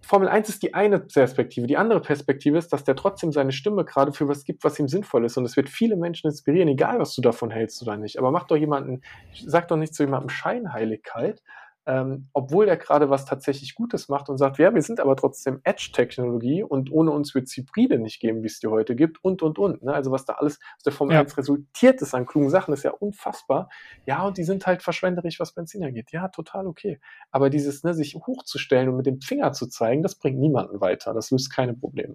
Formel 0.00 0.28
1 0.28 0.48
ist 0.48 0.62
die 0.62 0.74
eine 0.74 0.98
Perspektive. 0.98 1.66
Die 1.66 1.76
andere 1.76 2.00
Perspektive 2.00 2.58
ist, 2.58 2.72
dass 2.72 2.84
der 2.84 2.96
trotzdem 2.96 3.30
seine 3.30 3.52
Stimme 3.52 3.84
gerade 3.84 4.12
für 4.12 4.26
was 4.26 4.44
gibt, 4.44 4.64
was 4.64 4.78
ihm 4.78 4.88
sinnvoll 4.88 5.24
ist. 5.24 5.36
Und 5.36 5.44
es 5.44 5.56
wird 5.56 5.68
viele 5.68 5.96
Menschen 5.96 6.28
inspirieren, 6.28 6.68
egal 6.68 6.98
was 6.98 7.14
du 7.14 7.22
davon 7.22 7.50
hältst 7.50 7.82
oder 7.82 7.96
nicht. 7.96 8.18
Aber 8.18 8.30
mach 8.30 8.46
doch 8.46 8.56
jemanden, 8.56 9.02
sag 9.46 9.68
doch 9.68 9.76
nicht 9.76 9.94
zu 9.94 10.02
jemandem 10.02 10.30
Scheinheiligkeit, 10.30 11.42
ähm, 11.84 12.28
obwohl 12.32 12.68
er 12.68 12.76
gerade 12.76 13.10
was 13.10 13.24
tatsächlich 13.24 13.74
Gutes 13.74 14.08
macht 14.08 14.28
und 14.28 14.38
sagt, 14.38 14.58
ja, 14.58 14.72
wir 14.72 14.82
sind 14.82 15.00
aber 15.00 15.16
trotzdem 15.16 15.60
Edge-Technologie 15.64 16.62
und 16.62 16.92
ohne 16.92 17.10
uns 17.10 17.34
wird 17.34 17.48
es 17.48 17.56
Hybride 17.56 17.98
nicht 17.98 18.20
geben, 18.20 18.42
wie 18.42 18.46
es 18.46 18.60
dir 18.60 18.70
heute 18.70 18.94
gibt 18.94 19.22
und, 19.24 19.42
und, 19.42 19.58
und. 19.58 19.82
Ne? 19.82 19.92
Also 19.92 20.12
was 20.12 20.24
da 20.24 20.34
alles 20.34 20.60
aus 20.76 20.82
der 20.84 20.92
Formel 20.92 21.14
ja. 21.14 21.20
1 21.20 21.36
resultiert 21.36 22.00
ist 22.00 22.14
an 22.14 22.26
klugen 22.26 22.50
Sachen, 22.50 22.72
ist 22.72 22.84
ja 22.84 22.92
unfassbar. 22.92 23.68
Ja, 24.06 24.22
und 24.22 24.38
die 24.38 24.44
sind 24.44 24.66
halt 24.66 24.82
verschwenderisch, 24.82 25.40
was 25.40 25.54
Benzin 25.54 25.84
angeht. 25.84 26.12
Ja, 26.12 26.28
total 26.28 26.66
okay. 26.66 27.00
Aber 27.30 27.50
dieses, 27.50 27.82
ne, 27.82 27.94
sich 27.94 28.14
hochzustellen 28.14 28.88
und 28.88 28.96
mit 28.96 29.06
dem 29.06 29.20
Finger 29.20 29.52
zu 29.52 29.66
zeigen, 29.66 30.02
das 30.02 30.14
bringt 30.14 30.38
niemanden 30.38 30.80
weiter. 30.80 31.14
Das 31.14 31.30
löst 31.30 31.52
keine 31.52 31.74
Probleme. 31.74 32.14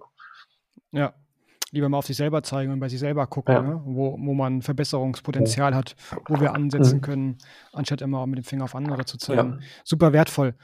Ja, 0.92 1.14
lieber 1.70 1.88
mal 1.88 1.98
auf 1.98 2.06
sich 2.06 2.16
selber 2.16 2.42
zeigen 2.42 2.72
und 2.72 2.80
bei 2.80 2.88
sich 2.88 2.98
selber 2.98 3.26
gucken, 3.26 3.54
ja. 3.54 3.62
ne? 3.62 3.82
wo, 3.84 4.16
wo 4.18 4.34
man 4.34 4.62
Verbesserungspotenzial 4.62 5.74
hat, 5.74 5.96
wo 6.26 6.40
wir 6.40 6.54
ansetzen 6.54 6.96
mhm. 6.96 7.02
können, 7.02 7.38
anstatt 7.72 8.00
immer 8.00 8.26
mit 8.26 8.38
dem 8.38 8.44
Finger 8.44 8.64
auf 8.64 8.74
andere 8.74 9.04
zu 9.04 9.18
zeigen. 9.18 9.58
Ja. 9.60 9.66
Super 9.84 10.12
wertvoll. 10.12 10.54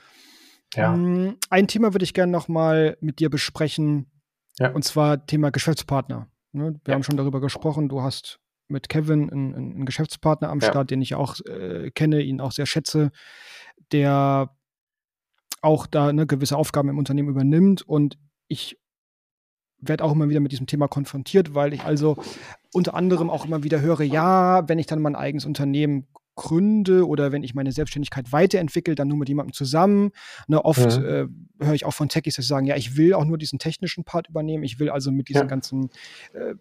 Ja. 0.74 0.92
Um, 0.92 1.36
ein 1.50 1.68
Thema 1.68 1.94
würde 1.94 2.04
ich 2.04 2.14
gerne 2.14 2.32
noch 2.32 2.48
mal 2.48 2.96
mit 3.00 3.20
dir 3.20 3.30
besprechen, 3.30 4.10
und 4.72 4.84
zwar 4.84 5.26
Thema 5.26 5.50
Geschäftspartner. 5.50 6.28
Ne? 6.52 6.80
Wir 6.84 6.94
haben 6.94 7.02
schon 7.02 7.16
darüber 7.16 7.40
gesprochen, 7.40 7.88
du 7.88 8.02
hast 8.02 8.38
mit 8.68 8.88
Kevin 8.88 9.30
einen, 9.30 9.54
einen 9.54 9.86
Geschäftspartner 9.86 10.48
am 10.48 10.60
Start, 10.60 10.90
den 10.90 11.02
ich 11.02 11.14
auch 11.14 11.38
äh, 11.46 11.90
kenne, 11.90 12.22
ihn 12.22 12.40
auch 12.40 12.52
sehr 12.52 12.66
schätze, 12.66 13.10
der 13.92 14.56
auch 15.60 15.86
da 15.86 16.08
eine 16.08 16.26
gewisse 16.26 16.56
Aufgaben 16.56 16.88
im 16.88 16.98
Unternehmen 16.98 17.28
übernimmt 17.28 17.82
und 17.82 18.18
ich 18.48 18.78
werde 19.88 20.04
auch 20.04 20.12
immer 20.12 20.28
wieder 20.28 20.40
mit 20.40 20.52
diesem 20.52 20.66
Thema 20.66 20.88
konfrontiert, 20.88 21.54
weil 21.54 21.72
ich 21.74 21.82
also 21.82 22.16
unter 22.72 22.94
anderem 22.94 23.30
auch 23.30 23.44
immer 23.44 23.62
wieder 23.62 23.80
höre, 23.80 24.02
ja, 24.02 24.68
wenn 24.68 24.78
ich 24.78 24.86
dann 24.86 25.00
mein 25.00 25.16
eigenes 25.16 25.44
Unternehmen 25.44 26.06
gründe 26.36 27.06
oder 27.06 27.32
wenn 27.32 27.42
ich 27.42 27.54
meine 27.54 27.72
Selbstständigkeit 27.72 28.32
weiterentwickle, 28.32 28.94
dann 28.94 29.08
nur 29.08 29.18
mit 29.18 29.28
jemandem 29.28 29.52
zusammen. 29.52 30.10
Ne, 30.48 30.64
oft 30.64 30.80
ja. 30.80 31.02
äh, 31.02 31.28
höre 31.60 31.74
ich 31.74 31.84
auch 31.84 31.94
von 31.94 32.08
Techies, 32.08 32.36
dass 32.36 32.44
sie 32.44 32.48
sagen, 32.48 32.66
ja, 32.66 32.76
ich 32.76 32.96
will 32.96 33.14
auch 33.14 33.24
nur 33.24 33.38
diesen 33.38 33.58
technischen 33.58 34.04
Part 34.04 34.28
übernehmen. 34.28 34.64
Ich 34.64 34.78
will 34.78 34.90
also 34.90 35.12
mit 35.12 35.28
diesen 35.28 35.42
ja. 35.42 35.46
ganzen 35.46 35.90
äh, 36.32 36.54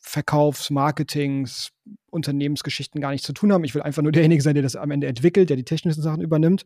Verkaufs-, 0.00 0.70
Marketings-, 0.70 1.70
Unternehmensgeschichten 2.10 3.00
gar 3.00 3.10
nichts 3.10 3.26
zu 3.26 3.32
tun 3.32 3.52
haben. 3.52 3.64
Ich 3.64 3.74
will 3.74 3.82
einfach 3.82 4.02
nur 4.02 4.12
derjenige 4.12 4.42
sein, 4.42 4.54
der 4.54 4.62
das 4.62 4.76
am 4.76 4.90
Ende 4.90 5.06
entwickelt, 5.06 5.50
der 5.50 5.56
die 5.56 5.64
technischen 5.64 6.02
Sachen 6.02 6.22
übernimmt. 6.22 6.64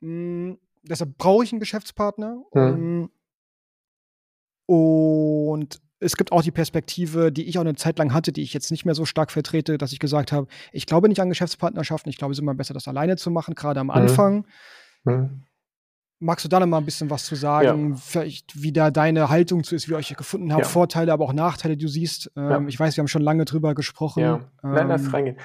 Mm, 0.00 0.54
deshalb 0.82 1.16
brauche 1.16 1.44
ich 1.44 1.52
einen 1.52 1.60
Geschäftspartner. 1.60 2.42
Ja. 2.54 2.70
Um, 2.70 3.10
und 4.72 5.82
es 6.00 6.16
gibt 6.16 6.32
auch 6.32 6.40
die 6.40 6.50
Perspektive, 6.50 7.30
die 7.30 7.44
ich 7.44 7.58
auch 7.58 7.62
eine 7.62 7.74
Zeit 7.74 7.98
lang 7.98 8.14
hatte, 8.14 8.32
die 8.32 8.40
ich 8.40 8.54
jetzt 8.54 8.70
nicht 8.70 8.86
mehr 8.86 8.94
so 8.94 9.04
stark 9.04 9.30
vertrete, 9.30 9.76
dass 9.76 9.92
ich 9.92 9.98
gesagt 9.98 10.32
habe, 10.32 10.46
ich 10.72 10.86
glaube 10.86 11.10
nicht 11.10 11.20
an 11.20 11.28
Geschäftspartnerschaften, 11.28 12.08
ich 12.08 12.16
glaube, 12.16 12.32
es 12.32 12.38
ist 12.38 12.42
immer 12.42 12.54
besser, 12.54 12.72
das 12.72 12.88
alleine 12.88 13.16
zu 13.16 13.30
machen, 13.30 13.54
gerade 13.54 13.80
am 13.80 13.88
mhm. 13.88 13.92
Anfang. 13.92 14.46
Mhm. 15.04 15.42
Magst 16.20 16.46
du 16.46 16.48
da 16.48 16.58
noch 16.58 16.66
mal 16.66 16.78
ein 16.78 16.86
bisschen 16.86 17.10
was 17.10 17.26
zu 17.26 17.34
sagen, 17.34 17.90
ja. 17.90 17.96
vielleicht 17.96 18.62
wie 18.62 18.72
da 18.72 18.90
deine 18.90 19.28
Haltung 19.28 19.62
zu 19.62 19.74
ist, 19.74 19.88
wie 19.88 19.92
ihr 19.92 19.98
euch 19.98 20.16
gefunden 20.16 20.54
habt, 20.54 20.62
ja. 20.62 20.68
Vorteile, 20.68 21.12
aber 21.12 21.26
auch 21.26 21.34
Nachteile, 21.34 21.76
die 21.76 21.84
du 21.84 21.90
siehst? 21.90 22.32
Ähm, 22.34 22.50
ja. 22.50 22.64
Ich 22.68 22.80
weiß, 22.80 22.96
wir 22.96 23.02
haben 23.02 23.08
schon 23.08 23.22
lange 23.22 23.44
drüber 23.44 23.74
gesprochen. 23.74 24.20
Ja, 24.20 24.36
ähm, 24.64 24.72
nein, 24.72 24.88
lass 24.88 25.12
reingehen 25.12 25.36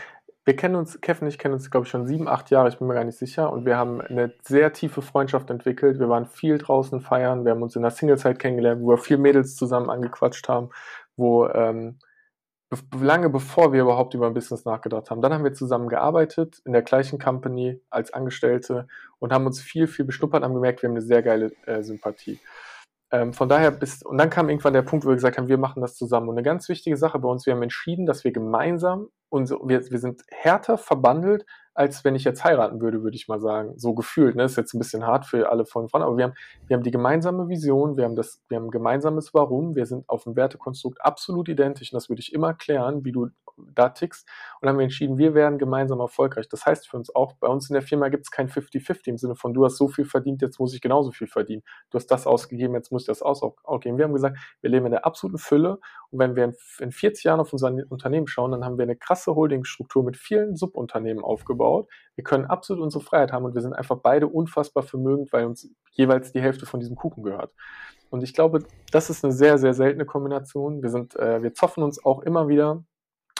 wir 0.47 0.55
kennen 0.55 0.75
uns, 0.75 1.01
Kevin 1.01 1.23
und 1.23 1.27
ich 1.27 1.37
kennen 1.37 1.55
uns, 1.55 1.69
glaube 1.69 1.85
ich, 1.85 1.91
schon 1.91 2.07
sieben, 2.07 2.29
acht 2.29 2.51
Jahre, 2.51 2.69
ich 2.69 2.77
bin 2.77 2.87
mir 2.87 2.93
gar 2.93 3.03
nicht 3.03 3.17
sicher. 3.17 3.51
Und 3.51 3.65
wir 3.65 3.75
haben 3.75 3.99
eine 3.99 4.33
sehr 4.43 4.71
tiefe 4.71 5.01
Freundschaft 5.01 5.49
entwickelt. 5.49 5.99
Wir 5.99 6.07
waren 6.07 6.25
viel 6.25 6.57
draußen 6.57 7.01
feiern. 7.01 7.43
Wir 7.43 7.51
haben 7.51 7.61
uns 7.61 7.75
in 7.75 7.81
der 7.81 7.91
Singlezeit 7.91 8.39
kennengelernt, 8.39 8.81
wo 8.81 8.91
wir 8.91 8.97
viel 8.97 9.17
Mädels 9.17 9.57
zusammen 9.57 9.89
angequatscht 9.89 10.47
haben, 10.47 10.69
wo, 11.17 11.47
ähm, 11.49 11.99
lange 12.97 13.29
bevor 13.29 13.73
wir 13.73 13.81
überhaupt 13.81 14.13
über 14.13 14.27
ein 14.27 14.33
Business 14.33 14.63
nachgedacht 14.63 15.11
haben. 15.11 15.21
Dann 15.21 15.33
haben 15.33 15.43
wir 15.43 15.53
zusammen 15.53 15.89
gearbeitet 15.89 16.61
in 16.63 16.71
der 16.71 16.81
gleichen 16.81 17.19
Company 17.19 17.81
als 17.89 18.13
Angestellte 18.13 18.87
und 19.19 19.33
haben 19.33 19.47
uns 19.47 19.59
viel, 19.59 19.87
viel 19.87 20.05
beschnuppert, 20.05 20.43
haben 20.45 20.53
gemerkt, 20.53 20.81
wir 20.81 20.87
haben 20.87 20.95
eine 20.95 21.05
sehr 21.05 21.23
geile 21.23 21.51
äh, 21.65 21.83
Sympathie. 21.83 22.39
Ähm, 23.11 23.33
von 23.33 23.49
daher 23.49 23.71
bis, 23.71 24.01
und 24.01 24.17
dann 24.17 24.29
kam 24.29 24.47
irgendwann 24.47 24.73
der 24.73 24.81
Punkt, 24.81 25.03
wo 25.05 25.09
wir 25.09 25.15
gesagt 25.15 25.37
haben, 25.37 25.49
wir 25.49 25.57
machen 25.57 25.81
das 25.81 25.95
zusammen. 25.95 26.29
Und 26.29 26.35
eine 26.35 26.43
ganz 26.43 26.69
wichtige 26.69 26.95
Sache 26.95 27.19
bei 27.19 27.27
uns, 27.27 27.45
wir 27.45 27.53
haben 27.53 27.63
entschieden, 27.63 28.05
dass 28.05 28.23
wir 28.23 28.31
gemeinsam 28.31 29.09
und 29.29 29.49
wir, 29.49 29.89
wir 29.89 29.99
sind 29.99 30.23
härter 30.29 30.77
verbandelt, 30.77 31.45
als 31.73 32.03
wenn 32.03 32.15
ich 32.15 32.23
jetzt 32.23 32.43
heiraten 32.43 32.81
würde, 32.81 33.03
würde 33.03 33.15
ich 33.15 33.27
mal 33.27 33.39
sagen. 33.39 33.73
So 33.77 33.93
gefühlt. 33.93 34.35
Ne? 34.35 34.41
Das 34.41 34.53
ist 34.53 34.57
jetzt 34.57 34.73
ein 34.73 34.79
bisschen 34.79 35.05
hart 35.05 35.25
für 35.27 35.51
alle 35.51 35.65
von 35.65 35.87
Frauen, 35.89 36.01
aber 36.01 36.17
wir 36.17 36.25
haben, 36.25 36.33
wir 36.67 36.75
haben 36.75 36.83
die 36.83 36.91
gemeinsame 36.91 37.49
Vision, 37.49 37.97
wir 37.97 38.05
haben, 38.05 38.15
das, 38.15 38.41
wir 38.49 38.57
haben 38.57 38.65
ein 38.65 38.71
gemeinsames 38.71 39.33
Warum, 39.33 39.75
wir 39.75 39.85
sind 39.85 40.09
auf 40.09 40.23
dem 40.23 40.35
Wertekonstrukt 40.35 40.99
absolut 41.05 41.49
identisch 41.49 41.93
und 41.93 41.97
das 41.97 42.09
würde 42.09 42.21
ich 42.21 42.33
immer 42.33 42.55
klären, 42.55 43.05
wie 43.05 43.11
du 43.11 43.29
da 43.57 43.89
tickst. 43.89 44.27
Und 44.61 44.69
haben 44.69 44.77
wir 44.77 44.83
entschieden, 44.83 45.17
wir 45.17 45.33
werden 45.33 45.57
gemeinsam 45.57 45.99
erfolgreich. 45.99 46.47
Das 46.49 46.65
heißt 46.65 46.87
für 46.87 46.97
uns 46.97 47.13
auch, 47.13 47.33
bei 47.33 47.47
uns 47.47 47.69
in 47.69 47.73
der 47.73 47.81
Firma 47.81 48.09
gibt 48.09 48.25
es 48.25 48.31
kein 48.31 48.49
50-50 48.49 49.07
im 49.07 49.17
Sinne 49.17 49.35
von, 49.35 49.53
du 49.53 49.65
hast 49.65 49.77
so 49.77 49.87
viel 49.87 50.05
verdient, 50.05 50.41
jetzt 50.41 50.59
muss 50.59 50.73
ich 50.73 50.81
genauso 50.81 51.11
viel 51.11 51.27
verdienen. 51.27 51.63
Du 51.89 51.97
hast 51.97 52.07
das 52.07 52.27
ausgegeben, 52.27 52.73
jetzt 52.73 52.91
muss 52.91 53.03
ich 53.03 53.07
das 53.07 53.21
ausgeben. 53.21 53.97
Wir 53.97 54.05
haben 54.05 54.13
gesagt, 54.13 54.37
wir 54.61 54.69
leben 54.69 54.85
in 54.85 54.91
der 54.91 55.05
absoluten 55.05 55.37
Fülle 55.37 55.79
und 56.09 56.19
wenn 56.19 56.35
wir 56.35 56.45
in, 56.45 56.55
in 56.79 56.91
40 56.91 57.23
Jahren 57.23 57.39
auf 57.39 57.51
unser 57.53 57.73
Unternehmen 57.89 58.27
schauen, 58.27 58.51
dann 58.51 58.63
haben 58.63 58.77
wir 58.77 58.83
eine 58.83 58.95
krasse 58.95 59.35
Holdingstruktur 59.35 60.03
mit 60.03 60.17
vielen 60.17 60.55
Subunternehmen 60.55 61.23
aufgebaut. 61.23 61.89
Wir 62.15 62.23
können 62.23 62.45
absolut 62.45 62.81
unsere 62.83 63.03
Freiheit 63.03 63.31
haben 63.31 63.45
und 63.45 63.55
wir 63.55 63.61
sind 63.61 63.73
einfach 63.73 63.97
beide 63.97 64.27
unfassbar 64.27 64.83
vermögend, 64.83 65.31
weil 65.33 65.45
uns 65.45 65.69
jeweils 65.91 66.31
die 66.31 66.41
Hälfte 66.41 66.65
von 66.65 66.79
diesem 66.79 66.95
Kuchen 66.95 67.23
gehört. 67.23 67.51
Und 68.09 68.23
ich 68.23 68.33
glaube, 68.33 68.63
das 68.91 69.09
ist 69.09 69.23
eine 69.23 69.33
sehr, 69.33 69.57
sehr 69.57 69.73
seltene 69.73 70.05
Kombination. 70.05 70.81
Wir 70.81 70.89
sind, 70.89 71.15
äh, 71.17 71.41
wir 71.43 71.53
zoffen 71.53 71.83
uns 71.83 72.03
auch 72.03 72.21
immer 72.21 72.47
wieder 72.47 72.83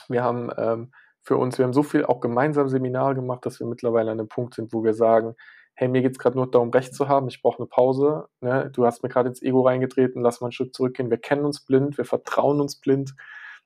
wir 0.09 0.23
haben 0.23 0.49
ähm, 0.57 0.91
für 1.21 1.37
uns, 1.37 1.57
wir 1.57 1.65
haben 1.65 1.73
so 1.73 1.83
viel 1.83 2.05
auch 2.05 2.21
gemeinsam 2.21 2.69
Seminare 2.69 3.13
gemacht, 3.15 3.45
dass 3.45 3.59
wir 3.59 3.67
mittlerweile 3.67 4.11
an 4.11 4.19
einem 4.19 4.29
Punkt 4.29 4.53
sind, 4.53 4.73
wo 4.73 4.83
wir 4.83 4.93
sagen, 4.93 5.35
hey, 5.73 5.87
mir 5.87 6.01
geht 6.01 6.13
es 6.13 6.19
gerade 6.19 6.37
nur 6.37 6.49
darum, 6.49 6.71
Recht 6.71 6.95
zu 6.95 7.07
haben, 7.07 7.27
ich 7.27 7.41
brauche 7.41 7.59
eine 7.59 7.67
Pause. 7.67 8.27
Ne? 8.41 8.71
Du 8.73 8.85
hast 8.85 9.03
mir 9.03 9.09
gerade 9.09 9.29
ins 9.29 9.43
Ego 9.43 9.61
reingetreten, 9.61 10.21
lass 10.23 10.41
mal 10.41 10.47
einen 10.47 10.53
Schritt 10.53 10.73
zurückgehen. 10.73 11.11
Wir 11.11 11.19
kennen 11.19 11.45
uns 11.45 11.63
blind, 11.65 11.97
wir 11.97 12.05
vertrauen 12.05 12.59
uns 12.59 12.79
blind. 12.79 13.13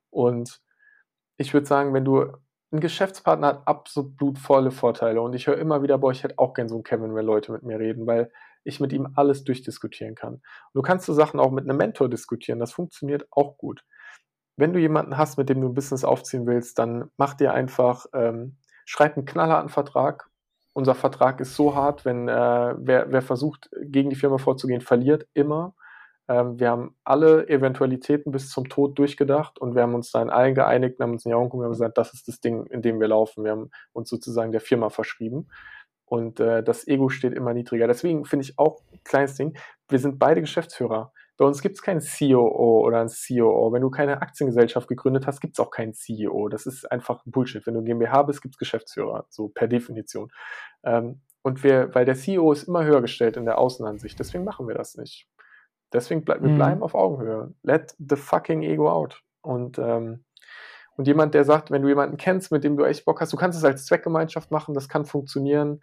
Und 0.10 0.60
ich 1.38 1.54
würde 1.54 1.68
sagen, 1.68 1.94
wenn 1.94 2.04
du 2.04 2.26
ein 2.74 2.80
Geschäftspartner 2.80 3.48
hat 3.48 3.68
absolut 3.68 4.40
volle 4.40 4.72
Vorteile 4.72 5.22
und 5.22 5.34
ich 5.34 5.48
höre 5.48 5.58
immer 5.58 5.84
wieder, 5.84 5.98
boah, 5.98 6.12
ich 6.12 6.24
hätte 6.24 6.40
auch 6.40 6.54
gern 6.54 6.68
so 6.68 6.76
einen 6.76 6.84
Kevin, 6.84 7.16
wenn 7.16 7.26
Leute 7.26 7.52
mit 7.52 7.64
mir 7.64 7.80
reden, 7.80 8.08
weil 8.08 8.32
ich 8.64 8.80
mit 8.80 8.92
ihm 8.94 9.10
alles 9.16 9.44
durchdiskutieren 9.44 10.16
kann. 10.16 10.36
Und 10.36 10.42
du 10.74 10.82
kannst 10.82 11.06
so 11.06 11.14
Sachen 11.14 11.40
auch 11.40 11.52
mit 11.52 11.66
einem 11.66 11.78
Mentor 11.78 12.10
diskutieren, 12.10 12.60
das 12.60 12.72
funktioniert 12.74 13.28
auch 13.32 13.58
gut 13.58 13.84
wenn 14.62 14.74
du 14.74 14.80
jemanden 14.80 15.18
hast, 15.18 15.40
mit 15.40 15.50
dem 15.50 15.60
du 15.60 15.68
ein 15.68 15.74
Business 15.74 16.06
aufziehen 16.06 16.46
willst, 16.46 16.78
dann 16.78 17.10
mach 17.18 17.34
dir 17.34 17.54
einfach, 17.54 18.06
ähm, 18.14 18.58
schreib 18.86 19.18
einen 19.18 19.26
knallharten 19.26 19.70
Vertrag. 19.70 20.30
Unser 20.74 20.94
Vertrag 20.94 21.42
ist 21.42 21.56
so 21.56 21.76
hart, 21.76 22.06
wenn 22.06 22.28
äh, 22.30 22.76
wer, 22.78 23.12
wer 23.12 23.24
versucht, 23.24 23.72
gegen 23.82 24.12
die 24.12 24.16
Firma 24.16 24.38
vorzugehen, 24.38 24.82
verliert 24.82 25.28
immer. 25.34 25.74
Ähm, 26.28 26.60
wir 26.60 26.70
haben 26.70 26.96
alle 27.04 27.50
Eventualitäten 27.50 28.32
bis 28.32 28.52
zum 28.52 28.70
Tod 28.70 29.00
durchgedacht 29.00 29.60
und 29.60 29.74
wir 29.74 29.82
haben 29.82 29.96
uns 29.96 30.12
da 30.12 30.22
in 30.22 30.30
allen 30.30 30.54
geeinigt 30.54 31.00
haben 31.00 31.14
uns 31.14 31.26
in 31.26 31.32
die 31.32 31.36
Augen 31.36 31.50
geguckt 31.50 31.66
und 31.66 31.72
gesagt, 31.72 31.98
das 31.98 32.14
ist 32.14 32.28
das 32.28 32.40
Ding, 32.40 32.68
in 32.68 32.84
dem 32.84 33.00
wir 33.00 33.08
laufen. 33.08 33.44
Wir 33.44 33.52
haben 33.52 33.72
uns 33.94 34.10
sozusagen 34.10 34.52
der 34.52 34.62
Firma 34.62 34.92
verschrieben. 34.92 35.50
Und 36.06 36.40
äh, 36.40 36.62
das 36.62 36.88
Ego 36.88 37.10
steht 37.10 37.34
immer 37.34 37.56
niedriger. 37.56 37.88
Deswegen 37.88 38.26
finde 38.26 38.46
ich 38.46 38.60
auch, 38.60 38.82
kleines 39.04 39.36
Ding, 39.36 39.58
wir 39.90 39.98
sind 39.98 40.20
beide 40.20 40.42
Geschäftsführer. 40.42 41.14
Bei 41.38 41.46
uns 41.46 41.62
gibt 41.62 41.76
es 41.76 41.82
keinen 41.82 42.02
COO 42.02 42.86
oder 42.86 43.02
ein 43.02 43.08
COO. 43.08 43.72
Wenn 43.72 43.82
du 43.82 43.90
keine 43.90 44.22
Aktiengesellschaft 44.22 44.88
gegründet 44.88 45.26
hast, 45.26 45.40
gibt 45.40 45.58
es 45.58 45.60
auch 45.60 45.72
keinen 45.72 45.94
CEO. 45.94 46.50
Das 46.50 46.66
ist 46.66 46.92
einfach 46.92 47.24
Bullshit. 47.26 47.66
Wenn 47.66 47.74
du 47.74 47.84
GmbH 47.84 48.24
bist, 48.24 48.42
gibt 48.42 48.56
es 48.56 48.60
Geschäftsführer, 48.60 49.26
so 49.30 49.48
per 49.48 49.68
Definition. 49.68 50.32
Ähm, 50.84 51.22
und 51.42 51.64
wir, 51.64 51.94
weil 51.96 52.06
der 52.06 52.16
CEO 52.16 52.52
ist 52.52 52.64
immer 52.64 52.84
höher 52.84 53.02
gestellt 53.02 53.38
in 53.38 53.46
der 53.46 53.58
Außenansicht, 53.58 54.20
deswegen 54.20 54.44
machen 54.44 54.68
wir 54.68 54.76
das 54.76 54.96
nicht. 54.96 55.28
Deswegen 55.92 56.24
ble 56.24 56.42
wir 56.42 56.50
mhm. 56.50 56.56
bleiben 56.56 56.84
auf 56.84 56.96
Augenhöhe. 56.96 57.54
Let 57.64 57.96
the 57.98 58.16
fucking 58.16 58.62
ego 58.62 58.90
out. 58.90 59.24
Und, 59.42 59.80
ähm, 59.80 60.24
und 60.96 61.08
jemand, 61.08 61.34
der 61.34 61.44
sagt, 61.44 61.72
wenn 61.72 61.82
du 61.82 61.88
jemanden 61.88 62.18
kennst, 62.18 62.52
mit 62.52 62.64
dem 62.64 62.78
du 62.78 62.84
echt 62.84 63.06
Bock 63.06 63.20
hast, 63.22 63.34
du 63.34 63.38
kannst 63.38 63.58
es 63.58 63.66
als 63.66 63.86
Zweckgemeinschaft 63.86 64.52
machen, 64.52 64.74
das 64.74 64.88
kann 64.88 65.06
funktionieren 65.06 65.82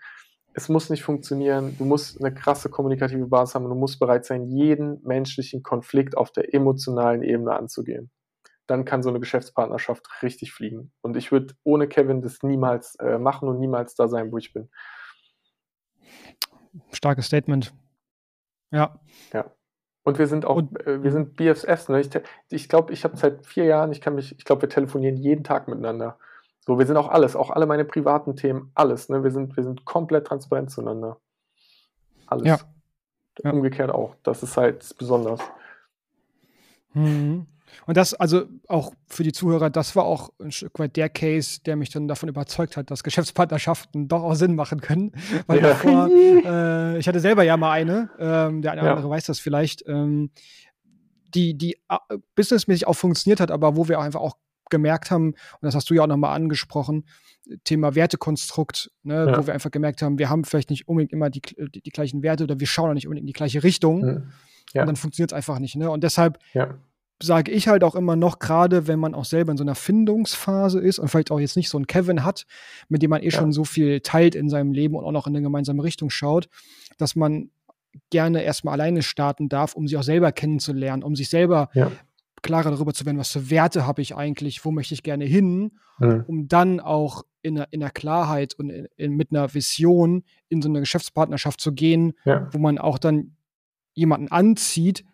es 0.58 0.68
muss 0.68 0.90
nicht 0.90 1.04
funktionieren. 1.04 1.76
Du 1.78 1.84
musst 1.84 2.20
eine 2.20 2.34
krasse 2.34 2.68
kommunikative 2.68 3.28
Basis 3.28 3.54
haben 3.54 3.64
und 3.64 3.70
du 3.70 3.76
musst 3.76 4.00
bereit 4.00 4.24
sein, 4.24 4.48
jeden 4.48 5.00
menschlichen 5.04 5.62
Konflikt 5.62 6.16
auf 6.16 6.32
der 6.32 6.52
emotionalen 6.52 7.22
Ebene 7.22 7.52
anzugehen. 7.54 8.10
Dann 8.66 8.84
kann 8.84 9.04
so 9.04 9.08
eine 9.08 9.20
Geschäftspartnerschaft 9.20 10.08
richtig 10.20 10.52
fliegen. 10.52 10.92
Und 11.00 11.16
ich 11.16 11.30
würde 11.30 11.54
ohne 11.62 11.86
Kevin 11.86 12.22
das 12.22 12.42
niemals 12.42 12.96
äh, 12.96 13.18
machen 13.18 13.48
und 13.48 13.60
niemals 13.60 13.94
da 13.94 14.08
sein, 14.08 14.32
wo 14.32 14.38
ich 14.38 14.52
bin. 14.52 14.68
Starkes 16.90 17.26
Statement. 17.26 17.72
Ja. 18.72 19.00
Ja. 19.32 19.52
Und 20.02 20.18
wir 20.18 20.26
sind 20.26 20.44
auch, 20.44 20.56
und, 20.56 20.84
äh, 20.88 21.04
wir 21.04 21.12
sind 21.12 21.36
BFFs. 21.36 21.88
Ne? 21.88 22.00
Ich 22.00 22.10
glaube, 22.10 22.26
ich, 22.50 22.68
glaub, 22.68 22.90
ich 22.90 23.04
habe 23.04 23.16
seit 23.16 23.46
vier 23.46 23.64
Jahren, 23.64 23.92
ich 23.92 24.00
kann 24.00 24.16
mich, 24.16 24.36
ich 24.36 24.44
glaube, 24.44 24.62
wir 24.62 24.68
telefonieren 24.68 25.16
jeden 25.16 25.44
Tag 25.44 25.68
miteinander. 25.68 26.18
So, 26.68 26.78
wir 26.78 26.84
sind 26.84 26.98
auch 26.98 27.08
alles, 27.08 27.34
auch 27.34 27.48
alle 27.48 27.64
meine 27.64 27.86
privaten 27.86 28.36
Themen, 28.36 28.70
alles. 28.74 29.08
Ne? 29.08 29.24
Wir, 29.24 29.30
sind, 29.30 29.56
wir 29.56 29.64
sind 29.64 29.86
komplett 29.86 30.26
transparent 30.26 30.70
zueinander. 30.70 31.16
Alles. 32.26 32.46
Ja. 32.46 32.58
ja. 33.42 33.52
Umgekehrt 33.52 33.90
auch. 33.90 34.16
Das 34.22 34.42
ist 34.42 34.54
halt 34.58 34.94
besonders. 34.98 35.40
Mhm. 36.92 37.46
Und 37.86 37.96
das, 37.96 38.12
also 38.12 38.42
auch 38.66 38.92
für 39.06 39.22
die 39.22 39.32
Zuhörer, 39.32 39.70
das 39.70 39.96
war 39.96 40.04
auch 40.04 40.28
ein 40.42 40.52
Stück 40.52 40.78
weit 40.78 40.96
der 40.96 41.08
Case, 41.08 41.60
der 41.64 41.76
mich 41.76 41.88
dann 41.88 42.06
davon 42.06 42.28
überzeugt 42.28 42.76
hat, 42.76 42.90
dass 42.90 43.02
Geschäftspartnerschaften 43.02 44.06
doch 44.06 44.22
auch 44.22 44.34
Sinn 44.34 44.54
machen 44.54 44.82
können. 44.82 45.12
Weil 45.46 45.62
ja. 45.62 45.68
davor, 45.68 46.10
äh, 46.10 46.98
ich 46.98 47.08
hatte 47.08 47.20
selber 47.20 47.44
ja 47.44 47.56
mal 47.56 47.72
eine, 47.72 48.10
ähm, 48.18 48.60
der 48.60 48.72
eine 48.72 48.82
oder 48.82 48.90
ja. 48.90 48.94
andere 48.96 49.08
weiß 49.08 49.24
das 49.24 49.40
vielleicht, 49.40 49.88
ähm, 49.88 50.32
die, 51.34 51.56
die 51.56 51.78
uh, 51.90 52.18
businessmäßig 52.34 52.86
auch 52.86 52.92
funktioniert 52.92 53.40
hat, 53.40 53.50
aber 53.50 53.74
wo 53.74 53.88
wir 53.88 54.00
einfach 54.00 54.20
auch 54.20 54.36
gemerkt 54.70 55.10
haben, 55.10 55.28
und 55.28 55.62
das 55.62 55.74
hast 55.74 55.90
du 55.90 55.94
ja 55.94 56.02
auch 56.02 56.06
nochmal 56.06 56.34
angesprochen, 56.34 57.04
Thema 57.64 57.94
Wertekonstrukt, 57.94 58.90
ne, 59.02 59.26
ja. 59.26 59.38
wo 59.38 59.46
wir 59.46 59.54
einfach 59.54 59.70
gemerkt 59.70 60.02
haben, 60.02 60.18
wir 60.18 60.28
haben 60.28 60.44
vielleicht 60.44 60.70
nicht 60.70 60.88
unbedingt 60.88 61.12
immer 61.12 61.30
die, 61.30 61.40
die, 61.40 61.80
die 61.80 61.90
gleichen 61.90 62.22
Werte 62.22 62.44
oder 62.44 62.60
wir 62.60 62.66
schauen 62.66 62.90
auch 62.90 62.94
nicht 62.94 63.06
unbedingt 63.06 63.24
in 63.24 63.28
die 63.28 63.32
gleiche 63.32 63.62
Richtung. 63.62 64.00
Mhm. 64.00 64.32
Ja. 64.74 64.82
Und 64.82 64.88
dann 64.88 64.96
funktioniert 64.96 65.32
es 65.32 65.36
einfach 65.36 65.58
nicht. 65.58 65.76
Ne? 65.76 65.90
Und 65.90 66.04
deshalb 66.04 66.38
ja. 66.52 66.74
sage 67.22 67.50
ich 67.50 67.68
halt 67.68 67.84
auch 67.84 67.94
immer 67.94 68.16
noch, 68.16 68.38
gerade 68.38 68.86
wenn 68.86 68.98
man 68.98 69.14
auch 69.14 69.24
selber 69.24 69.50
in 69.50 69.56
so 69.56 69.64
einer 69.64 69.74
Findungsphase 69.74 70.78
ist 70.78 70.98
und 70.98 71.08
vielleicht 71.08 71.30
auch 71.30 71.40
jetzt 71.40 71.56
nicht 71.56 71.70
so 71.70 71.78
einen 71.78 71.86
Kevin 71.86 72.22
hat, 72.22 72.44
mit 72.88 73.00
dem 73.00 73.10
man 73.10 73.22
eh 73.22 73.30
schon 73.30 73.52
so 73.52 73.64
viel 73.64 74.00
teilt 74.00 74.34
in 74.34 74.50
seinem 74.50 74.72
Leben 74.72 74.94
und 74.94 75.04
auch 75.04 75.12
noch 75.12 75.26
in 75.26 75.34
eine 75.34 75.42
gemeinsame 75.42 75.82
Richtung 75.82 76.10
schaut, 76.10 76.48
dass 76.98 77.16
man 77.16 77.50
gerne 78.10 78.42
erstmal 78.42 78.74
alleine 78.74 79.02
starten 79.02 79.48
darf, 79.48 79.74
um 79.74 79.88
sich 79.88 79.96
auch 79.96 80.02
selber 80.02 80.32
kennenzulernen, 80.32 81.02
um 81.02 81.16
sich 81.16 81.30
selber 81.30 81.70
ja 81.72 81.90
klarer 82.42 82.70
darüber 82.70 82.92
zu 82.94 83.06
werden, 83.06 83.18
was 83.18 83.32
für 83.32 83.50
Werte 83.50 83.86
habe 83.86 84.02
ich 84.02 84.14
eigentlich, 84.14 84.64
wo 84.64 84.70
möchte 84.70 84.94
ich 84.94 85.02
gerne 85.02 85.24
hin, 85.24 85.72
mhm. 85.98 86.24
um 86.26 86.48
dann 86.48 86.80
auch 86.80 87.24
in 87.42 87.56
der, 87.56 87.68
in 87.70 87.80
der 87.80 87.90
Klarheit 87.90 88.54
und 88.54 88.70
in, 88.70 88.88
in, 88.96 89.16
mit 89.16 89.30
einer 89.30 89.52
Vision 89.54 90.24
in 90.48 90.62
so 90.62 90.68
eine 90.68 90.80
Geschäftspartnerschaft 90.80 91.60
zu 91.60 91.72
gehen, 91.72 92.14
ja. 92.24 92.48
wo 92.52 92.58
man 92.58 92.78
auch 92.78 92.98
dann 92.98 93.36
jemanden 93.94 94.28
anzieht, 94.28 95.04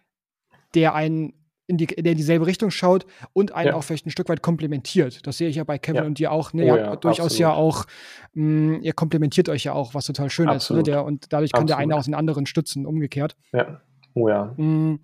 der 0.75 0.95
einen 0.95 1.35
in, 1.67 1.79
die, 1.79 1.87
der 1.87 2.13
in 2.13 2.19
dieselbe 2.19 2.47
Richtung 2.47 2.71
schaut 2.71 3.07
und 3.33 3.53
einen 3.53 3.69
ja. 3.69 3.75
auch 3.75 3.83
vielleicht 3.83 4.07
ein 4.07 4.11
Stück 4.11 4.29
weit 4.29 4.43
komplementiert. 4.43 5.27
Das 5.27 5.39
sehe 5.39 5.49
ich 5.49 5.57
ja 5.57 5.65
bei 5.65 5.79
Kevin 5.79 6.03
ja. 6.03 6.07
und 6.07 6.19
dir 6.19 6.33
auch. 6.33 6.53
Ne? 6.53 6.65
Oh, 6.65 6.77
ja, 6.77 6.97
durchaus 6.97 7.27
absolut. 7.27 7.41
ja 7.41 7.53
auch, 7.55 7.87
mh, 8.35 8.79
mm, 8.79 8.83
ihr 8.83 8.93
komplementiert 8.93 9.49
euch 9.49 9.65
ja 9.65 9.73
auch, 9.73 9.95
was 9.95 10.05
total 10.05 10.29
schön 10.29 10.49
absolut. 10.49 10.83
ist. 10.83 10.89
Ne? 10.89 10.93
Der, 10.93 11.05
und 11.05 11.33
dadurch 11.33 11.53
kann 11.53 11.63
absolut. 11.63 11.71
der 11.71 11.79
eine 11.79 11.97
auch 11.97 12.05
den 12.05 12.15
anderen 12.15 12.45
stützen, 12.47 12.85
umgekehrt. 12.85 13.37
Ja. 13.53 13.81
Oh 14.15 14.29
ja. 14.29 14.55
Mh, 14.57 14.99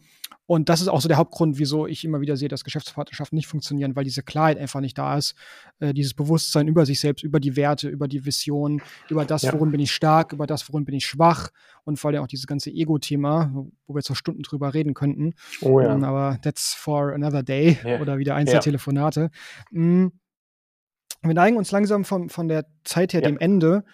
und 0.50 0.68
das 0.68 0.80
ist 0.80 0.88
auch 0.88 1.00
so 1.00 1.06
der 1.06 1.16
Hauptgrund, 1.16 1.60
wieso 1.60 1.86
ich 1.86 2.04
immer 2.04 2.20
wieder 2.20 2.36
sehe, 2.36 2.48
dass 2.48 2.64
Geschäftspartnerschaften 2.64 3.36
nicht 3.36 3.46
funktionieren, 3.46 3.94
weil 3.94 4.02
diese 4.02 4.24
Klarheit 4.24 4.58
einfach 4.58 4.80
nicht 4.80 4.98
da 4.98 5.16
ist. 5.16 5.36
Äh, 5.78 5.94
dieses 5.94 6.12
Bewusstsein 6.12 6.66
über 6.66 6.84
sich 6.86 6.98
selbst, 6.98 7.22
über 7.22 7.38
die 7.38 7.54
Werte, 7.54 7.88
über 7.88 8.08
die 8.08 8.26
Vision, 8.26 8.82
über 9.08 9.24
das, 9.24 9.42
ja. 9.42 9.52
worin 9.52 9.70
bin 9.70 9.78
ich 9.78 9.92
stark, 9.92 10.32
über 10.32 10.48
das, 10.48 10.68
worin 10.68 10.84
bin 10.84 10.96
ich 10.96 11.06
schwach 11.06 11.50
und 11.84 12.00
vor 12.00 12.10
allem 12.10 12.24
auch 12.24 12.26
dieses 12.26 12.48
ganze 12.48 12.70
Ego-Thema, 12.70 13.52
wo 13.54 13.94
wir 13.94 14.00
jetzt 14.00 14.08
noch 14.08 14.16
Stunden 14.16 14.42
drüber 14.42 14.74
reden 14.74 14.92
könnten. 14.92 15.34
Oh 15.60 15.80
ja. 15.80 15.94
Ähm, 15.94 16.02
aber 16.02 16.40
that's 16.42 16.74
for 16.74 17.12
another 17.12 17.44
day 17.44 17.78
ja. 17.84 18.00
oder 18.00 18.18
wieder 18.18 18.34
eins 18.34 18.50
der 18.50 18.58
Telefonate. 18.58 19.30
Mhm. 19.70 20.10
Wir 21.22 21.34
neigen 21.34 21.58
uns 21.58 21.70
langsam 21.70 22.04
von, 22.04 22.28
von 22.28 22.48
der 22.48 22.66
Zeit 22.82 23.12
her 23.12 23.20
dem 23.20 23.38
Ende. 23.38 23.84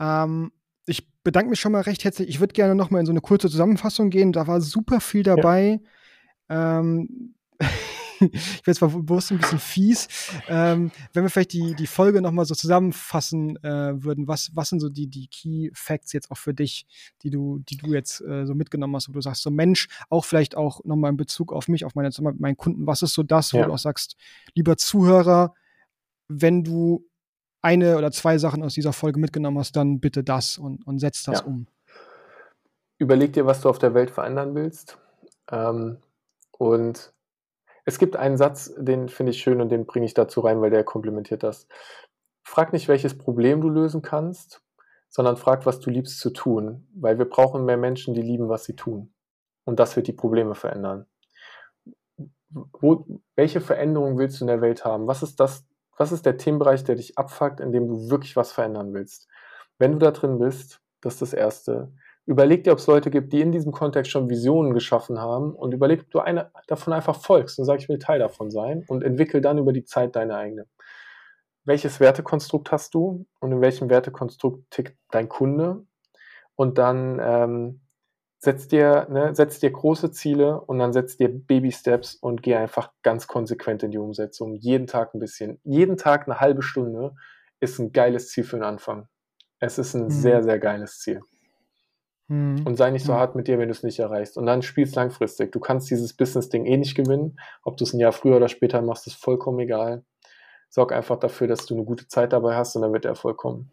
Ähm, 0.00 0.52
bedanke 1.22 1.50
mich 1.50 1.60
schon 1.60 1.72
mal 1.72 1.82
recht 1.82 2.04
herzlich. 2.04 2.28
Ich 2.28 2.40
würde 2.40 2.52
gerne 2.52 2.74
noch 2.74 2.90
mal 2.90 3.00
in 3.00 3.06
so 3.06 3.12
eine 3.12 3.20
kurze 3.20 3.48
Zusammenfassung 3.48 4.10
gehen. 4.10 4.32
Da 4.32 4.46
war 4.46 4.60
super 4.60 5.00
viel 5.00 5.22
dabei. 5.22 5.80
Ja. 6.50 6.80
Ähm, 6.80 7.34
ich 8.20 8.62
bin 8.62 8.72
jetzt 8.72 8.80
bewusst 8.80 9.32
ein 9.32 9.38
bisschen 9.38 9.58
fies. 9.58 10.08
Ähm, 10.48 10.90
wenn 11.12 11.24
wir 11.24 11.30
vielleicht 11.30 11.52
die, 11.52 11.74
die 11.74 11.86
Folge 11.86 12.22
nochmal 12.22 12.44
so 12.44 12.54
zusammenfassen 12.54 13.56
äh, 13.64 14.02
würden, 14.02 14.28
was, 14.28 14.50
was 14.54 14.68
sind 14.68 14.80
so 14.80 14.88
die, 14.88 15.08
die 15.08 15.28
Key 15.28 15.70
Facts 15.74 16.12
jetzt 16.12 16.30
auch 16.30 16.36
für 16.36 16.54
dich, 16.54 16.86
die 17.22 17.30
du, 17.30 17.60
die 17.60 17.76
du 17.76 17.92
jetzt 17.92 18.20
äh, 18.20 18.46
so 18.46 18.54
mitgenommen 18.54 18.94
hast, 18.96 19.08
wo 19.08 19.12
du 19.12 19.20
sagst, 19.20 19.42
so 19.42 19.50
Mensch, 19.50 19.88
auch 20.08 20.24
vielleicht 20.24 20.56
auch 20.56 20.84
nochmal 20.84 21.10
in 21.10 21.16
Bezug 21.16 21.52
auf 21.52 21.68
mich, 21.68 21.84
auf 21.84 21.94
meine, 21.94 22.10
meinen 22.38 22.56
Kunden, 22.56 22.86
was 22.86 23.02
ist 23.02 23.14
so 23.14 23.22
das, 23.22 23.52
wo 23.52 23.58
ja. 23.58 23.66
du 23.66 23.72
auch 23.72 23.78
sagst, 23.78 24.16
lieber 24.54 24.76
Zuhörer, 24.76 25.54
wenn 26.28 26.64
du 26.64 27.04
eine 27.62 27.96
oder 27.96 28.10
zwei 28.10 28.38
Sachen 28.38 28.62
aus 28.62 28.74
dieser 28.74 28.92
Folge 28.92 29.20
mitgenommen 29.20 29.58
hast, 29.58 29.76
dann 29.76 30.00
bitte 30.00 30.22
das 30.24 30.58
und, 30.58 30.86
und 30.86 30.98
setz 30.98 31.22
das 31.22 31.40
ja. 31.40 31.46
um. 31.46 31.66
Überleg 32.98 33.32
dir, 33.32 33.46
was 33.46 33.60
du 33.60 33.68
auf 33.68 33.78
der 33.78 33.94
Welt 33.94 34.10
verändern 34.10 34.54
willst. 34.54 34.98
Ähm, 35.50 35.98
und 36.58 37.12
es 37.84 37.98
gibt 37.98 38.16
einen 38.16 38.36
Satz, 38.36 38.72
den 38.76 39.08
finde 39.08 39.30
ich 39.30 39.40
schön 39.40 39.60
und 39.60 39.70
den 39.70 39.86
bringe 39.86 40.06
ich 40.06 40.14
dazu 40.14 40.40
rein, 40.40 40.60
weil 40.60 40.70
der 40.70 40.84
komplementiert 40.84 41.42
das. 41.42 41.66
Frag 42.44 42.72
nicht, 42.72 42.88
welches 42.88 43.16
Problem 43.16 43.60
du 43.60 43.68
lösen 43.68 44.02
kannst, 44.02 44.62
sondern 45.08 45.36
frag, 45.36 45.66
was 45.66 45.80
du 45.80 45.90
liebst 45.90 46.18
zu 46.20 46.30
tun, 46.30 46.88
weil 46.94 47.18
wir 47.18 47.28
brauchen 47.28 47.64
mehr 47.64 47.76
Menschen, 47.76 48.14
die 48.14 48.22
lieben, 48.22 48.48
was 48.48 48.64
sie 48.64 48.76
tun. 48.76 49.12
Und 49.64 49.78
das 49.78 49.94
wird 49.96 50.06
die 50.06 50.12
Probleme 50.12 50.54
verändern. 50.54 51.06
Wo, 52.50 53.06
welche 53.34 53.60
Veränderung 53.60 54.18
willst 54.18 54.40
du 54.40 54.44
in 54.44 54.48
der 54.48 54.60
Welt 54.60 54.84
haben? 54.84 55.06
Was 55.06 55.22
ist 55.22 55.40
das, 55.40 55.64
was 55.96 56.12
ist 56.12 56.26
der 56.26 56.36
Themenbereich, 56.36 56.84
der 56.84 56.96
dich 56.96 57.18
abfuckt, 57.18 57.60
in 57.60 57.72
dem 57.72 57.88
du 57.88 58.10
wirklich 58.10 58.36
was 58.36 58.52
verändern 58.52 58.94
willst? 58.94 59.28
Wenn 59.78 59.92
du 59.92 59.98
da 59.98 60.10
drin 60.10 60.38
bist, 60.38 60.80
das 61.00 61.14
ist 61.14 61.22
das 61.22 61.32
Erste. 61.32 61.92
Überleg 62.24 62.62
dir, 62.62 62.72
ob 62.72 62.78
es 62.78 62.86
Leute 62.86 63.10
gibt, 63.10 63.32
die 63.32 63.40
in 63.40 63.50
diesem 63.50 63.72
Kontext 63.72 64.12
schon 64.12 64.30
Visionen 64.30 64.74
geschaffen 64.74 65.18
haben 65.18 65.54
und 65.54 65.74
überleg, 65.74 66.02
ob 66.02 66.10
du 66.10 66.20
eine 66.20 66.52
davon 66.68 66.92
einfach 66.92 67.20
folgst 67.20 67.58
und 67.58 67.64
sagst, 67.64 67.84
ich 67.84 67.88
will 67.88 67.98
Teil 67.98 68.20
davon 68.20 68.50
sein 68.50 68.84
und 68.86 69.02
entwickel 69.02 69.40
dann 69.40 69.58
über 69.58 69.72
die 69.72 69.84
Zeit 69.84 70.14
deine 70.14 70.36
eigene. 70.36 70.66
Welches 71.64 71.98
Wertekonstrukt 71.98 72.70
hast 72.70 72.94
du 72.94 73.26
und 73.40 73.52
in 73.52 73.60
welchem 73.60 73.90
Wertekonstrukt 73.90 74.70
tickt 74.70 74.96
dein 75.10 75.28
Kunde? 75.28 75.84
Und 76.54 76.78
dann 76.78 77.18
ähm, 77.20 77.80
setz 78.42 78.66
dir, 78.66 79.06
ne, 79.08 79.34
setz 79.36 79.60
dir 79.60 79.70
große 79.70 80.10
Ziele 80.10 80.60
und 80.62 80.80
dann 80.80 80.92
setz 80.92 81.16
dir 81.16 81.28
Baby-Steps 81.28 82.16
und 82.16 82.42
geh 82.42 82.56
einfach 82.56 82.90
ganz 83.04 83.28
konsequent 83.28 83.84
in 83.84 83.92
die 83.92 83.98
Umsetzung. 83.98 84.56
Jeden 84.56 84.88
Tag 84.88 85.14
ein 85.14 85.20
bisschen. 85.20 85.60
Jeden 85.62 85.96
Tag 85.96 86.26
eine 86.26 86.40
halbe 86.40 86.62
Stunde 86.62 87.14
ist 87.60 87.78
ein 87.78 87.92
geiles 87.92 88.30
Ziel 88.30 88.42
für 88.42 88.56
den 88.56 88.64
Anfang. 88.64 89.06
Es 89.60 89.78
ist 89.78 89.94
ein 89.94 90.04
mhm. 90.06 90.10
sehr, 90.10 90.42
sehr 90.42 90.58
geiles 90.58 90.98
Ziel. 90.98 91.20
Mhm. 92.26 92.66
Und 92.66 92.76
sei 92.76 92.90
nicht 92.90 93.06
so 93.06 93.12
mhm. 93.12 93.18
hart 93.18 93.36
mit 93.36 93.46
dir, 93.46 93.60
wenn 93.60 93.68
du 93.68 93.72
es 93.72 93.84
nicht 93.84 94.00
erreichst. 94.00 94.36
Und 94.36 94.46
dann 94.46 94.62
spielst 94.62 94.96
langfristig. 94.96 95.52
Du 95.52 95.60
kannst 95.60 95.88
dieses 95.88 96.12
Business-Ding 96.12 96.66
eh 96.66 96.76
nicht 96.76 96.96
gewinnen. 96.96 97.38
Ob 97.62 97.76
du 97.76 97.84
es 97.84 97.92
ein 97.92 98.00
Jahr 98.00 98.12
früher 98.12 98.38
oder 98.38 98.48
später 98.48 98.82
machst, 98.82 99.06
ist 99.06 99.22
vollkommen 99.22 99.60
egal. 99.60 100.04
Sorg 100.68 100.90
einfach 100.90 101.20
dafür, 101.20 101.46
dass 101.46 101.64
du 101.66 101.74
eine 101.74 101.84
gute 101.84 102.08
Zeit 102.08 102.32
dabei 102.32 102.56
hast 102.56 102.74
und 102.74 102.82
dann 102.82 102.92
wird 102.92 103.04
der 103.04 103.10
Erfolg 103.12 103.36
kommen. 103.36 103.70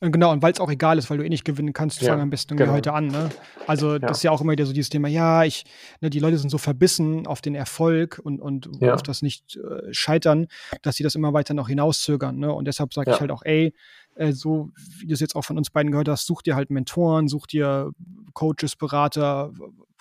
Mhm. 0.00 0.12
Genau, 0.12 0.32
und 0.32 0.42
weil 0.42 0.52
es 0.52 0.60
auch 0.60 0.70
egal 0.70 0.98
ist, 0.98 1.10
weil 1.10 1.18
du 1.18 1.24
eh 1.24 1.28
nicht 1.28 1.44
gewinnen 1.44 1.72
kannst, 1.72 2.00
ja, 2.00 2.12
fang 2.12 2.20
am 2.20 2.30
besten 2.30 2.56
genau. 2.56 2.72
heute 2.72 2.92
an. 2.92 3.06
Ne? 3.08 3.30
Also, 3.66 3.94
ja. 3.94 3.98
das 4.00 4.18
ist 4.18 4.22
ja 4.22 4.30
auch 4.30 4.40
immer 4.40 4.52
wieder 4.52 4.66
so 4.66 4.72
dieses 4.72 4.90
Thema, 4.90 5.08
ja, 5.08 5.44
ich, 5.44 5.64
ne, 6.00 6.10
die 6.10 6.18
Leute 6.18 6.38
sind 6.38 6.50
so 6.50 6.58
verbissen 6.58 7.26
auf 7.26 7.40
den 7.40 7.54
Erfolg 7.54 8.20
und, 8.22 8.40
und 8.40 8.68
ja. 8.80 8.94
auf 8.94 9.02
das 9.02 9.22
nicht 9.22 9.56
äh, 9.56 9.92
scheitern, 9.92 10.46
dass 10.82 10.96
sie 10.96 11.02
das 11.02 11.14
immer 11.14 11.32
weiter 11.32 11.54
noch 11.54 11.68
hinauszögern. 11.68 12.38
Ne? 12.38 12.52
Und 12.52 12.66
deshalb 12.66 12.92
sage 12.92 13.12
ich 13.12 13.20
halt 13.20 13.30
auch, 13.30 13.42
ey, 13.44 13.74
äh, 14.16 14.32
so 14.32 14.70
wie 14.98 15.06
du 15.06 15.14
es 15.14 15.20
jetzt 15.20 15.36
auch 15.36 15.44
von 15.44 15.56
uns 15.56 15.70
beiden 15.70 15.90
gehört 15.90 16.08
hast, 16.08 16.26
such 16.26 16.42
dir 16.42 16.56
halt 16.56 16.70
Mentoren, 16.70 17.28
such 17.28 17.46
dir 17.46 17.90
Coaches, 18.32 18.76
Berater, 18.76 19.52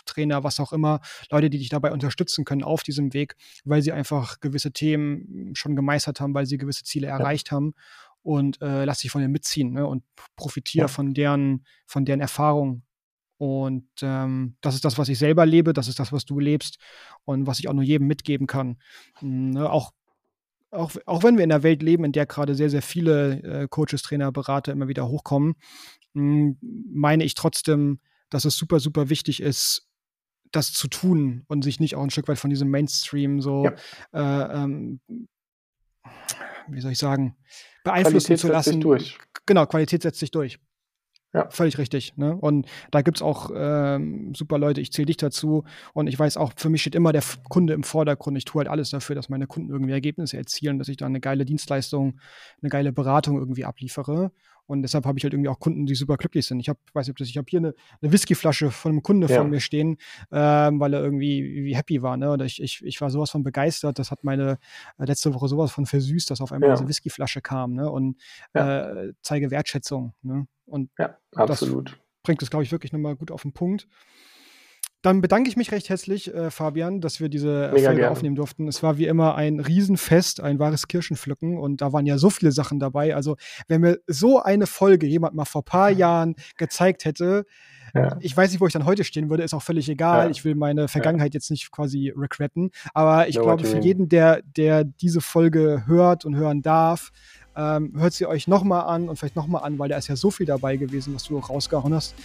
Trainer, 0.05 0.43
was 0.43 0.59
auch 0.59 0.73
immer, 0.73 0.99
Leute, 1.31 1.49
die 1.49 1.59
dich 1.59 1.69
dabei 1.69 1.91
unterstützen 1.93 2.43
können 2.43 2.63
auf 2.63 2.83
diesem 2.83 3.13
Weg, 3.13 3.35
weil 3.63 3.81
sie 3.81 3.93
einfach 3.93 4.41
gewisse 4.41 4.73
Themen 4.73 5.55
schon 5.55 5.77
gemeistert 5.77 6.19
haben, 6.19 6.33
weil 6.33 6.45
sie 6.45 6.57
gewisse 6.57 6.83
Ziele 6.83 7.07
erreicht 7.07 7.51
haben 7.51 7.73
und 8.23 8.61
äh, 8.61 8.85
lass 8.85 8.99
dich 8.99 9.11
von 9.11 9.21
denen 9.21 9.33
mitziehen 9.33 9.73
ne? 9.73 9.85
und 9.85 10.03
profitiere 10.35 10.85
ja. 10.85 10.87
von 10.87 11.13
deren, 11.13 11.65
von 11.85 12.05
deren 12.05 12.21
Erfahrung. 12.21 12.83
Und 13.37 13.89
ähm, 14.01 14.55
das 14.61 14.75
ist 14.75 14.85
das, 14.85 14.97
was 14.97 15.09
ich 15.09 15.19
selber 15.19 15.45
lebe, 15.45 15.73
das 15.73 15.87
ist 15.87 15.99
das, 15.99 16.11
was 16.11 16.25
du 16.25 16.39
lebst 16.39 16.77
und 17.25 17.45
was 17.45 17.59
ich 17.59 17.67
auch 17.67 17.73
nur 17.73 17.83
jedem 17.83 18.07
mitgeben 18.07 18.47
kann. 18.47 18.77
Ne? 19.21 19.69
Auch 19.69 19.91
auch, 20.73 20.91
auch 21.05 21.23
wenn 21.23 21.37
wir 21.37 21.43
in 21.43 21.51
einer 21.51 21.63
Welt 21.63 21.83
leben, 21.83 22.03
in 22.03 22.11
der 22.11 22.25
gerade 22.25 22.55
sehr, 22.55 22.69
sehr 22.69 22.81
viele 22.81 23.41
äh, 23.43 23.67
Coaches, 23.69 24.01
Trainer, 24.01 24.31
Berater 24.31 24.71
immer 24.71 24.87
wieder 24.87 25.07
hochkommen, 25.07 25.53
mh, 26.13 26.55
meine 26.61 27.23
ich 27.23 27.35
trotzdem, 27.35 27.99
dass 28.29 28.45
es 28.45 28.57
super, 28.57 28.79
super 28.79 29.09
wichtig 29.09 29.39
ist, 29.39 29.87
das 30.51 30.73
zu 30.73 30.87
tun 30.87 31.43
und 31.47 31.63
sich 31.63 31.79
nicht 31.79 31.95
auch 31.95 32.03
ein 32.03 32.09
Stück 32.09 32.27
weit 32.27 32.39
von 32.39 32.49
diesem 32.49 32.69
Mainstream 32.69 33.41
so, 33.41 33.65
ja. 33.65 33.73
äh, 34.13 34.63
ähm, 34.63 34.99
wie 36.67 36.81
soll 36.81 36.91
ich 36.91 36.99
sagen, 36.99 37.35
beeinflussen 37.83 38.27
Qualität 38.27 38.39
zu 38.39 38.47
lassen. 38.47 38.63
Setzt 38.63 38.73
sich 38.75 38.81
durch. 38.81 39.17
Genau, 39.45 39.65
Qualität 39.65 40.01
setzt 40.01 40.19
sich 40.19 40.31
durch. 40.31 40.59
Ja. 41.33 41.49
Völlig 41.49 41.79
richtig. 41.79 42.15
Ne? 42.15 42.35
Und 42.35 42.67
da 42.91 43.01
gibt 43.01 43.17
es 43.17 43.23
auch 43.23 43.49
ähm, 43.55 44.35
super 44.35 44.59
Leute, 44.59 44.81
ich 44.81 44.91
zähle 44.91 45.07
dich 45.07 45.17
dazu. 45.17 45.63
Und 45.93 46.05
ich 46.05 46.17
weiß 46.17 46.37
auch, 46.37 46.53
für 46.55 46.69
mich 46.69 46.81
steht 46.81 46.93
immer 46.93 47.11
der 47.11 47.23
Kunde 47.49 47.73
im 47.73 47.83
Vordergrund. 47.83 48.37
Ich 48.37 48.45
tue 48.45 48.59
halt 48.59 48.67
alles 48.69 48.91
dafür, 48.91 49.15
dass 49.15 49.29
meine 49.29 49.47
Kunden 49.47 49.71
irgendwie 49.71 49.93
Ergebnisse 49.93 50.37
erzielen, 50.37 50.77
dass 50.77 50.89
ich 50.89 50.97
da 50.97 51.07
eine 51.07 51.19
geile 51.19 51.43
Dienstleistung, 51.43 52.19
eine 52.61 52.69
geile 52.69 52.93
Beratung 52.93 53.39
irgendwie 53.39 53.65
abliefere. 53.65 54.31
Und 54.65 54.81
deshalb 54.81 55.05
habe 55.05 55.17
ich 55.17 55.23
halt 55.23 55.33
irgendwie 55.33 55.49
auch 55.49 55.59
Kunden, 55.59 55.85
die 55.85 55.95
super 55.95 56.17
glücklich 56.17 56.45
sind. 56.45 56.59
Ich 56.59 56.69
habe, 56.69 56.79
weiß 56.93 57.07
nicht, 57.07 57.19
ich 57.21 57.37
habe 57.37 57.47
hier 57.49 57.59
eine, 57.59 57.73
eine 58.01 58.11
Whiskyflasche 58.11 58.71
von 58.71 58.91
einem 58.91 59.03
Kunde 59.03 59.27
ja. 59.27 59.37
von 59.37 59.49
mir 59.49 59.59
stehen, 59.59 59.97
ähm, 60.31 60.79
weil 60.79 60.93
er 60.93 61.01
irgendwie 61.01 61.63
wie 61.65 61.75
happy 61.75 62.01
war. 62.01 62.17
Ne? 62.17 62.31
Und 62.31 62.41
ich, 62.41 62.61
ich, 62.61 62.83
ich 62.83 63.01
war 63.01 63.09
sowas 63.09 63.31
von 63.31 63.43
begeistert. 63.43 63.99
Das 63.99 64.11
hat 64.11 64.23
meine 64.23 64.57
äh, 64.97 65.05
letzte 65.05 65.33
Woche 65.33 65.47
sowas 65.47 65.71
von 65.71 65.85
versüßt, 65.85 66.29
dass 66.29 66.41
auf 66.41 66.51
einmal 66.51 66.69
ja. 66.69 66.75
diese 66.75 66.87
Whiskyflasche 66.87 67.41
kam. 67.41 67.73
Ne? 67.73 67.89
Und 67.89 68.21
ja. 68.55 68.91
äh, 68.91 69.13
zeige 69.21 69.51
Wertschätzung. 69.51 70.13
Ne? 70.21 70.47
Und 70.65 70.91
ja, 70.97 71.17
absolut. 71.35 71.91
Das 71.91 71.97
bringt 72.23 72.41
es, 72.41 72.49
glaube 72.49 72.63
ich, 72.63 72.71
wirklich 72.71 72.93
nochmal 72.93 73.15
gut 73.15 73.31
auf 73.31 73.41
den 73.41 73.53
Punkt. 73.53 73.87
Dann 75.03 75.19
bedanke 75.19 75.49
ich 75.49 75.57
mich 75.57 75.73
recht 75.73 75.89
herzlich, 75.89 76.33
äh, 76.33 76.49
Fabian, 76.49 77.01
dass 77.01 77.19
wir 77.19 77.27
diese 77.27 77.71
Mega 77.73 77.87
Folge 77.87 77.99
gerne. 77.99 78.09
aufnehmen 78.09 78.35
durften. 78.37 78.69
Es 78.69 78.81
war 78.81 78.97
wie 78.97 79.05
immer 79.05 79.35
ein 79.35 79.59
Riesenfest, 79.59 80.39
ein 80.39 80.59
wahres 80.59 80.87
Kirschenpflücken 80.87 81.57
und 81.57 81.81
da 81.81 81.91
waren 81.91 82.05
ja 82.05 82.17
so 82.17 82.29
viele 82.29 82.53
Sachen 82.53 82.79
dabei. 82.79 83.13
Also, 83.13 83.35
wenn 83.67 83.81
mir 83.81 83.99
so 84.07 84.41
eine 84.41 84.65
Folge 84.65 85.05
jemand 85.05 85.35
mal 85.35 85.43
vor 85.43 85.61
ein 85.61 85.65
paar 85.65 85.89
Jahren 85.89 86.35
gezeigt 86.55 87.03
hätte, 87.03 87.45
ja. 87.93 88.17
ich 88.21 88.35
weiß 88.35 88.51
nicht, 88.51 88.61
wo 88.61 88.65
ich 88.65 88.73
dann 88.73 88.85
heute 88.85 89.03
stehen 89.03 89.29
würde, 89.29 89.43
ist 89.43 89.53
auch 89.53 89.61
völlig 89.61 89.89
egal. 89.89 90.25
Ja. 90.25 90.31
Ich 90.31 90.45
will 90.45 90.55
meine 90.55 90.87
Vergangenheit 90.87 91.33
ja. 91.33 91.37
jetzt 91.37 91.51
nicht 91.51 91.69
quasi 91.69 92.13
regretten. 92.15 92.71
Aber 92.93 93.27
ich 93.27 93.35
no, 93.35 93.43
glaube, 93.43 93.65
für 93.65 93.79
jeden, 93.79 94.07
der, 94.09 94.41
der 94.41 94.85
diese 94.85 95.19
Folge 95.19 95.83
hört 95.85 96.23
und 96.23 96.35
hören 96.35 96.61
darf, 96.61 97.11
ähm, 97.55 97.93
hört 97.97 98.13
sie 98.13 98.25
euch 98.25 98.47
nochmal 98.47 98.85
an 98.85 99.09
und 99.09 99.17
vielleicht 99.17 99.35
nochmal 99.35 99.63
an, 99.63 99.77
weil 99.79 99.89
da 99.89 99.97
ist 99.97 100.07
ja 100.07 100.15
so 100.15 100.31
viel 100.31 100.45
dabei 100.45 100.77
gewesen, 100.77 101.13
was 101.13 101.23
du 101.23 101.37
auch 101.37 101.49
rausgehauen 101.49 101.93
hast. 101.93 102.15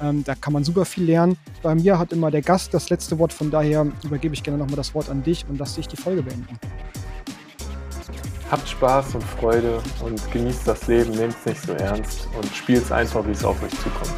Ähm, 0.00 0.24
da 0.24 0.34
kann 0.34 0.52
man 0.52 0.64
super 0.64 0.84
viel 0.84 1.04
lernen. 1.04 1.36
Bei 1.62 1.74
mir 1.74 1.98
hat 1.98 2.12
immer 2.12 2.30
der 2.30 2.42
Gast 2.42 2.72
das 2.72 2.90
letzte 2.90 3.18
Wort, 3.18 3.32
von 3.32 3.50
daher 3.50 3.86
übergebe 4.04 4.34
ich 4.34 4.42
gerne 4.42 4.58
nochmal 4.58 4.76
das 4.76 4.94
Wort 4.94 5.08
an 5.08 5.22
dich 5.22 5.44
und 5.48 5.58
lass 5.58 5.74
dich 5.74 5.88
die 5.88 5.96
Folge 5.96 6.22
beenden. 6.22 6.58
Habt 8.50 8.66
Spaß 8.66 9.14
und 9.16 9.24
Freude 9.24 9.82
und 10.02 10.32
genießt 10.32 10.66
das 10.66 10.86
Leben, 10.86 11.10
nehmt 11.10 11.34
es 11.34 11.46
nicht 11.46 11.62
so 11.62 11.72
ernst 11.72 12.28
und 12.34 12.46
spielt 12.54 12.82
es 12.82 12.92
einfach, 12.92 13.26
wie 13.26 13.32
es 13.32 13.44
auf 13.44 13.62
euch 13.62 13.70
zukommt. 13.72 14.14